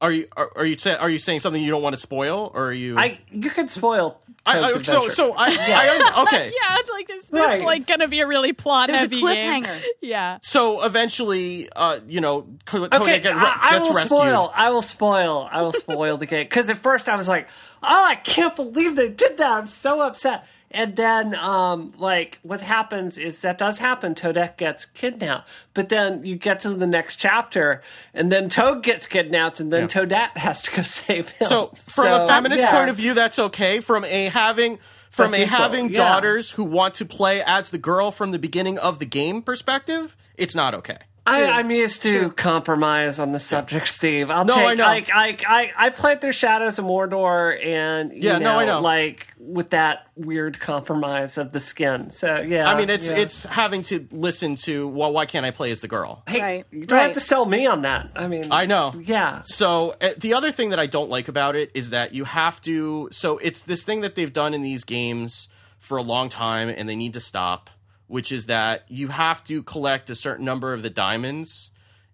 [0.00, 2.50] are you are, are you say, are you saying something you don't want to spoil,
[2.54, 2.98] or are you?
[2.98, 4.20] I you could spoil.
[4.44, 5.14] I, I- Toad's so adventure.
[5.14, 5.46] so I,
[6.16, 6.52] I okay.
[6.62, 7.64] Yeah, like is this Right.
[7.64, 9.64] like gonna be a really plot There's a heavy game?
[9.64, 9.82] cliffhanger.
[10.02, 10.38] Yeah.
[10.42, 14.06] So eventually, uh, you know, Ko- Okay, get, I, I gets will rescued.
[14.08, 14.52] spoil.
[14.54, 15.48] I will spoil.
[15.50, 17.48] I will spoil the game because at first I was like,
[17.82, 19.50] "Oh, I can't believe they did that!
[19.50, 24.14] I'm so upset." And then, um, like, what happens is that does happen.
[24.14, 27.82] Toadette gets kidnapped, but then you get to the next chapter,
[28.12, 29.86] and then Toad gets kidnapped, and then Yeah.
[29.86, 31.48] Toadette has to go save him.
[31.48, 32.72] So, from So, a feminist yeah.
[32.72, 33.80] point of view, that's okay.
[33.80, 34.78] From a having
[35.10, 35.96] from That's a equal, having yeah.
[35.96, 40.14] daughters who want to play as the girl from the beginning of the game perspective,
[40.36, 40.98] it's not okay.
[41.26, 44.30] I, I'm used to compromise on the subject, Steve.
[44.30, 44.66] I'll No, take.
[44.66, 44.84] I know.
[44.84, 48.64] Like, I, I, I played through Shadows of Mordor, and you Yeah, know, no, I
[48.64, 48.80] know.
[48.80, 52.10] like with that weird compromise of the skin.
[52.10, 53.16] So yeah, I mean, it's yeah.
[53.16, 56.22] it's having to listen to well, why can't I play as the girl?
[56.26, 58.10] Hey, Right, you don't have to sell me on that.
[58.16, 58.94] I mean, I know.
[59.02, 62.24] Yeah, So uh, the other thing that I don't like about it is that you
[62.24, 63.08] have to.
[63.12, 65.48] So it's this thing that they've done in these games
[65.78, 67.70] for a long time, and they need to stop.
[68.06, 71.70] Which is that you have to collect a certain number of the diamonds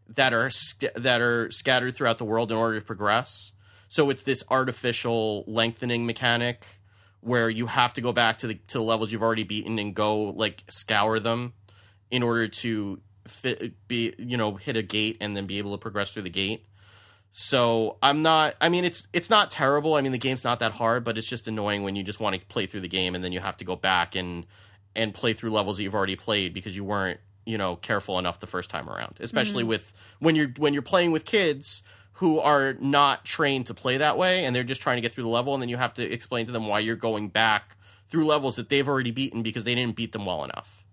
[0.09, 3.53] that are sc- that are scattered throughout the world in order to progress.
[3.89, 6.65] So it's this artificial lengthening mechanic
[7.21, 9.95] where you have to go back to the to the levels you've already beaten and
[9.95, 11.53] go like scour them
[12.11, 15.79] in order to fit, be you know hit a gate and then be able to
[15.79, 16.67] progress through the gate.
[17.31, 18.57] So I'm not.
[18.61, 19.95] I mean, it's it's not terrible.
[19.95, 22.35] I mean, the game's not that hard, but it's just annoying when you just want
[22.35, 24.47] to play through the game and then you have to go back and
[24.95, 28.41] and play through levels that you've already played because you weren't you know careful enough
[28.41, 29.19] the first time around.
[29.21, 29.71] Especially mm-hmm.
[29.71, 31.83] with when you're when you're playing with kids
[32.15, 35.25] who are not trained to play that way and they're just trying to get through
[35.25, 37.77] the level and then you have to explain to them why you're going back
[38.09, 40.85] through levels that they've already beaten because they didn't beat them well enough.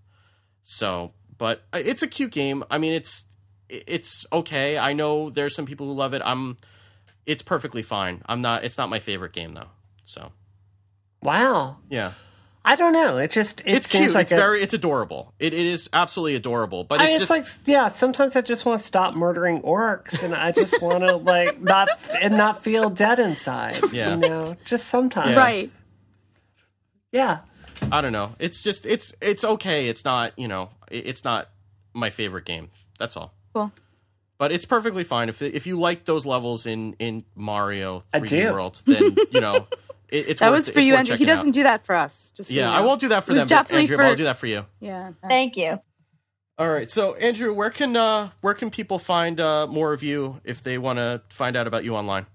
[0.64, 2.64] So, but it's a cute game.
[2.72, 3.26] I mean, it's
[3.68, 4.78] it's okay.
[4.78, 6.22] I know there's some people who love it.
[6.26, 6.58] I'm
[7.26, 8.22] it's perfectly fine.
[8.26, 9.70] I'm not it's not my favorite game though.
[10.06, 10.32] So,
[11.22, 11.78] wow.
[11.90, 12.14] yeah.
[12.70, 13.18] I don't know.
[13.18, 14.14] It just it It's seems cute.
[14.16, 15.34] like it's a- very it's adorable.
[15.40, 16.84] It it is absolutely adorable.
[16.84, 17.88] But I- it's, it's, just like yeah.
[17.88, 21.90] Sometimes I just want to stop murdering orcs, and I just want to like not
[22.22, 23.80] and not feel dead inside.
[23.92, 24.12] Yeah.
[24.12, 25.32] you know, just sometimes.
[25.32, 25.38] Yeah.
[25.38, 25.68] Right.
[27.12, 27.40] Yeah.
[27.92, 28.36] I don't know.
[28.38, 29.88] It's just it's it's okay.
[29.88, 31.50] It's not, you know, it's not
[31.96, 32.70] my favorite game.
[33.00, 33.34] That's all.
[33.54, 33.72] Cool.
[34.38, 38.52] But it's perfectly fine if if you like those levels in in Mario 3D do.
[38.52, 39.66] World, then, you know,
[40.12, 41.18] it, it's That worth, was for you, Andrew.
[41.18, 42.32] He doesn't do that for us.
[42.36, 43.98] Just so Yeah, you I won't do that for It was them, but definitely Andrea,
[43.98, 44.66] but I'll for- do that for you.
[44.80, 45.12] Yeah.
[45.28, 45.80] Thank you.
[46.58, 46.92] All right.
[46.92, 50.78] So, Andrew, where can uh, where can people find uh, more of you if they
[50.78, 52.26] want to find out about you online?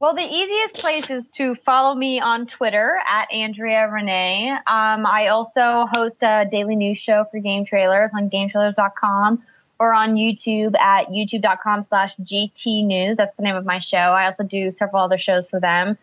[0.00, 4.50] Well, the easiest place is to follow me on Twitter at Andrea Rene.
[4.50, 9.42] Um, I also host a daily news show for Game Trailers on GameTrailers.com
[9.78, 13.16] or on YouTube at YouTube.com slash GT News.
[13.16, 13.96] That's the name of my show.
[13.96, 15.96] I also do several other shows for them.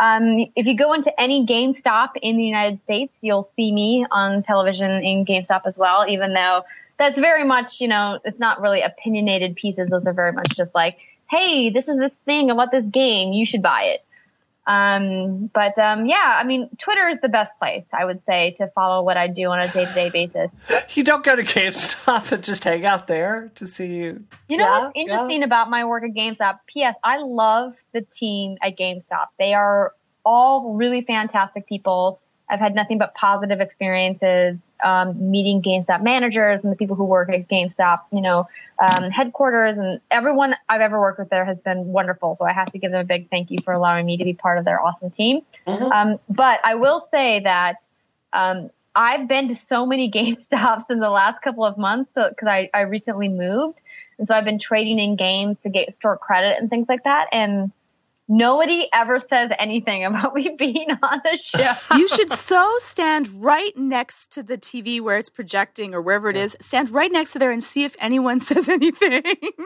[0.00, 4.42] Um, if you go into any GameStop in the United States, you'll see me on
[4.44, 6.62] television in GameStop as well, even though
[6.98, 9.88] that's very much, you know, it's not really opinionated pieces.
[9.88, 10.98] Those are very much just like,
[11.30, 13.32] hey, this is this thing about this game.
[13.32, 14.04] You should buy it.
[14.68, 18.68] Um, but um, yeah, I mean, Twitter is the best place, I would say, to
[18.74, 20.50] follow what I do on a day to day basis.
[20.94, 24.24] You don't go to GameStop and just hang out there to see you.
[24.46, 25.46] You know Yeah, what's interesting yeah.
[25.46, 26.58] about my work at GameStop?
[26.66, 26.94] P.S.
[27.02, 29.28] I love the team at GameStop.
[29.38, 32.20] They are all really fantastic people.
[32.50, 37.28] I've had nothing but positive experiences um, meeting GameStop managers and the people who work
[37.30, 38.48] at GameStop, you know,
[38.80, 42.36] um, headquarters, and everyone I've ever worked with there has been wonderful.
[42.36, 44.34] So I have to give them a big thank you for allowing me to be
[44.34, 45.42] part of their awesome team.
[45.92, 47.76] Um, but I will say that
[48.32, 52.70] um, I've been to so many GameStops in the last couple of months because I,
[52.72, 53.80] I recently moved.
[54.18, 57.26] And so I've been trading in games to get store credit and things like that.
[57.32, 57.72] And
[58.28, 61.96] nobody ever says anything about me being on the show.
[61.96, 66.36] you should so stand right next to the TV where it's projecting or wherever it
[66.36, 66.56] is.
[66.60, 69.22] Stand right next to there and see if anyone says anything.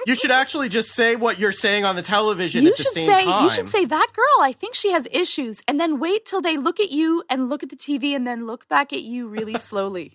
[0.07, 2.93] You should actually just say what you're saying on the television you at the should
[2.93, 3.45] same say time.
[3.45, 4.41] you should say that girl.
[4.41, 7.63] I think she has issues, and then wait till they look at you and look
[7.63, 10.13] at the TV and then look back at you really slowly.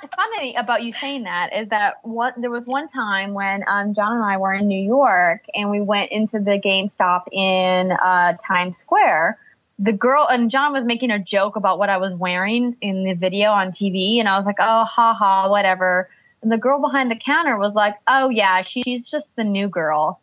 [0.00, 3.94] Fun, funny about you saying that is that one, there was one time when um,
[3.94, 8.36] John and I were in New York and we went into the GameStop in uh,
[8.46, 9.38] Times Square
[9.82, 13.14] the girl and John was making a joke about what I was wearing in the
[13.14, 16.08] video on TV, and I was like, "Oh, ha ha, whatever."
[16.42, 19.68] And the girl behind the counter was like, "Oh yeah, she, she's just the new
[19.68, 20.20] girl,"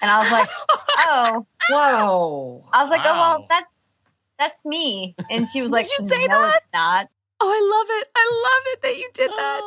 [0.00, 0.48] and I was like,
[0.98, 2.64] "Oh." Whoa.
[2.72, 3.78] I was like, "Oh well, that's
[4.38, 6.60] that's me," and she was like, Did like, you say "No, that?
[6.72, 7.08] not."
[7.40, 8.08] Oh, I love it.
[8.16, 9.62] I love it that you did that.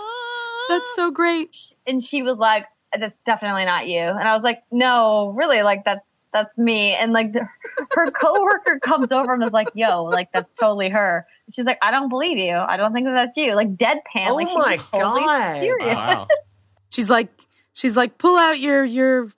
[0.70, 1.74] That's so great.
[1.88, 2.66] and she was like,
[2.98, 6.02] "That's definitely not you." And I was like, "No, really, like that's
[6.34, 7.48] that's me." And like the,
[7.94, 11.80] her coworker comes over and is like, "Yo, like that's totally her." And she's like,
[11.82, 12.56] "I don't believe you.
[12.56, 14.28] I don't think that that's you." Like deadpan.
[14.30, 15.60] Oh like she's my totally God.
[15.60, 15.96] serious.
[15.96, 16.28] Wow.
[16.90, 17.30] She's like,
[17.74, 19.30] she's like, pull out your your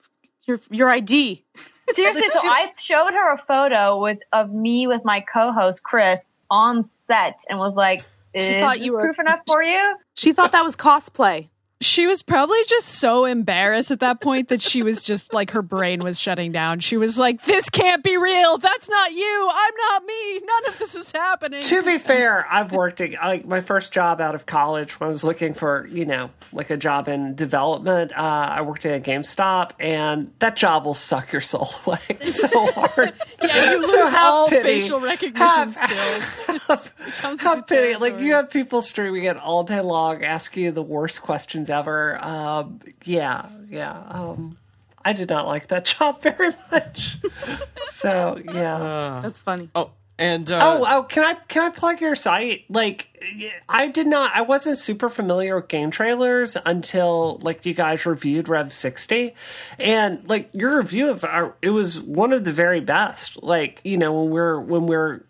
[0.46, 1.44] your your ID.
[1.94, 6.18] Seriously, so I showed her a photo with of me with my co-host Chris
[6.50, 8.06] on set and was like, "Is
[8.36, 11.48] She thought you were- proof enough for you?" She thought that was cosplay.
[11.84, 15.62] She was probably just so embarrassed at that point that she was just like her
[15.62, 16.80] brain was shutting down.
[16.80, 18.58] She was like, "This can't be real.
[18.58, 19.48] That's not you.
[19.52, 20.40] I'm not me.
[20.40, 24.20] None of this is happening." To be fair, I've worked at like my first job
[24.20, 28.12] out of college when I was looking for you know like a job in development.
[28.16, 32.48] Uh, I worked at a GameStop, and that job will suck your soul away so
[32.72, 33.12] hard.
[33.42, 34.62] yeah, you lose So have all pity.
[34.62, 36.46] facial recognition Have- skills.
[37.20, 37.96] Have the pity.
[37.96, 42.22] Like you have people streaming it all day long, asking you the worst questions ever.
[42.24, 44.02] Um, yeah, yeah.
[44.08, 44.56] Um,
[45.04, 47.18] I did not like that job very much.
[47.90, 49.20] so yeah.
[49.22, 49.68] That's funny.
[49.74, 52.64] Oh, and uh, Oh, oh, can I can I plug your site?
[52.70, 53.08] Like,
[53.68, 54.30] I did not.
[54.34, 59.34] I wasn't super familiar with game trailers until like you guys reviewed Rev sixty,
[59.78, 63.42] and like your review of our, it was one of the very best.
[63.42, 65.24] Like you know when we're when we're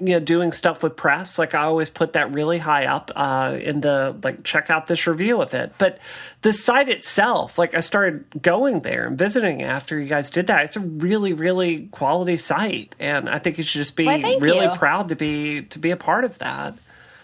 [0.00, 3.56] you know doing stuff with press like i always put that really high up uh
[3.60, 5.98] in the like check out this review of it but
[6.42, 10.64] the site itself like i started going there and visiting after you guys did that
[10.64, 14.64] it's a really really quality site and i think you should just be thank really
[14.64, 14.72] you.
[14.72, 16.74] proud to be to be a part of that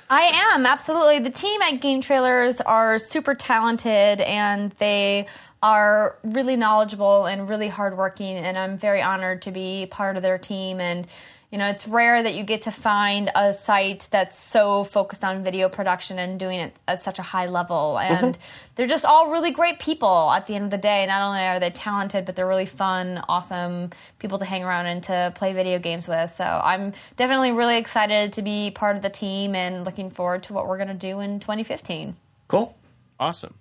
[0.08, 1.18] I am absolutely.
[1.18, 5.26] The team at GameTrailers are super talented and they
[5.62, 8.36] are really knowledgeable and really hardworking.
[8.36, 10.78] And I'm very honored to be part of their team.
[10.78, 11.08] And
[11.56, 15.42] you know, it's rare that you get to find a site that's so focused on
[15.42, 17.96] video production and doing it at such a high level.
[17.98, 18.24] Mm-hmm.
[18.26, 18.38] And
[18.74, 21.06] they're just all really great people at the end of the day.
[21.06, 23.88] Not only are they talented, but they're really fun, awesome
[24.18, 26.34] people to hang around and to play video games with.
[26.34, 30.52] So I'm definitely really excited to be part of the team and looking forward to
[30.52, 32.14] what we're going to do in 2015.
[32.48, 32.76] cool
[33.18, 33.54] awesome.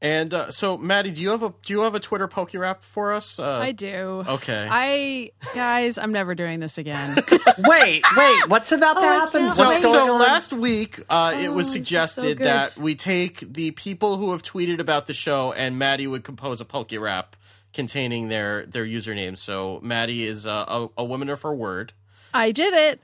[0.00, 2.84] And uh, so, Maddie, do you have a do you have a Twitter poke rap
[2.84, 3.40] for us?
[3.40, 4.24] Uh, I do.
[4.28, 4.68] Okay.
[4.70, 7.16] I guys, I'm never doing this again.
[7.58, 11.36] wait wait what's about to happen can't So, what's going so on last week, uh,
[11.36, 15.06] it was this is so suggested that we take the people who have tweeted about
[15.08, 17.34] the show, and Maddie would compose a poke rap
[17.72, 19.38] containing their their usernames.
[19.38, 21.92] So Maddie is uh, a, a woman of her word.
[22.32, 23.00] I did it.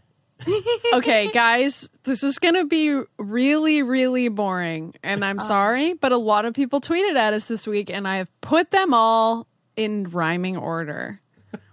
[0.94, 4.94] Okay, guys, this is going to be really, really boring.
[5.02, 5.42] And I'm uh.
[5.42, 8.70] sorry, but a lot of people tweeted at us this week, and I have put
[8.70, 9.46] them all
[9.76, 11.20] in rhyming order.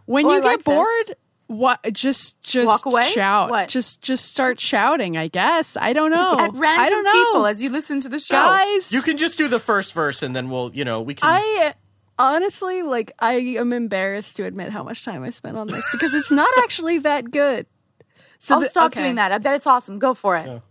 [0.06, 1.15] When Oh, you I get like bored, this.
[1.48, 3.10] what just just Walk away?
[3.11, 3.49] shout.
[3.49, 3.69] What?
[3.69, 5.77] Just just start shouting, I guess.
[5.77, 6.34] I don't know.
[6.34, 7.11] At random I don't know.
[7.14, 8.35] people as you listen to the show.
[8.35, 11.30] guys, You can just do the first verse, and then we'll, you know, we can.
[11.30, 11.73] I
[12.19, 16.14] honestly like I am embarrassed to admit how much time I spent on this because
[16.14, 17.65] it's not actually that good.
[18.43, 19.01] So I'll the- stop okay.
[19.03, 19.31] doing that.
[19.31, 19.99] I bet it's awesome.
[19.99, 20.61] Go for it.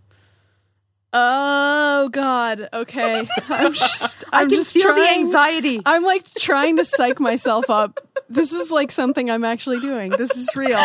[1.13, 2.69] Oh God.
[2.73, 3.27] Okay.
[3.49, 4.25] I'm just.
[4.33, 5.81] I'm I can just feel the anxiety.
[5.87, 7.99] I'm like trying to psych myself up.
[8.29, 10.11] This is like something I'm actually doing.
[10.11, 10.79] This is real.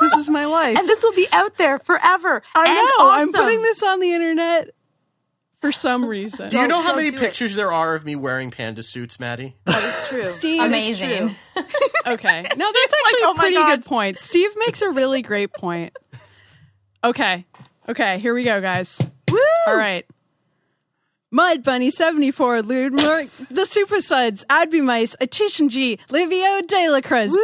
[0.00, 0.76] This is my life.
[0.78, 2.42] and this will be out there forever.
[2.54, 3.10] I and know.
[3.10, 4.70] I'm putting this on the internet
[5.60, 6.48] for some reason.
[6.48, 7.20] do you know how don't many do it.
[7.20, 9.54] pictures there are of me wearing panda suits, Maddie?
[9.66, 10.22] That is true.
[10.24, 11.36] Steve, Amazing.
[12.06, 12.42] Okay.
[12.42, 14.18] No, that's actually "Oh a my pretty good point.
[14.18, 15.96] Steve makes a really great point.
[17.04, 17.46] Okay.
[17.88, 19.00] Okay, here we go, guys.
[19.30, 19.38] Woo!
[19.66, 20.04] All right.
[21.30, 27.02] Mud Bunny 74, Ludmore, The Super Suds, I'd Be Mice, Atition G, Livio De La
[27.02, 27.36] Cruz,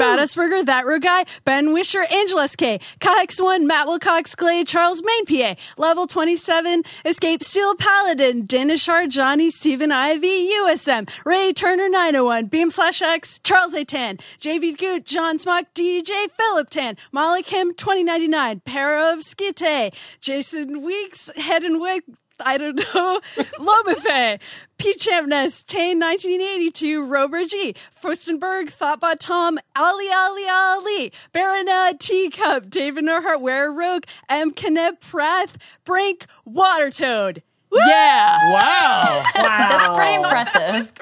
[0.65, 6.07] That Row Guy, Ben Wisher, Angel SK, Kix1, Matt Wilcox, Glade, Charles Main PA, Level
[6.07, 13.39] 27, Escape Steel Paladin, Dinishar, Johnny, Stephen Ivy, USM, Ray Turner 901, Beam Slash X,
[13.41, 13.85] Charles A.
[13.85, 19.93] Tan, JV Goot, John Smock, DJ Philip Tan, Molly Kim 2099, Para of Skite,
[20.23, 22.05] Jason Weeks, Head and Wick,
[22.41, 23.21] I don't know.
[23.59, 24.41] Lomafe,
[24.79, 33.05] Pete Champness, Tane 1982, Robert G, Furstenberg, Thoughtbot Tom, Ali Ali Ali, Barona Teacup, David
[33.05, 34.51] Norhart, Ware Rogue, M.
[34.51, 37.43] Kenneth Prath, Brink, Watertoad.
[37.73, 38.39] Yeah.
[38.53, 39.25] Wow.
[39.35, 40.93] wow That's pretty impressive.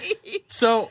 [0.46, 0.90] so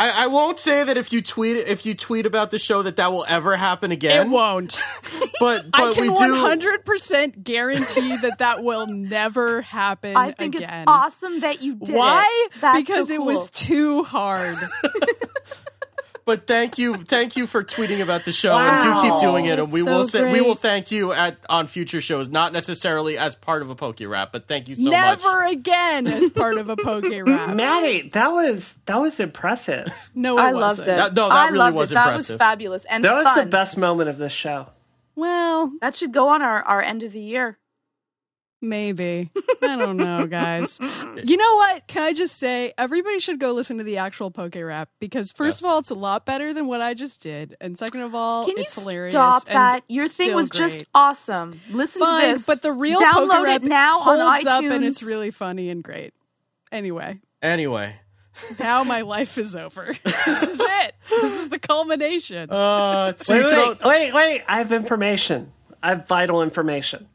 [0.00, 2.96] I, I won't say that if you tweet if you tweet about the show that
[2.96, 4.26] that will ever happen again.
[4.26, 4.80] It won't.
[5.40, 6.34] But I but can we do.
[6.34, 10.14] hundred percent guarantee that that will never happen.
[10.14, 10.82] I think again.
[10.82, 12.50] it's awesome that you did Why?
[12.52, 12.60] it.
[12.60, 14.58] That's because so it was too hard.
[16.24, 19.58] But thank you, thank you for tweeting about the show, and do keep doing it.
[19.58, 23.18] And we So will say we will thank you at on future shows, not necessarily
[23.18, 24.90] as part of a Poke Rap, but thank you so much.
[24.92, 27.54] Never again as part of a poke rap.
[27.56, 29.86] Maddie, that was that was impressive.
[30.14, 30.60] No, it I wasn't.
[30.60, 30.84] loved it.
[30.96, 31.94] That- no, that I really loved was it.
[31.94, 32.34] That impressive.
[32.34, 33.38] was fabulous and That was fun.
[33.44, 34.68] the best moment of this show.
[35.16, 37.58] Well, That should go on our, our end of the year.
[38.60, 39.30] Maybe.
[39.62, 40.78] I don't know, guys.
[40.80, 41.86] You know what?
[41.86, 45.58] Can I just say everybody should go listen to the actual poke rap because first
[45.58, 45.60] Yes.
[45.62, 48.44] of all, it's a lot better than what I just did, and second of all,
[48.44, 49.12] Can you it's hilarious.
[49.12, 49.84] stop that?
[49.88, 51.60] Your thing still was just awesome.
[51.70, 52.46] Listen Fine, to this.
[52.46, 54.46] but the real Download poke rap it now on iTunes.
[54.46, 56.14] up, and it's really funny and great.
[56.72, 57.96] Anyway, Anyway,
[58.58, 59.94] now my life is over.
[60.04, 60.94] this is it.
[61.08, 62.50] This is the culmination.
[62.50, 64.42] uh, so Wait, wait, wait, wait!
[64.46, 65.52] I have information.
[65.82, 67.08] I have vital information.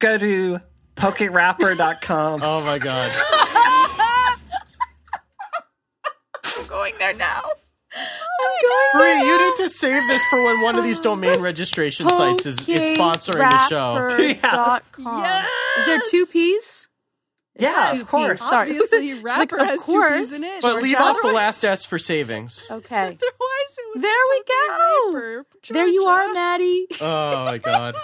[0.00, 0.60] Go to
[0.96, 2.40] pokerapper.com.
[2.42, 3.10] oh my god,
[6.44, 7.42] I'm going there now.
[7.96, 8.06] I'm
[8.40, 12.08] oh going Bree, you need to save this for when one of these domain registration
[12.08, 14.08] sites is, is sponsoring the show.
[14.10, 15.22] Pokerapper.com.
[15.24, 15.46] Yeah.
[15.80, 16.88] Is there two P's?
[17.58, 18.40] yeah, two of course.
[18.40, 18.48] P's.
[18.50, 18.70] Sorry.
[18.70, 20.10] Obviously, like, rapper of has course.
[20.12, 20.62] two P's in it.
[20.62, 21.04] But leave Georgia.
[21.10, 22.66] off the last S for savings.
[22.70, 22.96] Okay.
[22.96, 25.12] Otherwise, it would There be we go.
[25.14, 25.46] rapper.
[25.70, 26.86] There you are, Maddie.
[27.00, 27.94] Oh my god.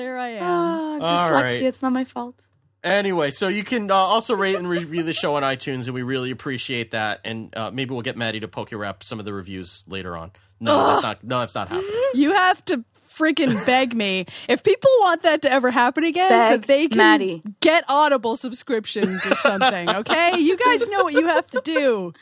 [0.00, 0.42] There I am.
[0.42, 1.00] Ah, All
[1.30, 1.32] dyslexia.
[1.42, 1.62] right.
[1.62, 2.34] It's not my fault.
[2.82, 6.00] Anyway, so you can uh, also rate and review the show on iTunes, and we
[6.02, 7.20] really appreciate that.
[7.26, 10.16] And uh, maybe we'll get Maddie to poke your rap some of the reviews later
[10.16, 10.30] on.
[10.58, 11.22] No, that's not.
[11.22, 11.90] No, that's not happening.
[12.14, 12.82] You have to
[13.14, 14.24] freaking beg me.
[14.48, 17.42] If people want that to ever happen again, Beg that they can Maddie.
[17.60, 20.38] get Audible subscriptions or something, okay?
[20.38, 22.14] You guys know what you have to do.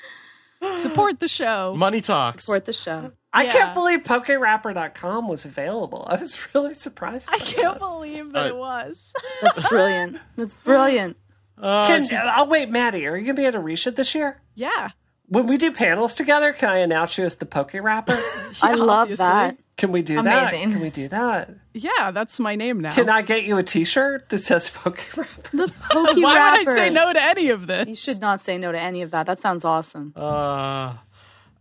[0.79, 1.75] Support the show.
[1.77, 2.47] Money talks.
[2.47, 3.13] Support the show.
[3.39, 3.53] I Yeah.
[3.53, 6.07] can't believe pokerapper.com was available.
[6.11, 7.29] I was really surprised.
[7.33, 7.79] I can't that.
[7.79, 9.13] believe that Uh, it was.
[9.43, 10.19] That's brilliant.
[10.37, 11.17] That's brilliant.
[11.61, 14.41] Uh, Can, it's- oh wait, Maddie, are you gonna be at Arisia this year?
[14.55, 14.91] Yeah.
[15.31, 18.19] When we do panels together, can I announce you as the poke rapper?
[18.63, 19.27] I love obviously.
[19.27, 19.59] that.
[19.77, 20.71] Can we do Amazing.
[20.71, 20.73] that?
[20.75, 21.51] Can we do that?
[21.75, 22.93] Yeah, that's my name now.
[22.95, 25.57] Can I get you a T-shirt that says poke rapper?
[25.57, 26.59] The pokey Why rapper.
[26.61, 27.89] would I say no to any of this?
[27.89, 29.27] You should not say no to any of that.
[29.27, 30.15] That sounds awesome.
[30.17, 30.95] Uh,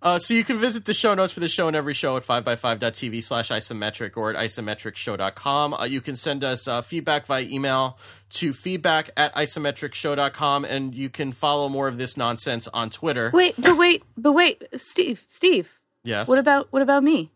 [0.01, 2.25] uh, so you can visit the show notes for the show and every show at
[2.25, 5.73] 5by5.tv slash isometric or at isometricshow.com.
[5.73, 7.97] Uh, you can send us uh, feedback via email
[8.29, 13.31] to feedback at isometricshow.com and you can follow more of this nonsense on Twitter.
[13.33, 15.69] Wait, but wait, but wait, Steve, Steve.
[16.03, 16.27] Yes.
[16.27, 17.31] What about what about me?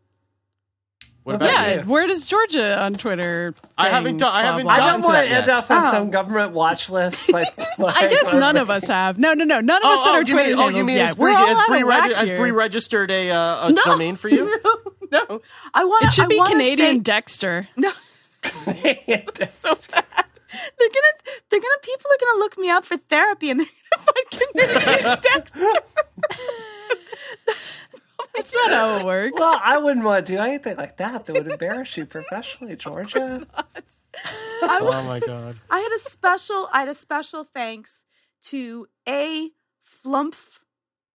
[1.23, 1.81] What about yeah, you?
[1.81, 3.53] where does Georgia on Twitter?
[3.77, 4.85] I thing, haven't done- I haven't blah, blah.
[4.85, 5.55] gotten don't want to end yet.
[5.55, 5.91] up on Oh.
[5.91, 7.25] some government watch list.
[7.31, 7.47] Like,
[7.79, 9.17] I guess none of us have.
[9.19, 9.59] No, no, no.
[9.61, 11.05] None of us Oh, said oh, our Twitter mean, oh, you mean yet.
[11.07, 12.37] has Bree, We're all has out Bree, of regi- whack has here.
[12.37, 14.59] Bree registered a, uh, a domain for you?
[15.11, 15.41] no,
[15.73, 16.05] I want.
[16.05, 17.67] It should be I wanna Canadian Say, Dexter.
[17.77, 17.91] no,
[18.43, 20.05] so bad.
[20.77, 21.13] They're gonna,
[21.49, 21.79] they're gonna.
[21.83, 25.67] People are gonna look me up for therapy, and they're gonna find Canadian Dexter.
[28.35, 29.33] That's not how it works.
[29.37, 33.45] well, I wouldn't want to do anything like that that would embarrass you professionally, Georgia.
[34.61, 35.59] oh my god.
[35.69, 36.69] I had a special.
[36.71, 38.05] I had a special thanks
[38.43, 39.51] to a
[40.05, 40.59] Flumph.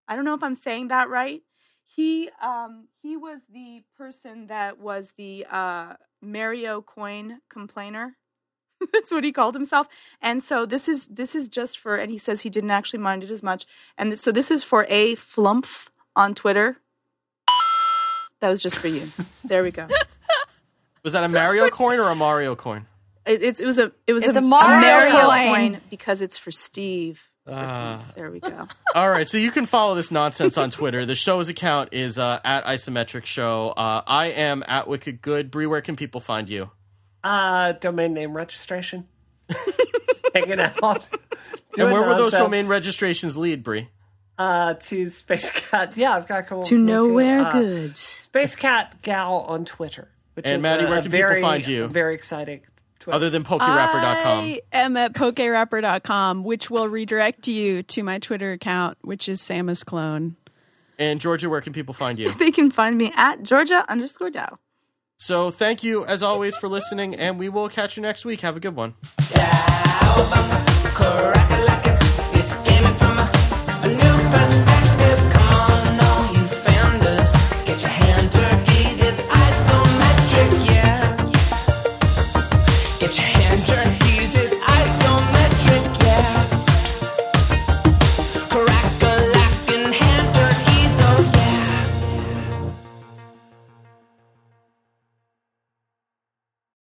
[0.08, 1.42] I don't know if I'm saying that right.
[1.84, 8.16] He um he was the person that was the uh Mario coin complainer.
[8.92, 9.88] That's what he called himself.
[10.20, 13.24] And so this is this is just for and he says he didn't actually mind
[13.24, 13.66] it as much.
[13.96, 16.78] And this, so this is for a Flumph on Twitter.
[18.40, 19.08] That was just for you.
[19.44, 19.88] There we go.
[21.02, 22.86] Was that a Mario coin or a Mario coin?
[23.24, 25.48] It, it's it was a it was It's a, a Mario coin.
[25.72, 27.22] coin because it's for Steve.
[27.46, 28.66] Uh, There we go.
[28.94, 31.06] all right, so you can follow this nonsense on Twitter.
[31.06, 33.68] The show's account is uh, at Isometric Show.
[33.76, 35.52] Uh, I am at Wicked Good.
[35.52, 36.70] Bree, where can people find you?
[37.22, 39.06] Uh, domain name registration.
[39.48, 40.82] Just hanging out.
[40.82, 41.00] and
[41.74, 43.88] Doing where will those domain registrations lead, Bree?
[44.38, 45.96] Uh, to Space Cat.
[45.96, 46.62] Yeah, I've got a couple.
[46.64, 47.96] To of- nowhere uh, good.
[47.96, 50.08] Space Cat Gal on Twitter.
[50.34, 51.86] Which And is Maddie, a, where a can people very, find you?
[51.88, 52.60] Very exciting.
[52.98, 53.16] Twitter.
[53.16, 54.38] Other than PokeRapper.com.
[54.44, 59.82] I am at pokerapper.com, which will redirect you to my Twitter account, which is Samus
[59.84, 60.36] Clone.
[60.98, 62.30] And Georgia, where can people find you?
[62.38, 64.58] They can find me at Georgia underscore Dow.
[65.16, 68.42] So thank you, as always, for listening, and we will catch you next week.
[68.42, 68.94] Have a good one.
[69.32, 70.26] Dow,
[74.46, 74.75] last